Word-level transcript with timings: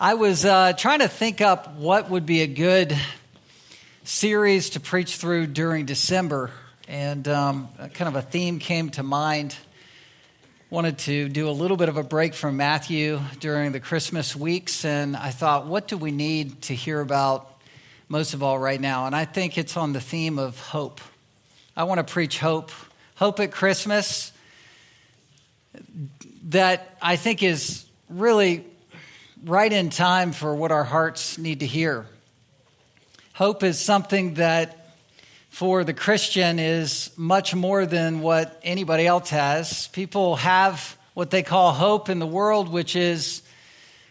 I 0.00 0.14
was 0.14 0.44
uh, 0.44 0.74
trying 0.74 1.00
to 1.00 1.08
think 1.08 1.40
up 1.40 1.74
what 1.74 2.08
would 2.08 2.24
be 2.24 2.42
a 2.42 2.46
good 2.46 2.96
series 4.04 4.70
to 4.70 4.80
preach 4.80 5.16
through 5.16 5.48
during 5.48 5.86
December, 5.86 6.52
and 6.86 7.26
um, 7.26 7.68
kind 7.94 8.06
of 8.06 8.14
a 8.14 8.22
theme 8.22 8.60
came 8.60 8.90
to 8.90 9.02
mind. 9.02 9.56
Wanted 10.70 10.98
to 10.98 11.28
do 11.28 11.48
a 11.48 11.50
little 11.50 11.76
bit 11.76 11.88
of 11.88 11.96
a 11.96 12.04
break 12.04 12.34
from 12.34 12.56
Matthew 12.56 13.18
during 13.40 13.72
the 13.72 13.80
Christmas 13.80 14.36
weeks, 14.36 14.84
and 14.84 15.16
I 15.16 15.30
thought, 15.30 15.66
what 15.66 15.88
do 15.88 15.96
we 15.96 16.12
need 16.12 16.62
to 16.62 16.76
hear 16.76 17.00
about 17.00 17.60
most 18.08 18.34
of 18.34 18.42
all 18.44 18.56
right 18.56 18.80
now? 18.80 19.06
And 19.06 19.16
I 19.16 19.24
think 19.24 19.58
it's 19.58 19.76
on 19.76 19.94
the 19.94 20.00
theme 20.00 20.38
of 20.38 20.60
hope. 20.60 21.00
I 21.76 21.82
want 21.82 21.98
to 21.98 22.04
preach 22.04 22.38
hope, 22.38 22.70
hope 23.16 23.40
at 23.40 23.50
Christmas 23.50 24.30
that 26.50 26.96
I 27.02 27.16
think 27.16 27.42
is 27.42 27.84
really 28.08 28.64
right 29.44 29.72
in 29.72 29.90
time 29.90 30.32
for 30.32 30.54
what 30.54 30.72
our 30.72 30.84
hearts 30.84 31.38
need 31.38 31.60
to 31.60 31.66
hear. 31.66 32.06
Hope 33.34 33.62
is 33.62 33.78
something 33.78 34.34
that 34.34 34.94
for 35.50 35.84
the 35.84 35.94
Christian 35.94 36.58
is 36.58 37.10
much 37.16 37.54
more 37.54 37.86
than 37.86 38.20
what 38.20 38.60
anybody 38.62 39.06
else 39.06 39.30
has. 39.30 39.88
People 39.88 40.36
have 40.36 40.96
what 41.14 41.30
they 41.30 41.42
call 41.42 41.72
hope 41.72 42.08
in 42.08 42.18
the 42.18 42.26
world, 42.26 42.68
which 42.68 42.96
is 42.96 43.42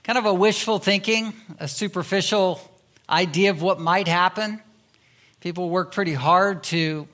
kind 0.03 0.17
of 0.17 0.25
a 0.25 0.33
wishful 0.33 0.79
thinking, 0.79 1.33
a 1.59 1.67
superficial 1.67 2.59
idea 3.09 3.51
of 3.51 3.61
what 3.61 3.79
might 3.79 4.07
happen. 4.07 4.61
People 5.41 5.69
work 5.69 5.93
pretty 5.93 6.13
hard 6.13 6.63
to 6.65 7.07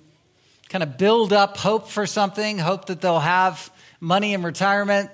kind 0.69 0.83
of 0.83 0.97
build 0.97 1.33
up 1.33 1.57
hope 1.57 1.89
for 1.89 2.07
something, 2.07 2.57
hope 2.57 2.85
that 2.85 3.01
they'll 3.01 3.19
have 3.19 3.71
money 3.99 4.33
in 4.33 4.41
retirement, 4.43 5.11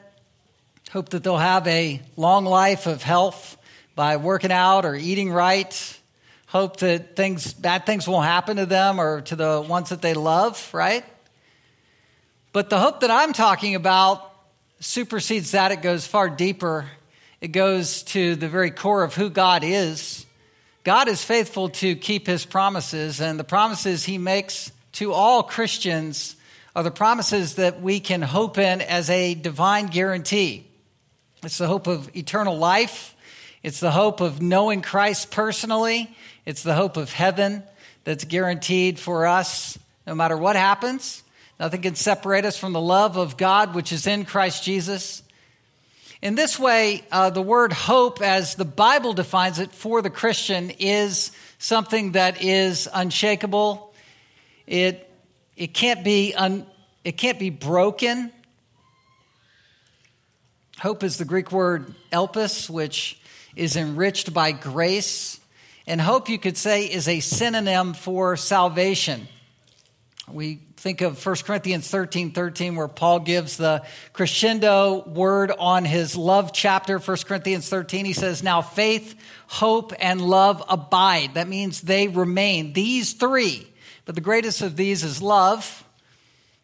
Hope 0.90 1.10
that 1.10 1.24
they'll 1.24 1.38
have 1.38 1.68
a 1.68 2.02
long 2.18 2.46
life 2.46 2.88
of 2.88 3.04
health 3.04 3.58
by 3.94 4.18
working 4.18 4.52
out 4.52 4.86
or 4.86 4.96
eating 4.96 5.32
right. 5.32 6.00
Hope 6.48 6.78
that 6.78 7.16
things, 7.16 7.54
bad 7.54 7.86
things 7.86 8.08
won't 8.08 8.26
happen 8.26 8.58
to 8.58 8.66
them 8.66 9.00
or 9.00 9.22
to 9.22 9.36
the 9.36 9.62
ones 9.62 9.90
that 9.90 10.02
they 10.02 10.16
love, 10.16 10.68
right? 10.74 11.06
But 12.54 12.72
the 12.72 12.80
hope 12.80 13.02
that 13.02 13.12
I'm 13.12 13.34
talking 13.34 13.76
about 13.76 14.34
supersedes 14.80 15.52
that. 15.52 15.72
It 15.72 15.84
goes 15.84 16.08
far 16.08 16.28
deeper. 16.28 16.90
It 17.40 17.50
goes 17.50 18.02
to 18.04 18.36
the 18.36 18.50
very 18.50 18.72
core 18.72 19.04
of 19.04 19.14
who 19.14 19.30
God 19.30 19.64
is. 19.64 20.26
God 20.84 21.08
is 21.08 21.24
faithful 21.24 21.70
to 21.70 21.96
keep 21.96 22.26
his 22.26 22.46
promises, 22.46 23.22
and 23.22 23.40
the 23.40 23.44
promises 23.44 24.06
he 24.06 24.18
makes 24.18 24.72
to 24.94 25.14
all 25.14 25.44
Christians 25.44 26.36
are 26.76 26.82
the 26.82 26.90
promises 26.90 27.56
that 27.56 27.80
we 27.80 28.00
can 28.00 28.24
hope 28.24 28.58
in 28.58 28.82
as 28.82 29.12
a 29.12 29.36
divine 29.36 29.86
guarantee. 29.86 30.66
It's 31.42 31.58
the 31.58 31.68
hope 31.68 31.88
of 31.88 32.14
eternal 32.16 32.58
life. 32.58 33.16
It's 33.64 33.80
the 33.80 33.92
hope 33.92 34.20
of 34.20 34.42
knowing 34.42 34.82
Christ 34.82 35.32
personally. 35.32 36.14
It's 36.46 36.64
the 36.64 36.76
hope 36.76 36.98
of 36.98 37.14
heaven 37.14 37.64
that's 38.04 38.26
guaranteed 38.26 39.00
for 39.00 39.26
us 39.26 39.80
no 40.06 40.16
matter 40.16 40.36
what 40.36 40.58
happens. 40.58 41.24
Nothing 41.60 41.82
can 41.82 41.96
separate 41.96 42.44
us 42.44 42.58
from 42.58 42.74
the 42.74 42.82
love 42.82 43.16
of 43.16 43.38
God 43.38 43.74
which 43.74 43.94
is 43.94 44.06
in 44.06 44.26
Christ 44.26 44.64
Jesus. 44.64 45.24
In 46.22 46.36
this 46.36 46.60
way, 46.60 47.04
uh, 47.10 47.30
the 47.30 47.42
word 47.42 47.72
hope, 47.72 48.22
as 48.22 48.56
the 48.56 48.66
Bible 48.66 49.14
defines 49.14 49.60
it 49.60 49.72
for 49.72 50.02
the 50.02 50.10
Christian, 50.10 50.72
is 50.72 51.32
something 51.58 52.14
that 52.14 52.44
is 52.44 52.90
unshakable. 52.94 53.94
It, 54.68 55.10
it, 55.56 55.74
can't, 55.74 56.04
be 56.04 56.34
un, 56.36 56.66
it 57.06 57.14
can't 57.14 57.40
be 57.40 57.50
broken. 57.50 58.34
Hope 60.80 61.04
is 61.04 61.18
the 61.18 61.26
Greek 61.26 61.52
word 61.52 61.94
elpis, 62.10 62.70
which 62.70 63.20
is 63.54 63.76
enriched 63.76 64.34
by 64.34 64.54
grace. 64.54 65.38
And 65.86 66.00
hope, 66.00 66.30
you 66.30 66.40
could 66.40 66.56
say, 66.56 66.86
is 66.86 67.10
a 67.10 67.20
synonym 67.20 67.94
for 67.94 68.38
salvation. 68.38 69.28
We 70.32 70.62
think 70.78 71.02
of 71.02 71.24
1 71.26 71.36
Corinthians 71.44 71.90
13 71.90 72.32
13, 72.32 72.78
where 72.78 72.88
Paul 72.88 73.20
gives 73.20 73.58
the 73.58 73.86
crescendo 74.14 75.04
word 75.06 75.52
on 75.52 75.84
his 75.84 76.16
love 76.16 76.54
chapter, 76.54 76.98
1 76.98 77.18
Corinthians 77.26 77.68
13. 77.68 78.06
He 78.06 78.14
says, 78.14 78.42
Now 78.42 78.62
faith, 78.62 79.16
hope, 79.48 79.92
and 80.00 80.22
love 80.22 80.64
abide. 80.70 81.34
That 81.34 81.50
means 81.50 81.82
they 81.82 82.08
remain. 82.08 82.72
These 82.72 83.14
three. 83.14 83.68
But 84.06 84.16
the 84.16 84.22
greatest 84.22 84.62
of 84.62 84.78
these 84.78 85.04
is 85.04 85.22
love. 85.22 85.84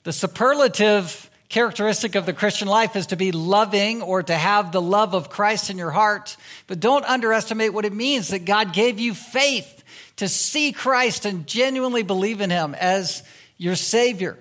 The 0.04 0.14
superlative 0.14 1.30
characteristic 1.56 2.16
of 2.16 2.26
the 2.26 2.34
Christian 2.34 2.68
life 2.68 2.98
is 2.98 3.08
to 3.08 3.16
be 3.16 3.32
loving 3.32 4.02
or 4.02 4.22
to 4.22 4.36
have 4.36 4.74
the 4.74 4.82
love 4.82 5.14
of 5.16 5.30
Christ 5.30 5.70
in 5.70 5.78
your 5.78 5.90
heart. 5.90 6.36
But 6.68 6.82
don't 6.82 7.06
underestimate 7.06 7.74
what 7.74 7.86
it 7.86 7.94
means 7.94 8.28
that 8.28 8.44
God 8.44 8.74
gave 8.74 9.00
you 9.00 9.14
faith 9.14 9.86
to 10.18 10.28
see 10.28 10.74
Christ 10.74 11.24
and 11.24 11.48
genuinely 11.48 12.04
believe 12.04 12.42
in 12.42 12.50
Him 12.50 12.76
as 12.76 13.24
your 13.58 13.78
Savior, 13.78 14.38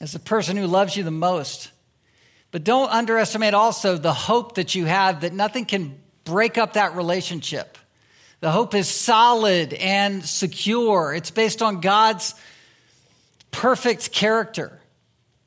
as 0.00 0.10
the 0.10 0.18
person 0.18 0.56
who 0.56 0.66
loves 0.66 0.96
you 0.96 1.04
the 1.04 1.12
most. 1.12 1.70
But 2.50 2.64
don't 2.64 2.90
underestimate 2.90 3.54
also 3.54 3.96
the 3.96 4.12
hope 4.12 4.56
that 4.56 4.74
you 4.74 4.86
have 4.86 5.20
that 5.20 5.32
nothing 5.32 5.66
can 5.66 6.00
break 6.24 6.58
up 6.58 6.72
that 6.72 6.96
relationship. 6.96 7.78
The 8.40 8.50
hope 8.50 8.74
is 8.74 8.88
solid 8.88 9.72
and 9.72 10.24
secure. 10.24 11.14
It's 11.14 11.30
based 11.30 11.62
on 11.62 11.80
God's 11.80 12.34
perfect 13.52 14.10
character. 14.10 14.80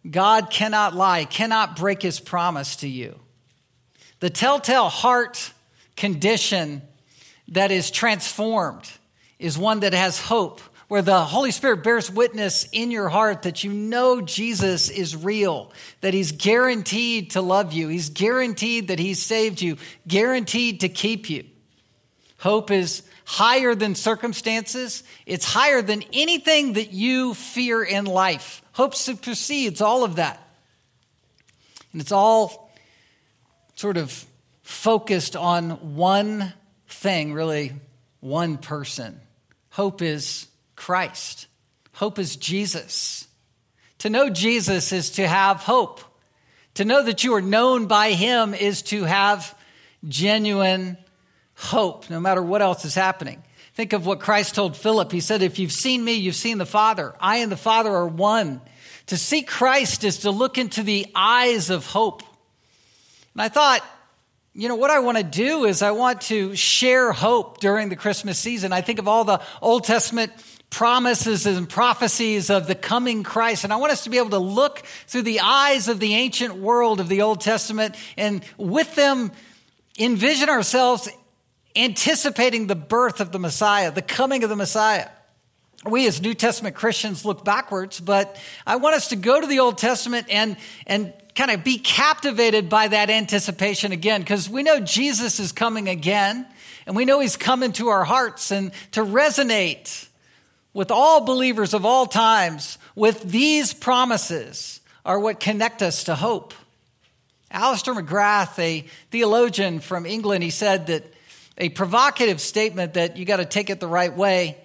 God 0.10 0.50
cannot 0.50 0.96
lie, 0.96 1.26
cannot 1.26 1.76
break 1.76 2.02
his 2.02 2.20
promise 2.20 2.78
to 2.78 2.88
you. 2.88 3.20
The 4.20 4.30
telltale 4.30 4.90
heart 4.90 5.52
condition 5.96 6.82
that 7.50 7.72
is 7.72 7.92
transformed 7.92 8.90
is 9.40 9.58
one 9.58 9.82
that 9.82 9.94
has 9.94 10.20
hope, 10.20 10.62
where 10.88 11.02
the 11.02 11.24
Holy 11.24 11.52
Spirit 11.52 11.84
bears 11.84 12.12
witness 12.12 12.68
in 12.72 12.92
your 12.92 13.10
heart 13.10 13.44
that 13.44 13.64
you 13.64 13.72
know 13.72 14.22
Jesus 14.22 14.90
is 14.90 15.16
real, 15.16 15.72
that 16.02 16.14
he's 16.14 16.32
guaranteed 16.32 17.32
to 17.32 17.42
love 17.42 17.74
you, 17.74 17.88
he's 17.88 18.10
guaranteed 18.10 18.90
that 18.90 19.00
he's 19.00 19.22
saved 19.22 19.62
you, 19.62 19.78
guaranteed 20.08 20.82
to 20.82 20.90
keep 20.90 21.30
you. 21.30 21.44
Hope 22.38 22.70
is 22.70 23.04
higher 23.26 23.74
than 23.74 23.96
circumstances, 23.96 25.04
it's 25.26 25.46
higher 25.46 25.82
than 25.82 26.04
anything 26.14 26.74
that 26.74 26.92
you 26.92 27.34
fear 27.34 27.84
in 27.84 28.06
life. 28.06 28.62
Hope 28.76 28.94
supersedes 28.94 29.80
all 29.80 30.04
of 30.04 30.18
that. 30.18 30.38
And 31.94 32.02
it's 32.02 32.12
all 32.12 32.70
sort 33.76 33.96
of 33.96 34.26
focused 34.64 35.38
on 35.38 35.96
one 35.96 36.52
thing, 36.90 37.32
really, 37.32 37.72
one 38.20 38.58
person. 38.58 39.22
Hope 39.70 40.02
is 40.02 40.48
Christ. 40.76 41.48
Hope 41.94 42.20
is 42.20 42.36
Jesus. 42.36 43.30
To 44.00 44.10
know 44.10 44.30
Jesus 44.30 44.92
is 44.92 45.12
to 45.12 45.26
have 45.26 45.62
hope. 45.62 46.02
To 46.74 46.84
know 46.84 47.02
that 47.02 47.24
you 47.24 47.34
are 47.36 47.42
known 47.42 47.88
by 47.88 48.12
him 48.12 48.54
is 48.54 48.82
to 48.82 49.06
have 49.06 49.58
genuine 50.06 50.98
hope, 51.54 52.10
no 52.10 52.20
matter 52.20 52.42
what 52.42 52.62
else 52.62 52.84
is 52.84 52.94
happening. 52.94 53.42
Think 53.76 53.92
of 53.92 54.06
what 54.06 54.22
Christ 54.22 54.56
told 54.56 54.78
Philip. 54.78 55.12
He 55.12 55.20
said, 55.20 55.42
If 55.42 55.60
you've 55.60 55.72
seen 55.72 56.04
me, 56.04 56.14
you've 56.14 56.36
seen 56.36 56.58
the 56.58 56.66
Father. 56.66 57.14
I 57.20 57.38
and 57.38 57.52
the 57.52 57.58
Father 57.58 57.92
are 57.92 58.08
one. 58.08 58.62
To 59.08 59.18
see 59.18 59.42
Christ 59.42 60.06
is 60.06 60.20
to 60.20 60.32
look 60.32 60.58
into 60.58 60.82
the 60.82 61.08
eyes 61.14 61.70
of 61.70 61.86
hope. 61.86 62.24
And 63.34 63.42
I 63.42 63.50
thought, 63.50 63.86
you 64.54 64.70
know, 64.70 64.76
what 64.76 64.92
I 64.92 65.00
want 65.00 65.18
to 65.18 65.24
do 65.24 65.66
is 65.66 65.82
I 65.82 65.92
want 65.92 66.22
to 66.22 66.56
share 66.56 67.12
hope 67.12 67.60
during 67.60 67.90
the 67.90 67.98
Christmas 67.98 68.40
season. 68.40 68.72
I 68.72 68.80
think 68.80 69.00
of 69.00 69.10
all 69.10 69.26
the 69.26 69.42
Old 69.62 69.84
Testament 69.84 70.32
promises 70.70 71.46
and 71.46 71.68
prophecies 71.68 72.50
of 72.50 72.68
the 72.68 72.76
coming 72.76 73.24
Christ. 73.24 73.66
And 73.66 73.74
I 73.74 73.76
want 73.76 73.92
us 73.92 74.06
to 74.06 74.10
be 74.10 74.18
able 74.18 74.30
to 74.30 74.40
look 74.40 74.84
through 75.08 75.24
the 75.24 75.42
eyes 75.42 75.90
of 75.90 76.00
the 76.00 76.16
ancient 76.16 76.56
world 76.56 77.02
of 77.02 77.10
the 77.10 77.24
Old 77.24 77.42
Testament 77.42 77.96
and 78.16 78.42
with 78.58 78.96
them 78.96 79.34
envision 80.00 80.48
ourselves 80.48 81.10
anticipating 81.76 82.68
the 82.68 82.76
birth 82.76 83.20
of 83.20 83.32
the 83.32 83.40
Messiah, 83.40 83.92
the 83.92 84.02
coming 84.02 84.44
of 84.44 84.50
the 84.50 84.56
Messiah. 84.56 85.10
We 85.86 86.08
as 86.08 86.22
New 86.22 86.34
Testament 86.34 86.76
Christians 86.76 87.26
look 87.26 87.46
backwards, 87.46 88.00
but 88.00 88.40
I 88.66 88.78
want 88.78 88.96
us 88.96 89.10
to 89.10 89.16
go 89.16 89.40
to 89.40 89.46
the 89.46 89.60
Old 89.60 89.78
Testament 89.78 90.28
and, 90.30 90.58
and 90.88 91.14
kind 91.36 91.52
of 91.52 91.64
be 91.64 91.78
captivated 91.78 92.70
by 92.70 92.88
that 92.88 93.10
anticipation 93.10 93.92
again, 93.92 94.22
because 94.22 94.50
we 94.50 94.64
know 94.64 94.80
Jesus 94.80 95.40
is 95.40 95.52
coming 95.52 95.90
again, 95.90 96.48
and 96.88 96.96
we 96.96 97.06
know 97.06 97.20
he's 97.20 97.38
coming 97.38 97.72
to 97.74 97.90
our 97.90 98.04
hearts 98.04 98.52
and 98.52 98.72
to 98.94 99.04
resonate 99.04 100.08
with 100.74 100.92
all 100.92 101.22
believers 101.22 101.74
of 101.74 101.86
all 101.86 102.06
times 102.06 102.78
with 102.96 103.22
these 103.24 103.74
promises 103.74 104.80
are 105.06 105.20
what 105.20 105.40
connect 105.40 105.82
us 105.82 106.06
to 106.06 106.16
hope. 106.16 106.54
Alister 107.52 107.94
McGrath, 107.94 108.58
a 108.60 108.86
theologian 109.12 109.80
from 109.80 110.06
England, 110.06 110.44
he 110.44 110.50
said 110.50 110.88
that 110.88 111.04
a 111.58 111.70
provocative 111.70 112.42
statement 112.42 112.96
that 112.96 113.18
you 113.18 113.26
got 113.26 113.38
to 113.38 113.46
take 113.46 113.70
it 113.70 113.80
the 113.80 113.88
right 113.88 114.16
way. 114.16 114.58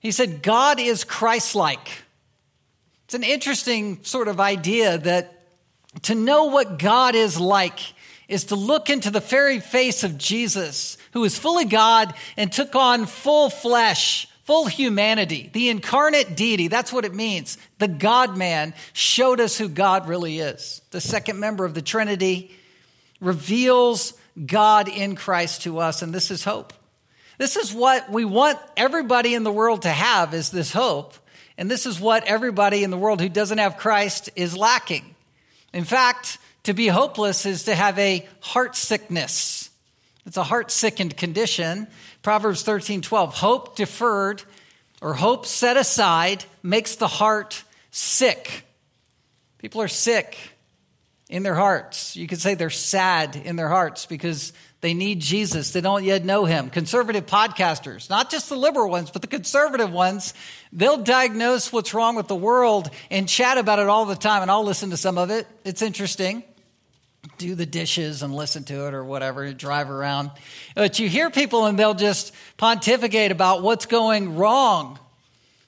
He 0.00 0.10
said, 0.10 0.42
God 0.42 0.80
is 0.80 1.04
Christ 1.04 1.54
like. 1.54 1.88
It's 3.04 3.14
an 3.14 3.24
interesting 3.24 4.04
sort 4.04 4.28
of 4.28 4.40
idea 4.40 4.98
that 4.98 5.34
to 6.02 6.14
know 6.14 6.44
what 6.44 6.78
God 6.78 7.14
is 7.14 7.40
like 7.40 7.80
is 8.28 8.44
to 8.44 8.56
look 8.56 8.90
into 8.90 9.10
the 9.10 9.20
very 9.20 9.58
face 9.58 10.04
of 10.04 10.18
Jesus, 10.18 10.98
who 11.12 11.24
is 11.24 11.38
fully 11.38 11.64
God 11.64 12.12
and 12.36 12.52
took 12.52 12.74
on 12.76 13.06
full 13.06 13.48
flesh, 13.48 14.28
full 14.44 14.66
humanity, 14.66 15.50
the 15.52 15.70
incarnate 15.70 16.36
deity. 16.36 16.68
That's 16.68 16.92
what 16.92 17.06
it 17.06 17.14
means. 17.14 17.56
The 17.78 17.88
God 17.88 18.36
man 18.36 18.74
showed 18.92 19.40
us 19.40 19.56
who 19.56 19.68
God 19.68 20.06
really 20.06 20.38
is. 20.40 20.82
The 20.90 21.00
second 21.00 21.40
member 21.40 21.64
of 21.64 21.74
the 21.74 21.82
Trinity 21.82 22.54
reveals 23.20 24.12
God 24.46 24.88
in 24.88 25.16
Christ 25.16 25.62
to 25.62 25.78
us, 25.78 26.02
and 26.02 26.14
this 26.14 26.30
is 26.30 26.44
hope. 26.44 26.72
This 27.38 27.56
is 27.56 27.72
what 27.72 28.10
we 28.10 28.24
want 28.24 28.58
everybody 28.76 29.34
in 29.34 29.44
the 29.44 29.52
world 29.52 29.82
to 29.82 29.90
have 29.90 30.34
is 30.34 30.50
this 30.50 30.72
hope. 30.72 31.14
And 31.56 31.70
this 31.70 31.86
is 31.86 32.00
what 32.00 32.24
everybody 32.24 32.84
in 32.84 32.90
the 32.90 32.96
world 32.96 33.20
who 33.20 33.28
doesn't 33.28 33.58
have 33.58 33.78
Christ 33.78 34.30
is 34.36 34.56
lacking. 34.56 35.14
In 35.72 35.84
fact, 35.84 36.38
to 36.64 36.74
be 36.74 36.86
hopeless 36.86 37.46
is 37.46 37.64
to 37.64 37.74
have 37.74 37.98
a 37.98 38.26
heart 38.40 38.76
sickness. 38.76 39.70
It's 40.26 40.36
a 40.36 40.42
heart 40.42 40.70
sickened 40.70 41.16
condition. 41.16 41.88
Proverbs 42.22 42.62
13 42.62 43.02
12. 43.02 43.34
Hope 43.34 43.76
deferred 43.76 44.42
or 45.00 45.14
hope 45.14 45.46
set 45.46 45.76
aside 45.76 46.44
makes 46.62 46.96
the 46.96 47.08
heart 47.08 47.64
sick. 47.90 48.64
People 49.58 49.80
are 49.80 49.88
sick 49.88 50.36
in 51.28 51.42
their 51.42 51.54
hearts. 51.54 52.16
You 52.16 52.26
could 52.26 52.40
say 52.40 52.54
they're 52.54 52.70
sad 52.70 53.36
in 53.36 53.56
their 53.56 53.68
hearts 53.68 54.06
because 54.06 54.52
they 54.80 54.94
need 54.94 55.20
Jesus. 55.20 55.72
They 55.72 55.80
don't 55.80 56.04
yet 56.04 56.24
know 56.24 56.44
him. 56.44 56.70
Conservative 56.70 57.26
podcasters, 57.26 58.08
not 58.08 58.30
just 58.30 58.48
the 58.48 58.56
liberal 58.56 58.90
ones, 58.90 59.10
but 59.10 59.22
the 59.22 59.28
conservative 59.28 59.92
ones, 59.92 60.34
they'll 60.72 61.02
diagnose 61.02 61.72
what's 61.72 61.92
wrong 61.92 62.14
with 62.14 62.28
the 62.28 62.36
world 62.36 62.90
and 63.10 63.28
chat 63.28 63.58
about 63.58 63.78
it 63.78 63.88
all 63.88 64.06
the 64.06 64.14
time. 64.14 64.42
And 64.42 64.50
I'll 64.50 64.64
listen 64.64 64.90
to 64.90 64.96
some 64.96 65.18
of 65.18 65.30
it. 65.30 65.46
It's 65.64 65.82
interesting. 65.82 66.44
Do 67.36 67.54
the 67.54 67.66
dishes 67.66 68.22
and 68.22 68.34
listen 68.34 68.64
to 68.64 68.86
it 68.86 68.94
or 68.94 69.04
whatever, 69.04 69.42
and 69.42 69.58
drive 69.58 69.90
around. 69.90 70.30
But 70.74 70.98
you 70.98 71.08
hear 71.08 71.28
people 71.30 71.66
and 71.66 71.78
they'll 71.78 71.94
just 71.94 72.32
pontificate 72.56 73.32
about 73.32 73.62
what's 73.62 73.86
going 73.86 74.36
wrong 74.36 74.98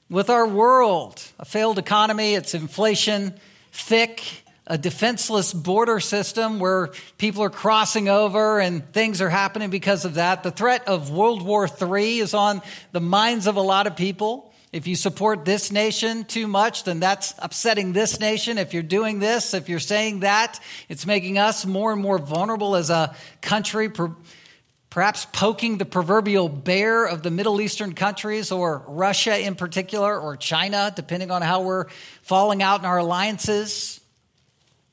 with 0.09 0.31
our 0.31 0.47
world. 0.47 1.23
A 1.39 1.45
failed 1.45 1.79
economy, 1.79 2.35
it's 2.35 2.55
inflation, 2.55 3.35
thick, 3.73 4.23
a 4.71 4.79
defenseless 4.79 5.53
border 5.53 5.99
system 5.99 6.61
where 6.61 6.91
people 7.19 7.43
are 7.43 7.51
crossing 7.51 8.09
over 8.09 8.61
and 8.61 8.93
things 8.93 9.21
are 9.21 9.29
happening 9.29 9.69
because 9.69 10.05
of 10.05 10.15
that. 10.15 10.45
The 10.45 10.53
threat 10.53 10.87
of 10.87 11.11
World 11.11 11.43
War 11.43 11.69
III 11.69 12.21
is 12.21 12.35
on 12.35 12.63
the 12.93 13.01
minds 13.01 13.49
of 13.49 13.57
a 13.57 13.61
lot 13.61 13.89
of 13.89 13.97
people. 13.97 14.53
If 14.73 14.87
you 14.87 14.95
support 14.95 15.45
this 15.45 15.73
nation 15.73 16.25
too 16.25 16.47
much, 16.47 16.85
then 16.85 17.01
that's 17.01 17.35
upsetting 17.41 17.93
this 17.93 18.21
nation. 18.21 18.59
If 18.59 18.73
you're 18.73 18.85
doing 18.85 19.19
this, 19.19 19.55
if 19.55 19.69
you're 19.69 19.81
saying 19.81 20.21
that, 20.21 20.61
it's 20.89 21.05
making 21.05 21.37
us 21.37 21.67
more 21.67 21.93
and 21.93 22.01
more 22.01 22.19
vulnerable 22.19 22.77
as 22.77 22.91
a 22.91 23.17
country, 23.41 23.91
perhaps 24.89 25.27
poking 25.33 25.79
the 25.79 25.85
proverbial 25.85 26.49
bear 26.49 27.07
of 27.07 27.25
the 27.25 27.33
Middle 27.33 27.61
Eastern 27.61 27.93
countries 27.93 28.53
or 28.53 28.85
Russia 28.87 29.37
in 29.37 29.57
particular 29.57 30.17
or 30.17 30.37
China, 30.37 30.93
depending 30.95 31.33
on 31.33 31.43
how 31.43 31.63
we're 31.63 31.87
falling 32.23 32.63
out 32.63 32.79
in 32.79 32.87
our 32.87 32.99
alliances. 32.99 34.00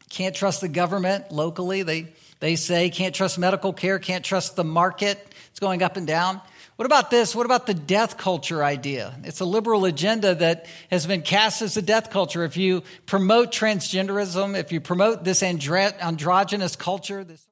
Can't 0.09 0.35
trust 0.35 0.61
the 0.61 0.67
government 0.67 1.31
locally. 1.31 1.83
They, 1.83 2.13
they 2.39 2.55
say 2.55 2.89
can't 2.89 3.13
trust 3.13 3.37
medical 3.37 3.73
care, 3.73 3.99
can't 3.99 4.23
trust 4.23 4.55
the 4.55 4.63
market. 4.63 5.33
It's 5.49 5.59
going 5.59 5.83
up 5.83 5.97
and 5.97 6.07
down. 6.07 6.41
What 6.77 6.85
about 6.85 7.09
this? 7.09 7.35
What 7.35 7.47
about 7.47 7.65
the 7.65 7.73
death 7.73 8.17
culture 8.17 8.63
idea? 8.63 9.15
It's 9.23 9.39
a 9.39 9.45
liberal 9.45 9.85
agenda 9.85 10.35
that 10.35 10.67
has 10.91 11.07
been 11.07 11.23
cast 11.23 11.63
as 11.63 11.75
a 11.75 11.81
death 11.81 12.11
culture. 12.11 12.43
If 12.43 12.55
you 12.55 12.83
promote 13.07 13.51
transgenderism, 13.51 14.55
if 14.55 14.71
you 14.71 14.79
promote 14.79 15.23
this 15.23 15.41
andro- 15.41 15.99
androgynous 15.99 16.75
culture, 16.75 17.23
this 17.23 17.43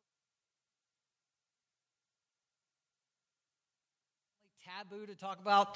taboo 4.64 5.08
to 5.08 5.16
talk 5.16 5.40
about 5.40 5.76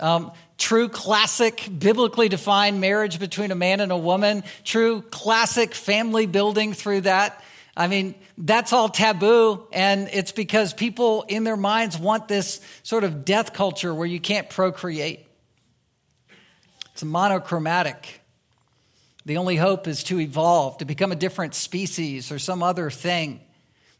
um, 0.00 0.32
true 0.58 0.88
classic 0.88 1.68
biblically 1.78 2.28
defined 2.28 2.80
marriage 2.80 3.18
between 3.18 3.50
a 3.50 3.54
man 3.54 3.80
and 3.80 3.92
a 3.92 3.96
woman, 3.96 4.44
true 4.64 5.02
classic 5.02 5.74
family 5.74 6.26
building 6.26 6.72
through 6.72 7.02
that. 7.02 7.42
I 7.76 7.86
mean, 7.86 8.14
that's 8.36 8.72
all 8.72 8.88
taboo, 8.88 9.66
and 9.72 10.08
it's 10.12 10.32
because 10.32 10.74
people 10.74 11.24
in 11.28 11.44
their 11.44 11.56
minds 11.56 11.98
want 11.98 12.28
this 12.28 12.60
sort 12.82 13.04
of 13.04 13.24
death 13.24 13.52
culture 13.52 13.94
where 13.94 14.06
you 14.06 14.20
can't 14.20 14.50
procreate. 14.50 15.26
It's 16.92 17.04
monochromatic. 17.04 18.20
The 19.24 19.36
only 19.36 19.56
hope 19.56 19.86
is 19.86 20.02
to 20.04 20.18
evolve, 20.20 20.78
to 20.78 20.84
become 20.84 21.12
a 21.12 21.16
different 21.16 21.54
species 21.54 22.32
or 22.32 22.38
some 22.38 22.62
other 22.62 22.90
thing. 22.90 23.40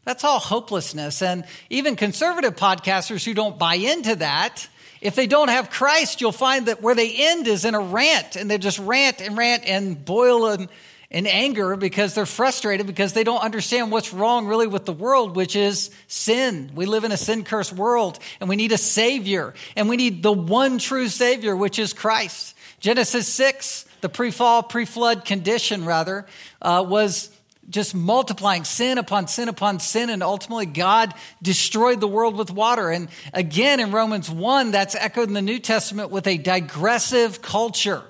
That's 0.03 0.23
all 0.23 0.39
hopelessness. 0.39 1.21
And 1.21 1.45
even 1.69 1.95
conservative 1.95 2.55
podcasters 2.55 3.23
who 3.23 3.33
don't 3.33 3.57
buy 3.57 3.75
into 3.75 4.15
that 4.17 4.67
if 5.01 5.15
they 5.15 5.25
don't 5.25 5.47
have 5.47 5.71
Christ, 5.71 6.21
you'll 6.21 6.31
find 6.31 6.67
that 6.67 6.81
where 6.81 6.93
they 6.93 7.13
end 7.15 7.47
is 7.47 7.65
in 7.65 7.73
a 7.73 7.79
rant, 7.79 8.35
and 8.35 8.49
they 8.49 8.59
just 8.59 8.79
rant 8.79 9.19
and 9.19 9.35
rant 9.35 9.63
and 9.65 10.03
boil 10.05 10.51
in, 10.51 10.69
in 11.09 11.25
anger 11.25 11.75
because 11.75 12.13
they're 12.13 12.27
frustrated 12.27 12.85
because 12.85 13.13
they 13.13 13.23
don't 13.23 13.41
understand 13.41 13.91
what's 13.91 14.13
wrong 14.13 14.45
really 14.45 14.67
with 14.67 14.85
the 14.85 14.93
world, 14.93 15.35
which 15.35 15.55
is 15.55 15.89
sin. 16.07 16.71
We 16.75 16.85
live 16.85 17.03
in 17.03 17.11
a 17.11 17.17
sin 17.17 17.43
cursed 17.43 17.73
world, 17.73 18.19
and 18.39 18.47
we 18.47 18.55
need 18.55 18.71
a 18.71 18.77
Savior, 18.77 19.55
and 19.75 19.89
we 19.89 19.97
need 19.97 20.21
the 20.21 20.31
one 20.31 20.77
true 20.77 21.07
Savior, 21.07 21.55
which 21.55 21.79
is 21.79 21.93
Christ. 21.93 22.55
Genesis 22.79 23.27
6, 23.27 23.85
the 24.01 24.09
pre 24.09 24.29
fall, 24.29 24.61
pre 24.61 24.85
flood 24.85 25.25
condition, 25.25 25.83
rather, 25.85 26.27
uh, 26.61 26.85
was 26.87 27.29
just 27.71 27.95
multiplying 27.95 28.63
sin 28.63 28.97
upon 28.97 29.27
sin 29.27 29.49
upon 29.49 29.79
sin, 29.79 30.09
and 30.09 30.21
ultimately 30.21 30.65
God 30.65 31.13
destroyed 31.41 31.99
the 31.99 32.07
world 32.07 32.37
with 32.37 32.51
water. 32.51 32.89
And 32.89 33.09
again, 33.33 33.79
in 33.79 33.91
Romans 33.91 34.29
1, 34.29 34.71
that's 34.71 34.93
echoed 34.93 35.29
in 35.29 35.33
the 35.33 35.41
New 35.41 35.59
Testament 35.59 36.11
with 36.11 36.27
a 36.27 36.37
digressive 36.37 37.41
culture 37.41 38.03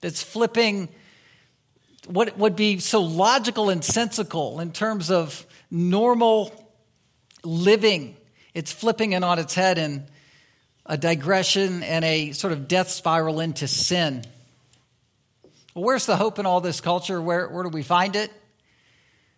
that's 0.00 0.22
flipping 0.22 0.88
what 2.06 2.36
would 2.36 2.56
be 2.56 2.78
so 2.78 3.02
logical 3.02 3.70
and 3.70 3.84
sensical 3.84 4.60
in 4.60 4.72
terms 4.72 5.10
of 5.10 5.46
normal 5.70 6.52
living. 7.44 8.16
It's 8.52 8.72
flipping 8.72 9.12
it 9.12 9.24
on 9.24 9.38
its 9.38 9.54
head 9.54 9.78
in 9.78 10.06
a 10.86 10.98
digression 10.98 11.82
and 11.82 12.04
a 12.04 12.32
sort 12.32 12.52
of 12.52 12.68
death 12.68 12.90
spiral 12.90 13.40
into 13.40 13.66
sin. 13.66 14.24
Well, 15.74 15.84
where's 15.84 16.06
the 16.06 16.16
hope 16.16 16.38
in 16.38 16.46
all 16.46 16.60
this 16.60 16.80
culture? 16.80 17.20
Where, 17.20 17.48
where 17.48 17.62
do 17.62 17.70
we 17.70 17.82
find 17.82 18.16
it? 18.16 18.30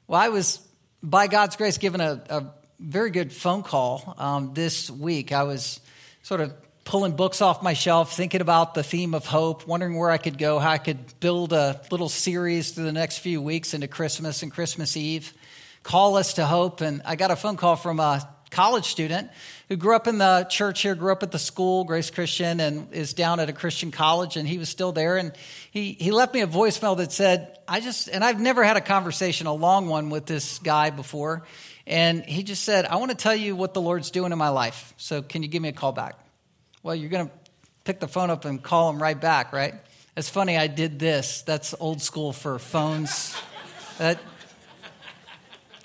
Well, 0.08 0.20
I 0.20 0.28
was, 0.28 0.60
by 1.02 1.26
God's 1.26 1.56
grace, 1.56 1.78
given 1.78 2.00
a, 2.00 2.22
a 2.28 2.46
very 2.78 3.10
good 3.10 3.32
phone 3.32 3.64
call 3.64 4.14
um, 4.18 4.54
this 4.54 4.88
week. 4.88 5.32
I 5.32 5.42
was 5.42 5.80
sort 6.22 6.40
of 6.40 6.54
pulling 6.84 7.16
books 7.16 7.42
off 7.42 7.60
my 7.60 7.72
shelf, 7.72 8.16
thinking 8.16 8.40
about 8.40 8.74
the 8.74 8.84
theme 8.84 9.14
of 9.14 9.26
hope, 9.26 9.66
wondering 9.66 9.98
where 9.98 10.10
I 10.12 10.18
could 10.18 10.38
go, 10.38 10.60
how 10.60 10.70
I 10.70 10.78
could 10.78 11.18
build 11.18 11.52
a 11.52 11.80
little 11.90 12.08
series 12.08 12.70
through 12.70 12.84
the 12.84 12.92
next 12.92 13.18
few 13.18 13.42
weeks 13.42 13.74
into 13.74 13.88
Christmas 13.88 14.44
and 14.44 14.52
Christmas 14.52 14.96
Eve. 14.96 15.32
Call 15.82 16.16
us 16.16 16.34
to 16.34 16.46
hope. 16.46 16.82
And 16.82 17.02
I 17.04 17.16
got 17.16 17.32
a 17.32 17.36
phone 17.36 17.56
call 17.56 17.74
from 17.74 17.98
a 17.98 18.28
college 18.56 18.86
student 18.86 19.30
who 19.68 19.76
grew 19.76 19.94
up 19.94 20.06
in 20.06 20.16
the 20.16 20.46
church 20.48 20.80
here, 20.80 20.94
grew 20.94 21.12
up 21.12 21.22
at 21.22 21.30
the 21.30 21.38
school, 21.38 21.84
Grace 21.84 22.10
Christian, 22.10 22.58
and 22.58 22.90
is 22.94 23.12
down 23.12 23.38
at 23.38 23.50
a 23.50 23.52
Christian 23.52 23.90
college, 23.90 24.38
and 24.38 24.48
he 24.48 24.56
was 24.56 24.70
still 24.70 24.92
there. 24.92 25.18
And 25.18 25.32
he, 25.70 25.92
he 25.92 26.10
left 26.10 26.32
me 26.32 26.40
a 26.40 26.46
voicemail 26.46 26.96
that 26.96 27.12
said, 27.12 27.58
I 27.68 27.80
just, 27.80 28.08
and 28.08 28.24
I've 28.24 28.40
never 28.40 28.64
had 28.64 28.78
a 28.78 28.80
conversation, 28.80 29.46
a 29.46 29.52
long 29.52 29.88
one 29.88 30.08
with 30.08 30.24
this 30.24 30.58
guy 30.60 30.88
before. 30.88 31.42
And 31.86 32.24
he 32.24 32.42
just 32.44 32.64
said, 32.64 32.86
I 32.86 32.96
want 32.96 33.10
to 33.10 33.16
tell 33.16 33.36
you 33.36 33.54
what 33.54 33.74
the 33.74 33.82
Lord's 33.82 34.10
doing 34.10 34.32
in 34.32 34.38
my 34.38 34.48
life. 34.48 34.94
So 34.96 35.20
can 35.20 35.42
you 35.42 35.48
give 35.48 35.60
me 35.60 35.68
a 35.68 35.72
call 35.74 35.92
back? 35.92 36.14
Well, 36.82 36.94
you're 36.94 37.10
going 37.10 37.26
to 37.26 37.32
pick 37.84 38.00
the 38.00 38.08
phone 38.08 38.30
up 38.30 38.46
and 38.46 38.62
call 38.62 38.88
him 38.88 39.02
right 39.02 39.20
back, 39.20 39.52
right? 39.52 39.74
It's 40.16 40.30
funny, 40.30 40.56
I 40.56 40.66
did 40.66 40.98
this. 40.98 41.42
That's 41.42 41.74
old 41.78 42.00
school 42.00 42.32
for 42.32 42.58
phones. 42.58 43.36
that, 43.98 44.18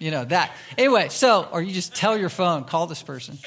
you 0.02 0.10
know, 0.10 0.26
that. 0.26 0.52
Anyway, 0.80 1.10
so, 1.10 1.48
or 1.52 1.62
you 1.62 1.72
just 1.72 1.94
tell 1.94 2.18
your 2.18 2.30
phone, 2.30 2.64
call 2.64 2.88
this 2.88 3.04
person. 3.04 3.38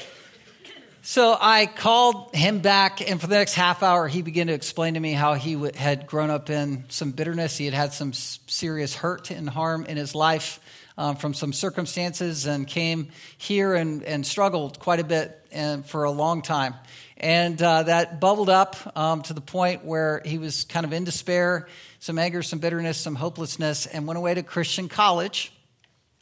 So 1.01 1.37
I 1.39 1.65
called 1.65 2.33
him 2.33 2.59
back, 2.59 3.07
and 3.07 3.19
for 3.19 3.27
the 3.27 3.35
next 3.35 3.55
half 3.55 3.83
hour, 3.83 4.07
he 4.07 4.21
began 4.21 4.47
to 4.47 4.53
explain 4.53 4.93
to 4.93 4.99
me 4.99 5.11
how 5.11 5.33
he 5.33 5.53
w- 5.53 5.73
had 5.75 6.07
grown 6.07 6.29
up 6.29 6.49
in 6.49 6.85
some 6.87 7.11
bitterness. 7.11 7.57
He 7.57 7.65
had 7.65 7.73
had 7.73 7.91
some 7.91 8.13
serious 8.13 8.95
hurt 8.95 9.31
and 9.31 9.49
harm 9.49 9.85
in 9.85 9.97
his 9.97 10.15
life 10.15 10.61
um, 10.97 11.17
from 11.17 11.33
some 11.33 11.51
circumstances 11.51 12.47
and 12.47 12.65
came 12.65 13.09
here 13.37 13.75
and, 13.75 14.01
and 14.03 14.25
struggled 14.25 14.79
quite 14.79 15.01
a 15.01 15.03
bit 15.03 15.45
and, 15.51 15.85
for 15.85 16.05
a 16.05 16.11
long 16.11 16.41
time. 16.41 16.73
And 17.17 17.61
uh, 17.61 17.83
that 17.83 18.21
bubbled 18.21 18.49
up 18.49 18.97
um, 18.97 19.23
to 19.23 19.33
the 19.33 19.41
point 19.41 19.83
where 19.83 20.21
he 20.23 20.37
was 20.37 20.63
kind 20.63 20.85
of 20.85 20.93
in 20.93 21.03
despair, 21.03 21.67
some 21.99 22.17
anger, 22.17 22.41
some 22.41 22.59
bitterness, 22.59 22.97
some 22.97 23.15
hopelessness, 23.15 23.87
and 23.87 24.07
went 24.07 24.17
away 24.17 24.33
to 24.33 24.41
Christian 24.41 24.87
college 24.87 25.51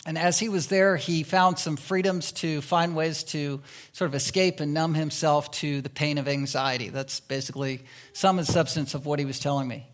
and 0.06 0.18
as 0.18 0.38
he 0.38 0.50
was 0.50 0.68
there, 0.68 0.98
he 0.98 1.24
found 1.24 1.60
sum 1.60 1.78
freedoms 1.78 2.34
to 2.34 2.62
find 2.62 2.96
ways 2.96 3.24
to 3.26 3.62
sort 3.94 4.10
of 4.10 4.16
escape 4.16 4.60
and 4.60 4.74
numb 4.74 4.94
himself 4.94 5.50
to 5.52 5.82
the 5.82 5.90
pain 5.90 6.18
of 6.18 6.28
anxiety. 6.28 6.90
That's 6.90 7.22
basically 7.22 7.82
some 8.12 8.38
and 8.38 8.48
substance 8.48 8.94
of 8.96 9.06
what 9.06 9.20
he 9.20 9.26
was 9.26 9.40
telling 9.40 9.68
me. 9.68 9.88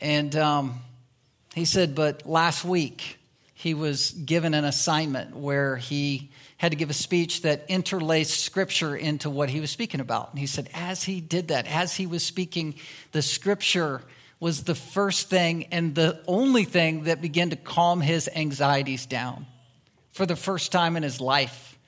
And 0.00 0.34
um, 0.36 0.80
he 1.54 1.64
said, 1.64 1.96
but 1.96 2.24
last 2.24 2.64
week, 2.64 3.18
he 3.52 3.74
was 3.74 4.12
given 4.12 4.54
an 4.54 4.64
assignment 4.64 5.36
where 5.36 5.76
he 5.76 6.30
had 6.56 6.70
to 6.70 6.76
give 6.76 6.88
a 6.88 6.94
speech 6.94 7.42
that 7.42 7.64
interlaced 7.68 8.40
scripture 8.40 8.94
into 8.94 9.28
what 9.28 9.50
he 9.50 9.60
was 9.60 9.70
speaking 9.70 10.00
about. 10.00 10.30
And 10.30 10.38
he 10.38 10.46
said, 10.46 10.70
as 10.72 11.02
he 11.02 11.20
did 11.20 11.48
that, 11.48 11.66
as 11.66 11.96
he 11.96 12.06
was 12.06 12.22
speaking, 12.22 12.76
the 13.12 13.22
scripture 13.22 14.02
was 14.40 14.62
the 14.62 14.74
first 14.74 15.28
thing 15.28 15.66
and 15.70 15.94
the 15.94 16.20
only 16.26 16.64
thing 16.64 17.04
that 17.04 17.20
began 17.20 17.50
to 17.50 17.56
calm 17.56 18.00
his 18.00 18.28
anxieties 18.34 19.06
down 19.06 19.46
for 20.12 20.26
the 20.26 20.36
first 20.36 20.72
time 20.72 20.96
in 20.96 21.02
his 21.02 21.20
life. 21.20 21.78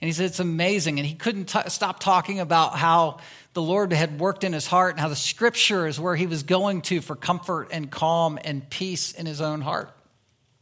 And 0.00 0.08
he 0.08 0.12
said, 0.12 0.26
It's 0.26 0.40
amazing. 0.40 0.98
And 0.98 1.06
he 1.06 1.14
couldn't 1.14 1.46
t- 1.46 1.68
stop 1.68 2.00
talking 2.00 2.40
about 2.40 2.76
how 2.76 3.18
the 3.52 3.62
Lord 3.62 3.92
had 3.92 4.20
worked 4.20 4.44
in 4.44 4.52
his 4.52 4.66
heart 4.66 4.92
and 4.92 5.00
how 5.00 5.08
the 5.08 5.16
scripture 5.16 5.86
is 5.86 6.00
where 6.00 6.16
he 6.16 6.26
was 6.26 6.44
going 6.44 6.82
to 6.82 7.00
for 7.00 7.16
comfort 7.16 7.68
and 7.72 7.90
calm 7.90 8.38
and 8.42 8.68
peace 8.70 9.12
in 9.12 9.26
his 9.26 9.40
own 9.40 9.60
heart. 9.60 9.90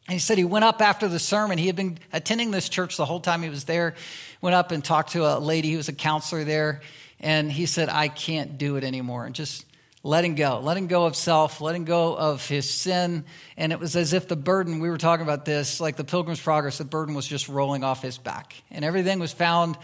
And 0.09 0.15
he 0.15 0.19
said 0.19 0.38
he 0.38 0.45
went 0.45 0.65
up 0.65 0.81
after 0.81 1.09
the 1.09 1.19
sermon. 1.19 1.59
He 1.59 1.67
had 1.67 1.76
been 1.76 1.99
attending 2.12 2.53
this 2.53 2.69
church 2.69 2.97
the 2.97 3.05
whole 3.05 3.21
time 3.21 3.43
he 3.43 3.49
was 3.49 3.65
there. 3.65 3.95
Went 4.41 4.55
up 4.55 4.71
and 4.71 4.83
talked 4.83 5.12
to 5.12 5.26
a 5.26 5.38
lady 5.38 5.71
who 5.71 5.76
was 5.76 5.88
a 5.88 5.93
counselor 5.93 6.45
there. 6.45 6.81
And 7.19 7.50
he 7.50 7.67
said, 7.67 7.88
I 7.88 8.09
can't 8.09 8.57
do 8.57 8.76
it 8.76 8.85
anymore. 8.85 9.26
And 9.26 9.35
just 9.35 9.66
letting 10.07 10.37
go, 10.37 10.61
letting 10.61 10.87
go 10.87 11.05
of 11.05 11.17
self, 11.17 11.61
letting 11.61 11.85
go 11.85 12.17
of 12.17 12.47
his 12.47 12.71
sin. 12.71 13.25
And 13.57 13.73
it 13.73 13.81
was 13.81 13.97
as 13.97 14.13
if 14.13 14.29
the 14.29 14.37
burden, 14.37 14.79
we 14.79 14.89
were 14.89 14.99
talking 14.99 15.25
about 15.25 15.45
this, 15.45 15.81
like 15.81 15.97
the 15.97 16.05
Pilgrim's 16.05 16.41
Progress, 16.41 16.79
the 16.79 16.85
burden 16.85 17.15
was 17.15 17.27
just 17.27 17.49
rolling 17.49 17.83
off 17.83 18.03
his 18.03 18.17
back. 18.17 18.55
And 18.71 18.85
everything 18.85 19.19
was 19.19 19.33
found 19.33 19.77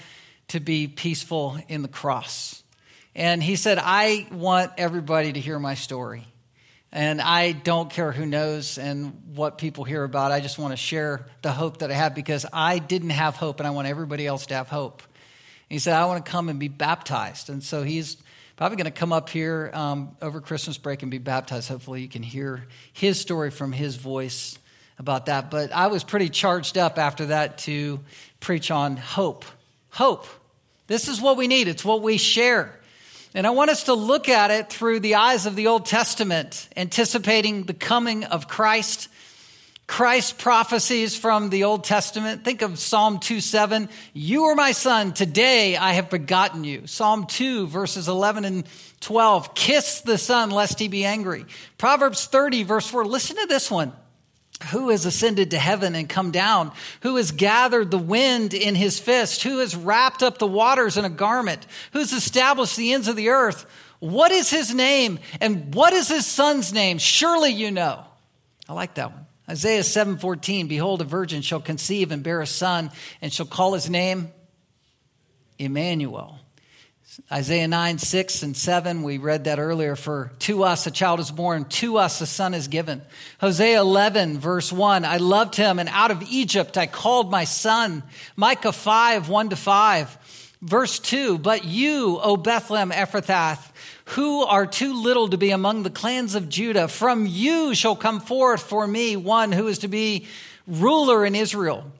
to 0.49 0.61
be 0.61 0.87
peaceful 0.87 1.59
in 1.69 1.83
the 1.83 1.89
cross. 1.89 2.63
And 3.17 3.43
he 3.43 3.57
said, 3.57 3.79
I 3.81 4.29
want 4.31 4.73
everybody 4.79 5.33
to 5.33 5.41
hear 5.41 5.59
my 5.59 5.75
story. 5.75 6.25
And 6.93 7.21
I 7.21 7.51
don't 7.51 7.91
care 7.91 8.13
who 8.13 8.25
knows 8.25 8.79
and 8.79 9.35
what 9.35 9.59
people 9.59 9.83
hear 9.83 10.05
about. 10.05 10.31
I 10.31 10.41
just 10.41 10.59
want 10.59 10.73
to 10.73 10.77
share 10.77 11.27
the 11.41 11.51
hope 11.51 11.79
that 11.79 11.91
I 11.91 11.95
have 11.95 12.15
because 12.15 12.47
I 12.53 12.79
didn't 12.79 13.11
have 13.11 13.35
hope 13.35 13.59
and 13.59 13.67
I 13.67 13.71
want 13.71 13.89
everybody 13.89 14.27
else 14.27 14.47
to 14.47 14.55
have 14.55 14.69
hope. 14.69 15.03
And 15.03 15.75
he 15.75 15.79
said, 15.81 15.95
I 15.95 16.05
want 16.05 16.25
to 16.25 16.31
come 16.31 16.49
and 16.49 16.61
be 16.61 16.69
baptized. 16.69 17.51
And 17.51 17.63
so 17.63 17.83
he's 17.83 18.19
probably 18.63 18.77
going 18.77 18.85
to 18.85 18.97
come 18.97 19.13
up 19.13 19.29
here 19.29 19.73
um, 19.75 20.17
over 20.23 20.41
Christmas 20.41 20.79
break 20.79 21.03
and 21.03 21.11
be 21.11 21.19
baptized. 21.19 21.69
Hopefully, 21.69 22.01
you 22.01 22.09
can 22.09 22.23
hear 22.23 22.69
his 22.93 23.19
story 23.19 23.51
from 23.51 23.73
his 23.73 23.97
voice 23.97 24.57
about 25.01 25.27
that. 25.27 25.51
But 25.51 25.73
I 25.73 25.89
was 25.89 26.05
pretty 26.05 26.29
charged 26.29 26.79
up 26.79 26.97
after 26.97 27.27
that 27.27 27.59
to 27.59 27.99
preach 28.39 28.71
on 28.71 28.97
hope. 28.97 29.45
Hope. 29.91 30.29
This 30.87 31.09
is 31.09 31.21
what 31.21 31.37
we 31.37 31.49
need, 31.49 31.67
it's 31.67 31.85
what 31.85 32.03
we 32.03 32.19
share. 32.19 32.79
And 33.35 33.49
I 33.49 33.51
want 33.51 33.71
us 33.71 33.83
to 33.87 33.95
look 33.95 34.29
at 34.29 34.53
it 34.53 34.71
through 34.71 35.01
the 35.01 35.17
eyes 35.17 35.47
of 35.47 35.57
the 35.57 35.67
Old 35.67 35.85
Testament, 35.85 36.69
anticipating 36.77 37.65
the 37.65 37.75
coming 37.75 38.23
of 38.23 38.47
Christ. 38.47 39.09
Christ 39.93 40.39
prophecies 40.39 41.19
from 41.19 41.51
the 41.51 41.65
Old 41.65 41.85
Testament. 41.85 42.47
Think 42.47 42.63
of 42.63 42.79
Psalm 42.79 43.19
2 43.19 43.41
7. 43.41 43.91
You 44.15 44.45
are 44.45 44.55
my 44.55 44.73
son. 44.73 45.13
Today 45.13 45.77
I 45.77 45.93
have 45.93 46.09
begotten 46.09 46.65
you. 46.65 46.87
Psalm 46.87 47.27
2, 47.27 47.67
verses 47.67 48.09
11 48.09 48.47
and 48.47 48.65
12. 49.03 49.55
Kiss 49.55 50.01
the 50.01 50.17
son, 50.17 50.49
lest 50.49 50.79
he 50.79 50.89
be 50.89 51.05
angry. 51.05 51.45
Proverbs 51.77 52.25
30, 52.25 52.63
verse 52.63 52.87
4. 52.87 53.05
Listen 53.05 53.37
to 53.37 53.45
this 53.45 53.71
one. 53.71 53.93
Who 54.71 54.89
has 54.89 55.05
ascended 55.05 55.51
to 55.51 55.59
heaven 55.59 55.95
and 55.95 56.09
come 56.09 56.31
down? 56.31 56.73
Who 57.03 57.17
has 57.17 57.31
gathered 57.31 57.91
the 57.91 57.99
wind 57.99 58.55
in 58.55 58.75
his 58.75 58.99
fist? 58.99 59.43
Who 59.43 59.59
has 59.59 59.77
wrapped 59.77 60.23
up 60.23 60.39
the 60.39 60.47
waters 60.47 60.97
in 60.97 61.05
a 61.05 61.11
garment? 61.11 61.67
Who's 61.93 62.15
established 62.15 62.79
the 62.79 62.95
ends 62.95 63.09
of 63.09 63.17
the 63.17 63.29
earth? 63.29 63.67
What 63.99 64.33
is 64.33 64.49
his 64.49 64.75
name? 64.75 65.19
And 65.39 65.75
what 65.75 65.93
is 65.93 66.09
his 66.09 66.25
son's 66.25 66.73
name? 66.73 66.97
Surely 66.97 67.51
you 67.51 67.71
know. 67.71 68.07
I 68.67 68.73
like 68.73 68.95
that 68.95 69.13
one. 69.13 69.27
Isaiah 69.53 69.83
7:14 69.83 70.67
Behold 70.67 71.03
a 71.03 71.05
virgin 71.05 71.43
shall 71.43 71.61
conceive 71.61 72.11
and 72.11 72.23
bear 72.23 72.41
a 72.41 72.47
son 72.47 72.91
and 73.21 73.31
shall 73.31 73.45
call 73.45 73.75
his 73.75 73.91
name 73.91 74.33
Emmanuel. 75.59 76.39
Isaiah 77.31 77.69
9, 77.69 77.99
6 77.99 78.43
and 78.43 78.57
7, 78.57 79.03
we 79.03 79.19
read 79.19 79.45
that 79.45 79.59
earlier. 79.59 79.95
For 79.97 80.33
to 80.41 80.63
us 80.63 80.87
a 80.87 80.91
child 80.91 81.21
is 81.21 81.31
born, 81.31 81.67
to 81.67 81.99
us 81.99 82.23
a 82.23 82.27
son 82.27 82.55
is 82.55 82.69
given. 82.69 83.03
Hosea 83.43 83.79
11, 83.79 84.39
verse 84.39 84.73
1, 84.73 85.05
I 85.05 85.19
loved 85.19 85.57
him, 85.57 85.79
and 85.79 85.91
out 85.91 86.11
of 86.11 86.23
Egypt 86.31 86.79
I 86.79 86.87
called 86.87 87.31
my 87.31 87.45
son. 87.45 88.03
Micah 88.35 88.73
5, 88.73 89.29
1 89.29 89.51
to 89.51 89.57
5. 89.57 90.19
Verse 90.63 90.99
2, 91.01 91.37
but 91.37 91.67
you, 91.67 92.19
O 92.23 92.39
Bethlehem 92.39 92.91
Ephrathah, 92.91 93.59
who 94.07 94.43
are 94.43 94.67
too 94.67 94.95
little 94.95 95.29
to 95.29 95.39
be 95.39 95.51
among 95.51 95.83
the 95.83 95.91
clans 95.91 96.35
of 96.35 96.49
Judah, 96.49 96.89
from 96.89 97.27
you 97.27 97.75
shall 97.75 97.97
come 97.97 98.21
forth 98.21 98.63
for 98.63 98.87
me 98.87 99.17
one 99.17 99.53
who 99.53 99.69
is 99.69 99.79
to 99.79 99.89
be 99.89 100.27
ruler 100.67 101.25
in 101.25 101.35
Israel, 101.35 101.91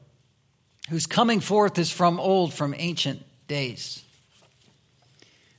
whose 0.89 1.07
coming 1.07 1.39
forth 1.39 1.77
is 1.79 1.91
from 1.91 2.19
old, 2.19 2.53
from 2.53 2.75
ancient 2.77 3.23
days. 3.47 4.03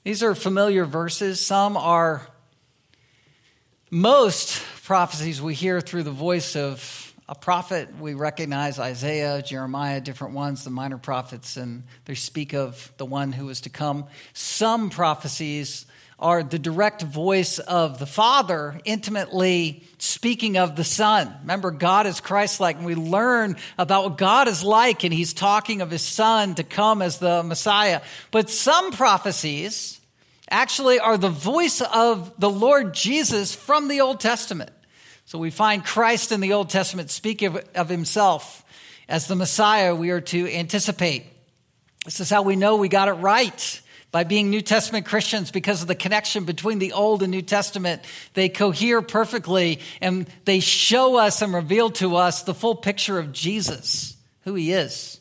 These 0.04 0.22
are 0.22 0.34
familiar 0.34 0.84
verses. 0.84 1.40
Some 1.40 1.76
are 1.76 2.26
most 3.90 4.62
prophecies 4.84 5.40
we 5.40 5.54
hear 5.54 5.80
through 5.80 6.02
the 6.02 6.10
voice 6.10 6.56
of 6.56 7.14
a 7.26 7.34
prophet. 7.34 7.88
We 7.98 8.12
recognize 8.12 8.78
Isaiah, 8.78 9.40
Jeremiah, 9.40 10.00
different 10.00 10.34
ones, 10.34 10.62
the 10.64 10.70
minor 10.70 10.98
prophets, 10.98 11.56
and 11.56 11.84
they 12.04 12.14
speak 12.14 12.52
of 12.52 12.92
the 12.98 13.06
one 13.06 13.32
who 13.32 13.48
is 13.48 13.62
to 13.62 13.70
come. 13.70 14.04
Some 14.34 14.90
prophecies 14.90 15.86
are 16.18 16.42
the 16.42 16.58
direct 16.58 17.02
voice 17.02 17.58
of 17.58 17.98
the 17.98 18.06
Father 18.06 18.80
intimately 18.84 19.82
speaking 19.98 20.56
of 20.56 20.76
the 20.76 20.84
Son. 20.84 21.34
Remember, 21.42 21.70
God 21.70 22.06
is 22.06 22.20
Christ 22.20 22.60
like, 22.60 22.76
and 22.76 22.86
we 22.86 22.94
learn 22.94 23.56
about 23.78 24.04
what 24.04 24.18
God 24.18 24.46
is 24.46 24.62
like, 24.62 25.04
and 25.04 25.12
He's 25.12 25.34
talking 25.34 25.80
of 25.80 25.90
His 25.90 26.02
Son 26.02 26.54
to 26.54 26.62
come 26.62 27.02
as 27.02 27.18
the 27.18 27.42
Messiah. 27.42 28.00
But 28.30 28.48
some 28.48 28.92
prophecies 28.92 30.00
actually 30.48 31.00
are 31.00 31.18
the 31.18 31.28
voice 31.28 31.80
of 31.80 32.32
the 32.38 32.50
Lord 32.50 32.94
Jesus 32.94 33.54
from 33.54 33.88
the 33.88 34.00
Old 34.00 34.20
Testament. 34.20 34.70
So 35.26 35.38
we 35.38 35.50
find 35.50 35.84
Christ 35.84 36.32
in 36.32 36.40
the 36.40 36.52
Old 36.52 36.70
Testament 36.70 37.10
speak 37.10 37.42
of, 37.42 37.56
of 37.74 37.88
Himself 37.88 38.64
as 39.08 39.26
the 39.26 39.36
Messiah 39.36 39.94
we 39.94 40.10
are 40.10 40.20
to 40.20 40.48
anticipate. 40.52 41.24
This 42.04 42.20
is 42.20 42.30
how 42.30 42.42
we 42.42 42.54
know 42.54 42.76
we 42.76 42.88
got 42.88 43.08
it 43.08 43.14
right 43.14 43.80
by 44.14 44.22
being 44.22 44.48
New 44.48 44.60
Testament 44.60 45.06
Christians 45.06 45.50
because 45.50 45.82
of 45.82 45.88
the 45.88 45.96
connection 45.96 46.44
between 46.44 46.78
the 46.78 46.92
Old 46.92 47.24
and 47.24 47.32
New 47.32 47.42
Testament. 47.42 48.00
They 48.34 48.48
cohere 48.48 49.02
perfectly 49.02 49.80
and 50.00 50.28
they 50.44 50.60
show 50.60 51.16
us 51.16 51.42
and 51.42 51.52
reveal 51.52 51.90
to 51.90 52.14
us 52.14 52.44
the 52.44 52.54
full 52.54 52.76
picture 52.76 53.18
of 53.18 53.32
Jesus, 53.32 54.16
who 54.42 54.54
he 54.54 54.70
is. 54.70 55.18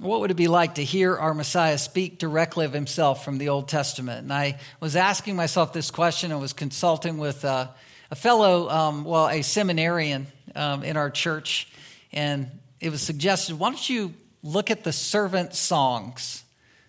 What 0.00 0.18
would 0.18 0.32
it 0.32 0.36
be 0.36 0.48
like 0.48 0.74
to 0.74 0.84
hear 0.84 1.16
our 1.16 1.34
Messiah 1.34 1.78
speak 1.78 2.18
directly 2.18 2.64
of 2.64 2.72
himself 2.72 3.24
from 3.24 3.38
the 3.38 3.50
Old 3.50 3.68
Testament? 3.68 4.22
And 4.22 4.32
I 4.32 4.58
was 4.80 4.96
asking 4.96 5.36
myself 5.36 5.72
this 5.72 5.92
question 5.92 6.32
and 6.32 6.40
was 6.40 6.52
consulting 6.52 7.18
with 7.18 7.44
uh, 7.44 7.68
a 8.10 8.16
fellow, 8.16 8.68
um, 8.68 9.04
well, 9.04 9.28
a 9.28 9.42
seminarian 9.42 10.26
um, 10.56 10.82
in 10.82 10.96
our 10.96 11.10
church. 11.10 11.68
And 12.12 12.50
it 12.80 12.90
was 12.90 13.02
suggested, 13.02 13.56
why 13.56 13.70
don't 13.70 13.88
you 13.88 14.14
look 14.42 14.70
at 14.70 14.84
the 14.84 14.92
servant 14.92 15.54
songs 15.54 16.44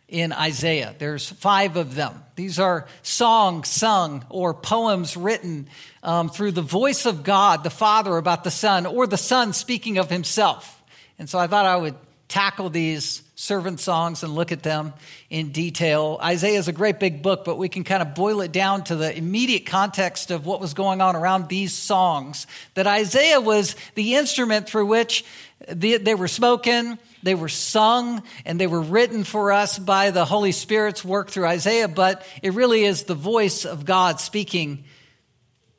in 0.08 0.32
Isaiah. 0.32 0.94
There's 0.98 1.30
five 1.30 1.76
of 1.76 1.96
them. 1.96 2.24
These 2.36 2.60
are 2.60 2.88
songs 3.02 3.68
sung 3.70 4.26
or 4.30 4.54
poems 4.54 5.18
written 5.18 5.68
um, 6.04 6.30
through 6.30 6.52
the 6.52 6.62
voice 6.62 7.06
of 7.06 7.24
God, 7.24 7.64
the 7.64 7.70
Father, 7.70 8.18
about 8.18 8.44
the 8.44 8.52
Son, 8.52 8.86
or 8.86 9.08
the 9.08 9.18
Son 9.18 9.54
speaking 9.54 9.98
of 9.98 10.10
himself. 10.10 10.82
And 11.18 11.30
so 11.30 11.40
I 11.40 11.48
thought 11.48 11.66
I 11.66 11.78
would 11.78 11.96
tackle 12.34 12.72
these 12.72 13.22
servant 13.36 13.80
songs 13.80 14.24
and 14.24 14.34
look 14.34 14.52
at 14.52 14.64
them 14.64 14.92
in 15.30 15.52
detail. 15.52 16.18
Isaiah 16.20 16.58
is 16.58 16.68
a 16.68 16.72
great 16.72 17.00
big 17.00 17.22
book, 17.22 17.46
but 17.46 17.60
we 17.60 17.70
can 17.70 17.84
kind 17.84 18.02
of 18.02 18.16
boil 18.16 18.42
it 18.42 18.52
down 18.52 18.84
to 18.86 18.96
the 18.96 19.16
immediate 19.16 19.68
context 19.68 20.32
of 20.32 20.44
what 20.44 20.60
was 20.60 20.74
going 20.74 21.00
on 21.00 21.16
around 21.16 21.48
these 21.48 21.74
songs. 21.74 22.48
That 22.74 22.88
Isaiah 22.88 23.40
was 23.40 23.76
the 23.94 24.16
instrument 24.16 24.66
through 24.66 24.88
which 24.88 25.24
they 25.68 26.16
were 26.16 26.28
spoken, 26.28 26.98
they 27.22 27.36
were 27.36 27.50
sung 27.50 28.24
and 28.46 28.60
they 28.60 28.66
were 28.66 28.82
written 28.82 29.24
for 29.24 29.52
us 29.52 29.78
by 29.78 30.10
the 30.10 30.26
Holy 30.26 30.54
Spirit's 30.54 31.06
work 31.06 31.30
through 31.30 31.46
Isaiah, 31.46 31.88
but 31.88 32.26
it 32.42 32.54
really 32.54 32.84
is 32.84 33.04
the 33.04 33.14
voice 33.14 33.64
of 33.64 33.86
God 33.86 34.20
speaking 34.20 34.86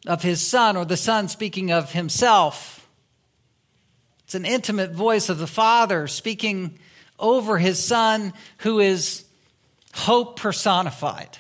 of 0.06 0.22
his 0.22 0.40
son 0.40 0.76
or 0.76 0.84
the 0.84 0.96
son 0.96 1.26
speaking 1.26 1.72
of 1.72 1.90
himself. 1.90 2.83
It's 4.24 4.34
an 4.34 4.44
intimate 4.44 4.92
voice 4.92 5.28
of 5.28 5.38
the 5.38 5.46
Father 5.46 6.06
speaking 6.06 6.78
over 7.18 7.58
his 7.58 7.82
son 7.82 8.32
who 8.58 8.80
is 8.80 9.24
hope 9.92 10.38
personified. 10.38 11.38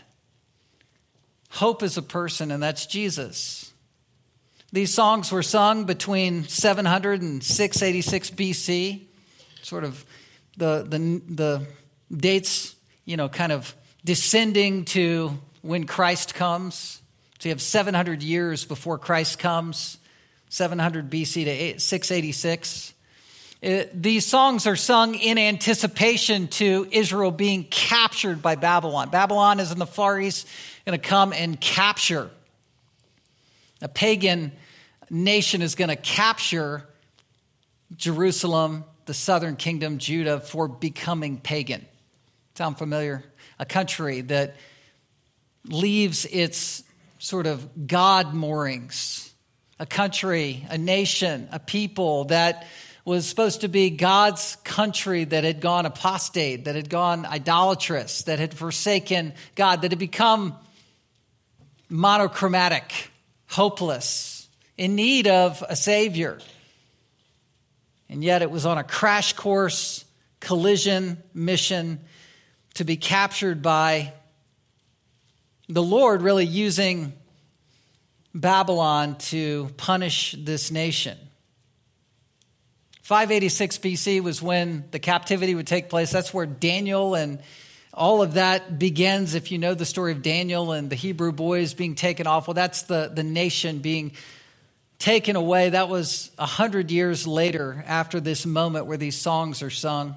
Hope 1.50 1.82
is 1.82 1.96
a 1.96 2.02
person, 2.02 2.50
and 2.50 2.62
that's 2.62 2.86
Jesus. 2.86 3.72
These 4.72 4.92
songs 4.92 5.30
were 5.30 5.42
sung 5.42 5.84
between 5.84 6.44
700 6.44 7.22
and 7.22 7.42
686 7.42 8.30
BC 8.30 9.02
sort 9.62 9.84
of 9.84 10.04
the, 10.56 10.84
the, 10.88 11.22
the 11.32 11.66
dates, 12.14 12.74
you 13.04 13.16
know, 13.16 13.28
kind 13.28 13.52
of 13.52 13.74
descending 14.04 14.84
to 14.84 15.38
when 15.62 15.86
Christ 15.86 16.34
comes. 16.34 17.00
So 17.38 17.48
you 17.48 17.52
have 17.52 17.62
700 17.62 18.22
years 18.22 18.64
before 18.64 18.98
Christ 18.98 19.38
comes, 19.38 19.98
700 20.54 21.10
BC 21.10 21.44
to 21.44 21.80
686. 21.80 22.94
It, 23.60 23.86
uh, 23.86 23.90
these 23.92 24.24
songs 24.24 24.68
are 24.68 24.76
sung 24.76 25.16
in 25.16 25.36
anticipation 25.36 26.46
to 26.46 26.86
Israel 26.92 27.32
being 27.32 27.64
captured 27.64 28.40
by 28.40 28.54
Babylon. 28.54 29.10
Babylon 29.10 29.58
is 29.58 29.72
in 29.72 29.80
the 29.80 29.86
Far 29.86 30.20
East, 30.20 30.46
going 30.86 30.96
to 30.96 31.04
come 31.04 31.32
and 31.32 31.60
capture. 31.60 32.30
A 33.82 33.88
pagan 33.88 34.52
nation 35.10 35.60
is 35.60 35.74
going 35.74 35.88
to 35.88 35.96
capture 35.96 36.86
Jerusalem, 37.96 38.84
the 39.06 39.14
southern 39.14 39.56
kingdom, 39.56 39.98
Judah, 39.98 40.38
for 40.38 40.68
becoming 40.68 41.38
pagan. 41.38 41.84
Sound 42.54 42.78
familiar? 42.78 43.24
A 43.58 43.66
country 43.66 44.20
that 44.20 44.54
leaves 45.66 46.26
its 46.26 46.84
sort 47.18 47.48
of 47.48 47.88
God 47.88 48.34
moorings, 48.34 49.23
a 49.78 49.86
country, 49.86 50.66
a 50.70 50.78
nation, 50.78 51.48
a 51.52 51.58
people 51.58 52.26
that 52.26 52.66
was 53.04 53.26
supposed 53.26 53.60
to 53.60 53.68
be 53.68 53.90
God's 53.90 54.56
country 54.64 55.24
that 55.24 55.44
had 55.44 55.60
gone 55.60 55.84
apostate, 55.84 56.64
that 56.64 56.74
had 56.74 56.88
gone 56.88 57.26
idolatrous, 57.26 58.22
that 58.22 58.38
had 58.38 58.54
forsaken 58.54 59.34
God, 59.54 59.82
that 59.82 59.90
had 59.90 59.98
become 59.98 60.56
monochromatic, 61.88 63.10
hopeless, 63.46 64.48
in 64.78 64.94
need 64.94 65.26
of 65.26 65.62
a 65.68 65.76
Savior. 65.76 66.38
And 68.08 68.24
yet 68.24 68.42
it 68.42 68.50
was 68.50 68.64
on 68.64 68.78
a 68.78 68.84
crash 68.84 69.34
course, 69.34 70.04
collision 70.40 71.22
mission 71.34 72.00
to 72.74 72.84
be 72.84 72.96
captured 72.96 73.62
by 73.62 74.12
the 75.68 75.82
Lord, 75.82 76.22
really 76.22 76.46
using 76.46 77.12
Babylon 78.34 79.16
to 79.16 79.70
punish 79.76 80.34
this 80.38 80.70
nation. 80.70 81.16
586 83.02 83.78
BC 83.78 84.22
was 84.22 84.42
when 84.42 84.84
the 84.90 84.98
captivity 84.98 85.54
would 85.54 85.66
take 85.66 85.88
place. 85.88 86.10
That's 86.10 86.32
where 86.32 86.46
Daniel 86.46 87.14
and 87.14 87.38
all 87.92 88.22
of 88.22 88.34
that 88.34 88.78
begins. 88.78 89.34
If 89.34 89.52
you 89.52 89.58
know 89.58 89.74
the 89.74 89.84
story 89.84 90.12
of 90.12 90.22
Daniel 90.22 90.72
and 90.72 90.90
the 90.90 90.96
Hebrew 90.96 91.30
boys 91.30 91.74
being 91.74 91.94
taken 91.94 92.26
off, 92.26 92.48
well, 92.48 92.54
that's 92.54 92.82
the, 92.82 93.12
the 93.14 93.22
nation 93.22 93.78
being 93.78 94.12
taken 94.98 95.36
away. 95.36 95.70
That 95.70 95.88
was 95.88 96.30
a 96.38 96.46
hundred 96.46 96.90
years 96.90 97.26
later 97.26 97.84
after 97.86 98.20
this 98.20 98.46
moment 98.46 98.86
where 98.86 98.96
these 98.96 99.16
songs 99.16 99.62
are 99.62 99.70
sung. 99.70 100.16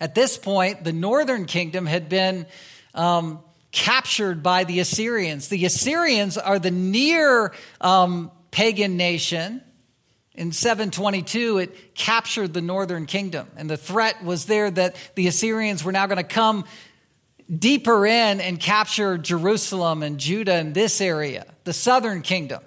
At 0.00 0.14
this 0.14 0.38
point, 0.38 0.84
the 0.84 0.92
northern 0.92 1.46
kingdom 1.46 1.86
had 1.86 2.08
been 2.08 2.46
um, 2.94 3.40
captured 3.72 4.42
by 4.42 4.64
the 4.64 4.80
Assyrians. 4.80 5.48
The 5.48 5.64
Assyrians 5.64 6.36
are 6.38 6.58
the 6.58 6.70
near 6.70 7.52
um, 7.80 8.30
pagan 8.50 8.96
nation 8.96 9.62
in 10.40 10.52
722, 10.52 11.58
it 11.58 11.94
captured 11.94 12.54
the 12.54 12.62
northern 12.62 13.04
kingdom. 13.04 13.48
And 13.56 13.68
the 13.68 13.76
threat 13.76 14.24
was 14.24 14.46
there 14.46 14.70
that 14.70 14.96
the 15.14 15.26
Assyrians 15.26 15.84
were 15.84 15.92
now 15.92 16.06
going 16.06 16.16
to 16.16 16.24
come 16.24 16.64
deeper 17.54 18.06
in 18.06 18.40
and 18.40 18.58
capture 18.58 19.18
Jerusalem 19.18 20.02
and 20.02 20.18
Judah 20.18 20.54
and 20.54 20.72
this 20.72 21.02
area, 21.02 21.44
the 21.64 21.74
southern 21.74 22.22
kingdom. 22.22 22.62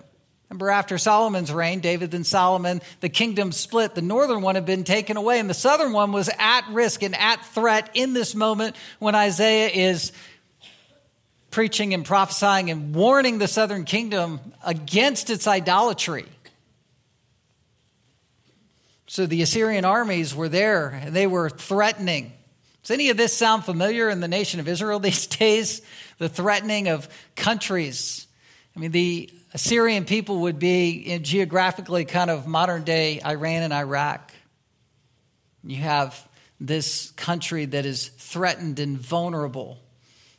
Remember, 0.49 0.69
after 0.69 0.99
Solomon's 0.99 1.51
reign, 1.51 1.79
David 1.79 2.13
and 2.13 2.27
Solomon, 2.27 2.81
the 2.99 3.09
kingdom 3.09 3.51
split. 3.51 3.95
The 3.95 4.03
northern 4.03 4.43
one 4.43 4.53
had 4.53 4.67
been 4.67 4.83
taken 4.83 5.17
away, 5.17 5.39
and 5.39 5.49
the 5.49 5.55
southern 5.55 5.93
one 5.93 6.11
was 6.11 6.29
at 6.37 6.67
risk 6.69 7.01
and 7.01 7.15
at 7.15 7.43
threat 7.43 7.89
in 7.95 8.13
this 8.13 8.35
moment 8.35 8.75
when 8.99 9.15
Isaiah 9.15 9.69
is 9.69 10.11
preaching 11.53 11.93
and 11.93 12.03
prophesying 12.03 12.71
and 12.71 12.93
warning 12.93 13.37
the 13.37 13.47
southern 13.47 13.85
kingdom 13.85 14.39
against 14.65 15.29
its 15.29 15.47
idolatry. 15.47 16.25
So 19.05 19.27
the 19.27 19.43
Assyrian 19.43 19.85
armies 19.85 20.33
were 20.33 20.49
there 20.49 20.89
and 20.89 21.15
they 21.15 21.27
were 21.27 21.49
threatening. 21.49 22.33
Does 22.81 22.89
any 22.89 23.11
of 23.11 23.17
this 23.17 23.31
sound 23.37 23.63
familiar 23.63 24.09
in 24.09 24.19
the 24.19 24.27
nation 24.27 24.59
of 24.59 24.67
Israel 24.67 24.99
these 24.99 25.27
days? 25.27 25.83
The 26.17 26.27
threatening 26.27 26.89
of 26.89 27.07
countries. 27.35 28.25
I 28.75 28.79
mean, 28.79 28.91
the 28.91 29.29
Assyrian 29.53 30.05
people 30.05 30.39
would 30.41 30.57
be 30.57 31.19
geographically 31.19 32.05
kind 32.05 32.31
of 32.31 32.47
modern 32.47 32.83
day 32.83 33.21
Iran 33.23 33.61
and 33.61 33.73
Iraq. 33.73 34.33
You 35.63 35.77
have 35.77 36.27
this 36.59 37.11
country 37.11 37.65
that 37.65 37.85
is 37.85 38.07
threatened 38.07 38.79
and 38.79 38.97
vulnerable. 38.97 39.77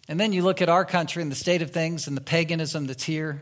And 0.08 0.20
then 0.20 0.32
you 0.32 0.42
look 0.42 0.60
at 0.60 0.68
our 0.68 0.84
country 0.84 1.22
and 1.22 1.30
the 1.30 1.36
state 1.36 1.62
of 1.62 1.70
things 1.70 2.06
and 2.06 2.16
the 2.16 2.20
paganism 2.20 2.86
that's 2.86 3.04
here. 3.04 3.40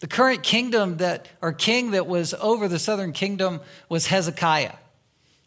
The 0.00 0.06
current 0.06 0.42
kingdom 0.42 0.98
that, 0.98 1.28
or 1.40 1.52
king 1.52 1.92
that 1.92 2.06
was 2.06 2.34
over 2.34 2.68
the 2.68 2.78
southern 2.78 3.12
kingdom 3.12 3.60
was 3.88 4.06
Hezekiah. 4.06 4.72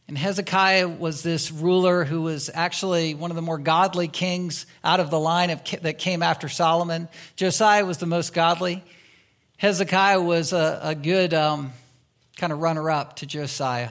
And 0.08 0.18
Hezekiah 0.18 0.88
was 0.88 1.22
this 1.22 1.52
ruler 1.52 2.04
who 2.04 2.24
was 2.24 2.50
actually 2.52 3.14
one 3.14 3.30
of 3.30 3.36
the 3.36 3.44
more 3.44 3.60
godly 3.60 4.08
kings 4.08 4.66
out 4.84 5.00
of 5.00 5.12
the 5.12 5.20
line 5.20 5.52
of, 5.52 5.64
that 5.84 6.00
came 6.00 6.24
after 6.24 6.50
Solomon. 6.50 7.08
Josiah 7.36 7.86
was 7.86 8.00
the 8.00 8.08
most 8.08 8.34
godly. 8.34 8.84
Hezekiah 9.58 10.22
was 10.22 10.52
a, 10.52 10.80
a 10.82 10.96
good 10.96 11.36
um, 11.36 11.74
kind 12.38 12.52
of 12.52 12.58
runner 12.58 12.90
up 12.90 13.18
to 13.18 13.28
Josiah. 13.28 13.90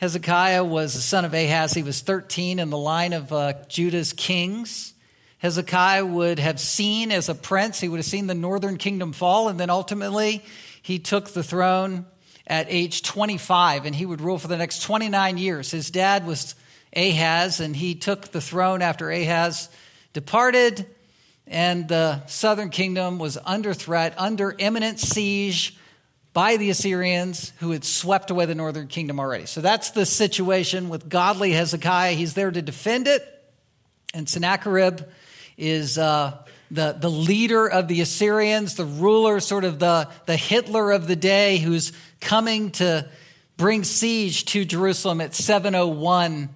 Hezekiah 0.00 0.64
was 0.64 0.94
the 0.94 1.02
son 1.02 1.26
of 1.26 1.34
Ahaz. 1.34 1.74
He 1.74 1.82
was 1.82 2.00
13 2.00 2.58
in 2.58 2.70
the 2.70 2.78
line 2.78 3.12
of 3.12 3.34
uh, 3.34 3.52
Judah's 3.68 4.14
kings. 4.14 4.94
Hezekiah 5.40 6.06
would 6.06 6.38
have 6.38 6.58
seen 6.58 7.12
as 7.12 7.28
a 7.28 7.34
prince. 7.34 7.80
He 7.80 7.88
would 7.90 7.98
have 7.98 8.06
seen 8.06 8.26
the 8.26 8.34
northern 8.34 8.78
kingdom 8.78 9.12
fall, 9.12 9.50
and 9.50 9.60
then 9.60 9.68
ultimately 9.68 10.42
he 10.80 10.98
took 10.98 11.28
the 11.28 11.42
throne 11.42 12.06
at 12.46 12.66
age 12.70 13.02
25, 13.02 13.84
and 13.84 13.94
he 13.94 14.06
would 14.06 14.22
rule 14.22 14.38
for 14.38 14.48
the 14.48 14.56
next 14.56 14.80
29 14.84 15.36
years. 15.36 15.70
His 15.70 15.90
dad 15.90 16.26
was 16.26 16.54
Ahaz, 16.96 17.60
and 17.60 17.76
he 17.76 17.94
took 17.94 18.28
the 18.28 18.40
throne 18.40 18.80
after 18.80 19.10
Ahaz 19.10 19.68
departed, 20.14 20.86
and 21.46 21.88
the 21.88 22.24
southern 22.24 22.70
kingdom 22.70 23.18
was 23.18 23.36
under 23.44 23.74
threat, 23.74 24.14
under 24.16 24.54
imminent 24.56 24.98
siege 24.98 25.76
by 26.32 26.56
the 26.56 26.70
Assyrians 26.70 27.52
who 27.58 27.72
had 27.72 27.84
swept 27.84 28.30
away 28.30 28.46
the 28.46 28.54
northern 28.54 28.86
kingdom 28.86 29.18
already. 29.18 29.46
So 29.46 29.60
that's 29.60 29.90
the 29.90 30.06
situation 30.06 30.88
with 30.88 31.08
godly 31.08 31.52
Hezekiah. 31.52 32.12
He's 32.12 32.34
there 32.34 32.50
to 32.50 32.62
defend 32.62 33.08
it. 33.08 33.26
And 34.14 34.28
Sennacherib 34.28 35.02
is 35.56 35.98
uh, 35.98 36.36
the, 36.70 36.96
the 36.98 37.10
leader 37.10 37.66
of 37.68 37.88
the 37.88 38.00
Assyrians, 38.00 38.76
the 38.76 38.84
ruler, 38.84 39.40
sort 39.40 39.64
of 39.64 39.78
the, 39.78 40.08
the 40.26 40.36
Hitler 40.36 40.92
of 40.92 41.06
the 41.06 41.16
day, 41.16 41.58
who's 41.58 41.92
coming 42.20 42.70
to 42.72 43.08
bring 43.56 43.84
siege 43.84 44.44
to 44.46 44.64
Jerusalem 44.64 45.20
at 45.20 45.34
701 45.34 46.48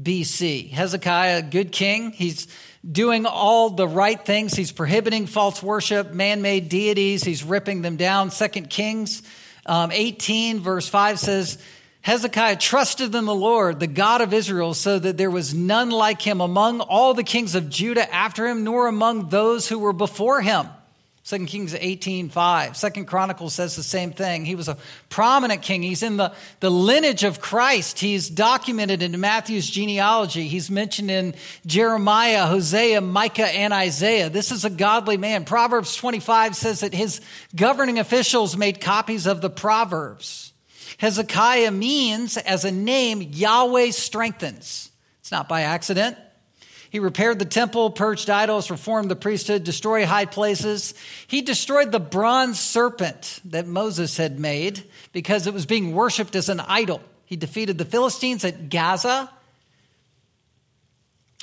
BC. 0.00 0.70
Hezekiah, 0.70 1.42
good 1.42 1.72
king. 1.72 2.12
He's 2.12 2.48
doing 2.90 3.26
all 3.26 3.70
the 3.70 3.86
right 3.86 4.22
things. 4.22 4.54
He's 4.54 4.72
prohibiting 4.72 5.26
false 5.26 5.62
worship, 5.62 6.12
man 6.12 6.42
made 6.42 6.68
deities. 6.68 7.22
He's 7.22 7.44
ripping 7.44 7.82
them 7.82 7.96
down. 7.96 8.30
Second 8.30 8.70
Kings 8.70 9.22
um, 9.66 9.92
18, 9.92 10.60
verse 10.60 10.88
5 10.88 11.18
says, 11.18 11.58
Hezekiah 12.00 12.56
trusted 12.56 13.14
in 13.14 13.26
the 13.26 13.34
Lord, 13.34 13.78
the 13.78 13.86
God 13.86 14.22
of 14.22 14.34
Israel, 14.34 14.74
so 14.74 14.98
that 14.98 15.16
there 15.16 15.30
was 15.30 15.54
none 15.54 15.90
like 15.90 16.20
him 16.20 16.40
among 16.40 16.80
all 16.80 17.14
the 17.14 17.22
kings 17.22 17.54
of 17.54 17.70
Judah 17.70 18.12
after 18.12 18.48
him, 18.48 18.64
nor 18.64 18.88
among 18.88 19.28
those 19.28 19.68
who 19.68 19.78
were 19.78 19.92
before 19.92 20.40
him. 20.40 20.66
2 21.24 21.46
Kings 21.46 21.72
18, 21.72 22.30
5. 22.30 22.92
2 22.94 23.04
Chronicles 23.04 23.54
says 23.54 23.76
the 23.76 23.82
same 23.84 24.10
thing. 24.10 24.44
He 24.44 24.56
was 24.56 24.68
a 24.68 24.76
prominent 25.08 25.62
king. 25.62 25.80
He's 25.80 26.02
in 26.02 26.16
the, 26.16 26.32
the 26.58 26.68
lineage 26.68 27.22
of 27.22 27.40
Christ. 27.40 28.00
He's 28.00 28.28
documented 28.28 29.02
in 29.02 29.18
Matthew's 29.20 29.70
genealogy. 29.70 30.48
He's 30.48 30.68
mentioned 30.68 31.12
in 31.12 31.34
Jeremiah, 31.64 32.46
Hosea, 32.46 33.00
Micah, 33.00 33.46
and 33.46 33.72
Isaiah. 33.72 34.30
This 34.30 34.50
is 34.50 34.64
a 34.64 34.70
godly 34.70 35.16
man. 35.16 35.44
Proverbs 35.44 35.94
25 35.94 36.56
says 36.56 36.80
that 36.80 36.92
his 36.92 37.20
governing 37.54 38.00
officials 38.00 38.56
made 38.56 38.80
copies 38.80 39.26
of 39.28 39.40
the 39.40 39.50
Proverbs. 39.50 40.52
Hezekiah 40.98 41.70
means, 41.70 42.36
as 42.36 42.64
a 42.64 42.72
name, 42.72 43.22
Yahweh 43.22 43.90
strengthens. 43.90 44.90
It's 45.20 45.30
not 45.30 45.48
by 45.48 45.62
accident. 45.62 46.16
He 46.92 46.98
repaired 46.98 47.38
the 47.38 47.46
temple, 47.46 47.88
purged 47.88 48.28
idols, 48.28 48.70
reformed 48.70 49.10
the 49.10 49.16
priesthood, 49.16 49.64
destroyed 49.64 50.06
high 50.06 50.26
places. 50.26 50.92
He 51.26 51.40
destroyed 51.40 51.90
the 51.90 51.98
bronze 51.98 52.60
serpent 52.60 53.40
that 53.46 53.66
Moses 53.66 54.18
had 54.18 54.38
made 54.38 54.84
because 55.10 55.46
it 55.46 55.54
was 55.54 55.64
being 55.64 55.94
worshiped 55.94 56.36
as 56.36 56.50
an 56.50 56.60
idol. 56.60 57.00
He 57.24 57.36
defeated 57.36 57.78
the 57.78 57.86
Philistines 57.86 58.44
at 58.44 58.68
Gaza. 58.68 59.30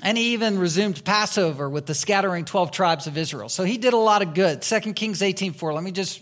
And 0.04 0.20
he 0.20 0.34
even 0.34 0.60
resumed 0.60 1.04
Passover 1.04 1.68
with 1.68 1.88
the 1.88 1.96
scattering 1.96 2.46
12 2.46 2.70
tribes 2.70 3.08
of 3.08 3.18
Israel. 3.18 3.50
So 3.50 3.64
he 3.64 3.80
did 3.80 3.94
a 3.94 3.98
lot 3.98 4.22
of 4.22 4.36
good. 4.36 4.62
2 4.62 4.94
Kings 4.94 5.24
18:4. 5.24 5.74
Let 5.74 5.84
me 5.84 5.92
just 5.92 6.22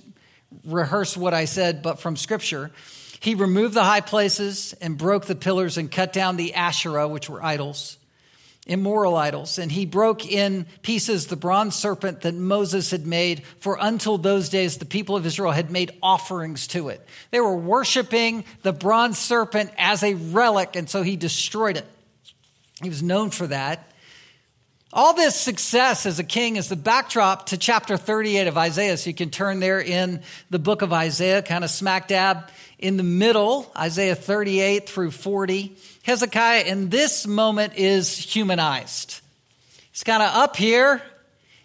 rehearse 0.63 1.17
what 1.17 1.33
I 1.33 1.43
said, 1.43 1.83
but 1.83 1.99
from 1.99 2.15
scripture. 2.15 2.71
He 3.19 3.35
removed 3.35 3.73
the 3.73 3.83
high 3.83 3.99
places 3.99 4.73
and 4.79 4.97
broke 4.97 5.25
the 5.25 5.35
pillars 5.35 5.77
and 5.77 5.91
cut 5.91 6.13
down 6.13 6.37
the 6.37 6.53
Asherah, 6.53 7.09
which 7.09 7.29
were 7.29 7.43
idols. 7.43 7.97
Immoral 8.67 9.15
idols, 9.15 9.57
and 9.57 9.71
he 9.71 9.85
broke 9.85 10.25
in 10.25 10.65
pieces 10.81 11.27
the 11.27 11.35
bronze 11.35 11.75
serpent 11.75 12.21
that 12.21 12.35
Moses 12.35 12.91
had 12.91 13.07
made, 13.07 13.43
for 13.59 13.77
until 13.79 14.17
those 14.17 14.49
days 14.49 14.77
the 14.77 14.85
people 14.85 15.15
of 15.15 15.25
Israel 15.25 15.51
had 15.51 15.71
made 15.71 15.97
offerings 16.03 16.67
to 16.67 16.89
it. 16.89 17.05
They 17.31 17.39
were 17.39 17.55
worshiping 17.55 18.45
the 18.63 18.73
bronze 18.73 19.17
serpent 19.17 19.71
as 19.77 20.03
a 20.03 20.13
relic, 20.13 20.75
and 20.75 20.89
so 20.89 21.01
he 21.01 21.15
destroyed 21.15 21.77
it. 21.77 21.87
He 22.81 22.89
was 22.89 23.01
known 23.01 23.31
for 23.31 23.47
that. 23.47 23.91
All 24.93 25.13
this 25.13 25.35
success 25.35 26.05
as 26.05 26.17
a 26.17 26.23
king 26.23 26.55
is 26.55 26.69
the 26.69 26.77
backdrop 26.77 27.47
to 27.47 27.57
chapter 27.57 27.97
38 27.97 28.47
of 28.47 28.57
Isaiah. 28.57 28.95
So 28.95 29.09
you 29.09 29.13
can 29.13 29.29
turn 29.29 29.59
there 29.59 29.81
in 29.81 30.21
the 30.49 30.59
book 30.59 30.81
of 30.81 30.93
Isaiah, 30.93 31.41
kind 31.41 31.65
of 31.65 31.69
smack 31.69 32.07
dab 32.07 32.49
in 32.79 32.95
the 32.95 33.03
middle, 33.03 33.69
Isaiah 33.77 34.15
38 34.15 34.87
through 34.87 35.11
40. 35.11 35.75
Hezekiah 36.03 36.63
in 36.63 36.89
this 36.89 37.27
moment 37.27 37.73
is 37.75 38.17
humanized. 38.17 39.19
He's 39.91 40.05
kind 40.05 40.23
of 40.23 40.33
up 40.33 40.55
here 40.55 41.01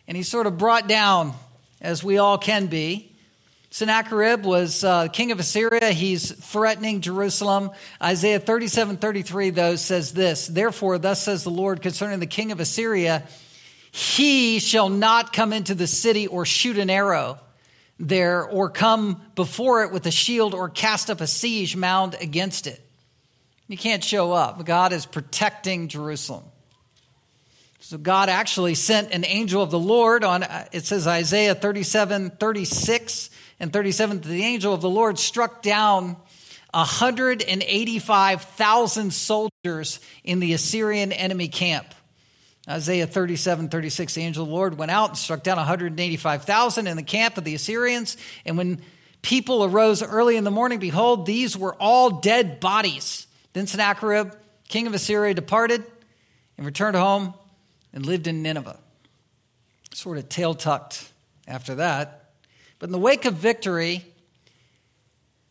and 0.08 0.16
he's 0.16 0.28
sort 0.28 0.48
of 0.48 0.58
brought 0.58 0.88
down, 0.88 1.32
as 1.80 2.02
we 2.02 2.18
all 2.18 2.38
can 2.38 2.66
be. 2.66 3.12
Sennacherib 3.72 4.44
was 4.44 4.85
uh, 4.85 5.08
king 5.08 5.32
of 5.32 5.40
Assyria. 5.40 5.92
He's 5.92 6.30
threatening 6.30 7.00
Jerusalem. 7.00 7.70
Isaiah 8.02 8.38
37 8.38 8.98
33, 8.98 9.48
though, 9.48 9.76
says 9.76 10.12
this 10.12 10.46
Therefore, 10.46 10.98
thus 10.98 11.22
says 11.22 11.42
the 11.42 11.50
Lord 11.50 11.80
concerning 11.80 12.20
the 12.20 12.26
king 12.26 12.52
of 12.52 12.61
Assyria, 12.61 13.22
he 13.90 14.58
shall 14.58 14.90
not 14.90 15.32
come 15.32 15.54
into 15.54 15.74
the 15.74 15.87
city 15.87 16.26
or 16.26 16.44
shoot 16.44 16.76
an 16.76 16.90
arrow 16.90 17.40
there, 17.98 18.44
or 18.44 18.68
come 18.68 19.22
before 19.37 19.85
it 19.85 19.90
with 19.90 20.04
a 20.04 20.11
shield, 20.11 20.52
or 20.52 20.68
cast 20.68 21.08
up 21.08 21.22
a 21.22 21.26
siege 21.26 21.74
mound 21.74 22.14
against 22.20 22.66
it. 22.66 22.78
You 23.68 23.78
can't 23.78 24.04
show 24.04 24.32
up. 24.32 24.62
God 24.66 24.92
is 24.92 25.06
protecting 25.06 25.88
Jerusalem. 25.88 26.44
So 27.80 27.96
God 27.96 28.28
actually 28.28 28.74
sent 28.74 29.12
an 29.12 29.24
angel 29.24 29.62
of 29.62 29.70
the 29.70 29.78
Lord 29.78 30.24
on, 30.24 30.44
it 30.72 30.85
says 30.85 31.06
Isaiah 31.06 31.54
37 31.54 32.32
36 32.32 33.30
and 33.62 33.72
37, 33.72 34.20
the 34.22 34.42
angel 34.42 34.75
of 34.75 34.81
the 34.81 34.90
Lord 34.90 35.20
struck 35.20 35.62
down 35.62 36.16
185,000 36.72 39.12
soldiers 39.12 40.01
in 40.25 40.40
the 40.40 40.53
Assyrian 40.53 41.12
enemy 41.12 41.46
camp. 41.46 41.87
Isaiah 42.68 43.07
37, 43.07 43.68
36, 43.68 44.14
the 44.14 44.22
angel 44.22 44.42
of 44.42 44.48
the 44.48 44.55
Lord 44.55 44.77
went 44.77 44.90
out 44.90 45.11
and 45.11 45.18
struck 45.18 45.44
down 45.44 45.59
185,000 45.59 46.88
in 46.88 46.96
the 46.96 47.05
camp 47.05 47.38
of 47.38 47.44
the 47.44 47.55
Assyrians. 47.55 48.16
And 48.44 48.59
when 48.59 48.81
people 49.22 49.62
arose 49.62 50.03
early 50.03 50.37
in 50.37 50.42
the 50.42 50.51
morning, 50.51 50.81
behold, 50.81 51.25
these 51.25 51.57
were 51.57 51.77
all 51.77 52.11
dead 52.11 52.59
bodies. 52.59 53.29
Then 53.53 53.68
Sennacherib, 53.68 54.33
king 54.68 54.88
of 54.88 54.94
Assyria, 54.94 55.35
departed 55.35 55.85
and 56.57 56.66
returned 56.66 56.96
home 56.96 57.33
and 57.92 58.05
lived 58.05 58.27
in 58.27 58.42
Nineveh. 58.42 58.81
Sort 59.94 60.18
of 60.18 60.29
tail 60.29 60.57
tucked 60.57 61.09
after 61.46 61.77
that. 61.77 62.21
But 62.82 62.88
in 62.88 62.92
the 62.94 62.98
wake 62.98 63.26
of 63.26 63.34
victory, 63.34 64.04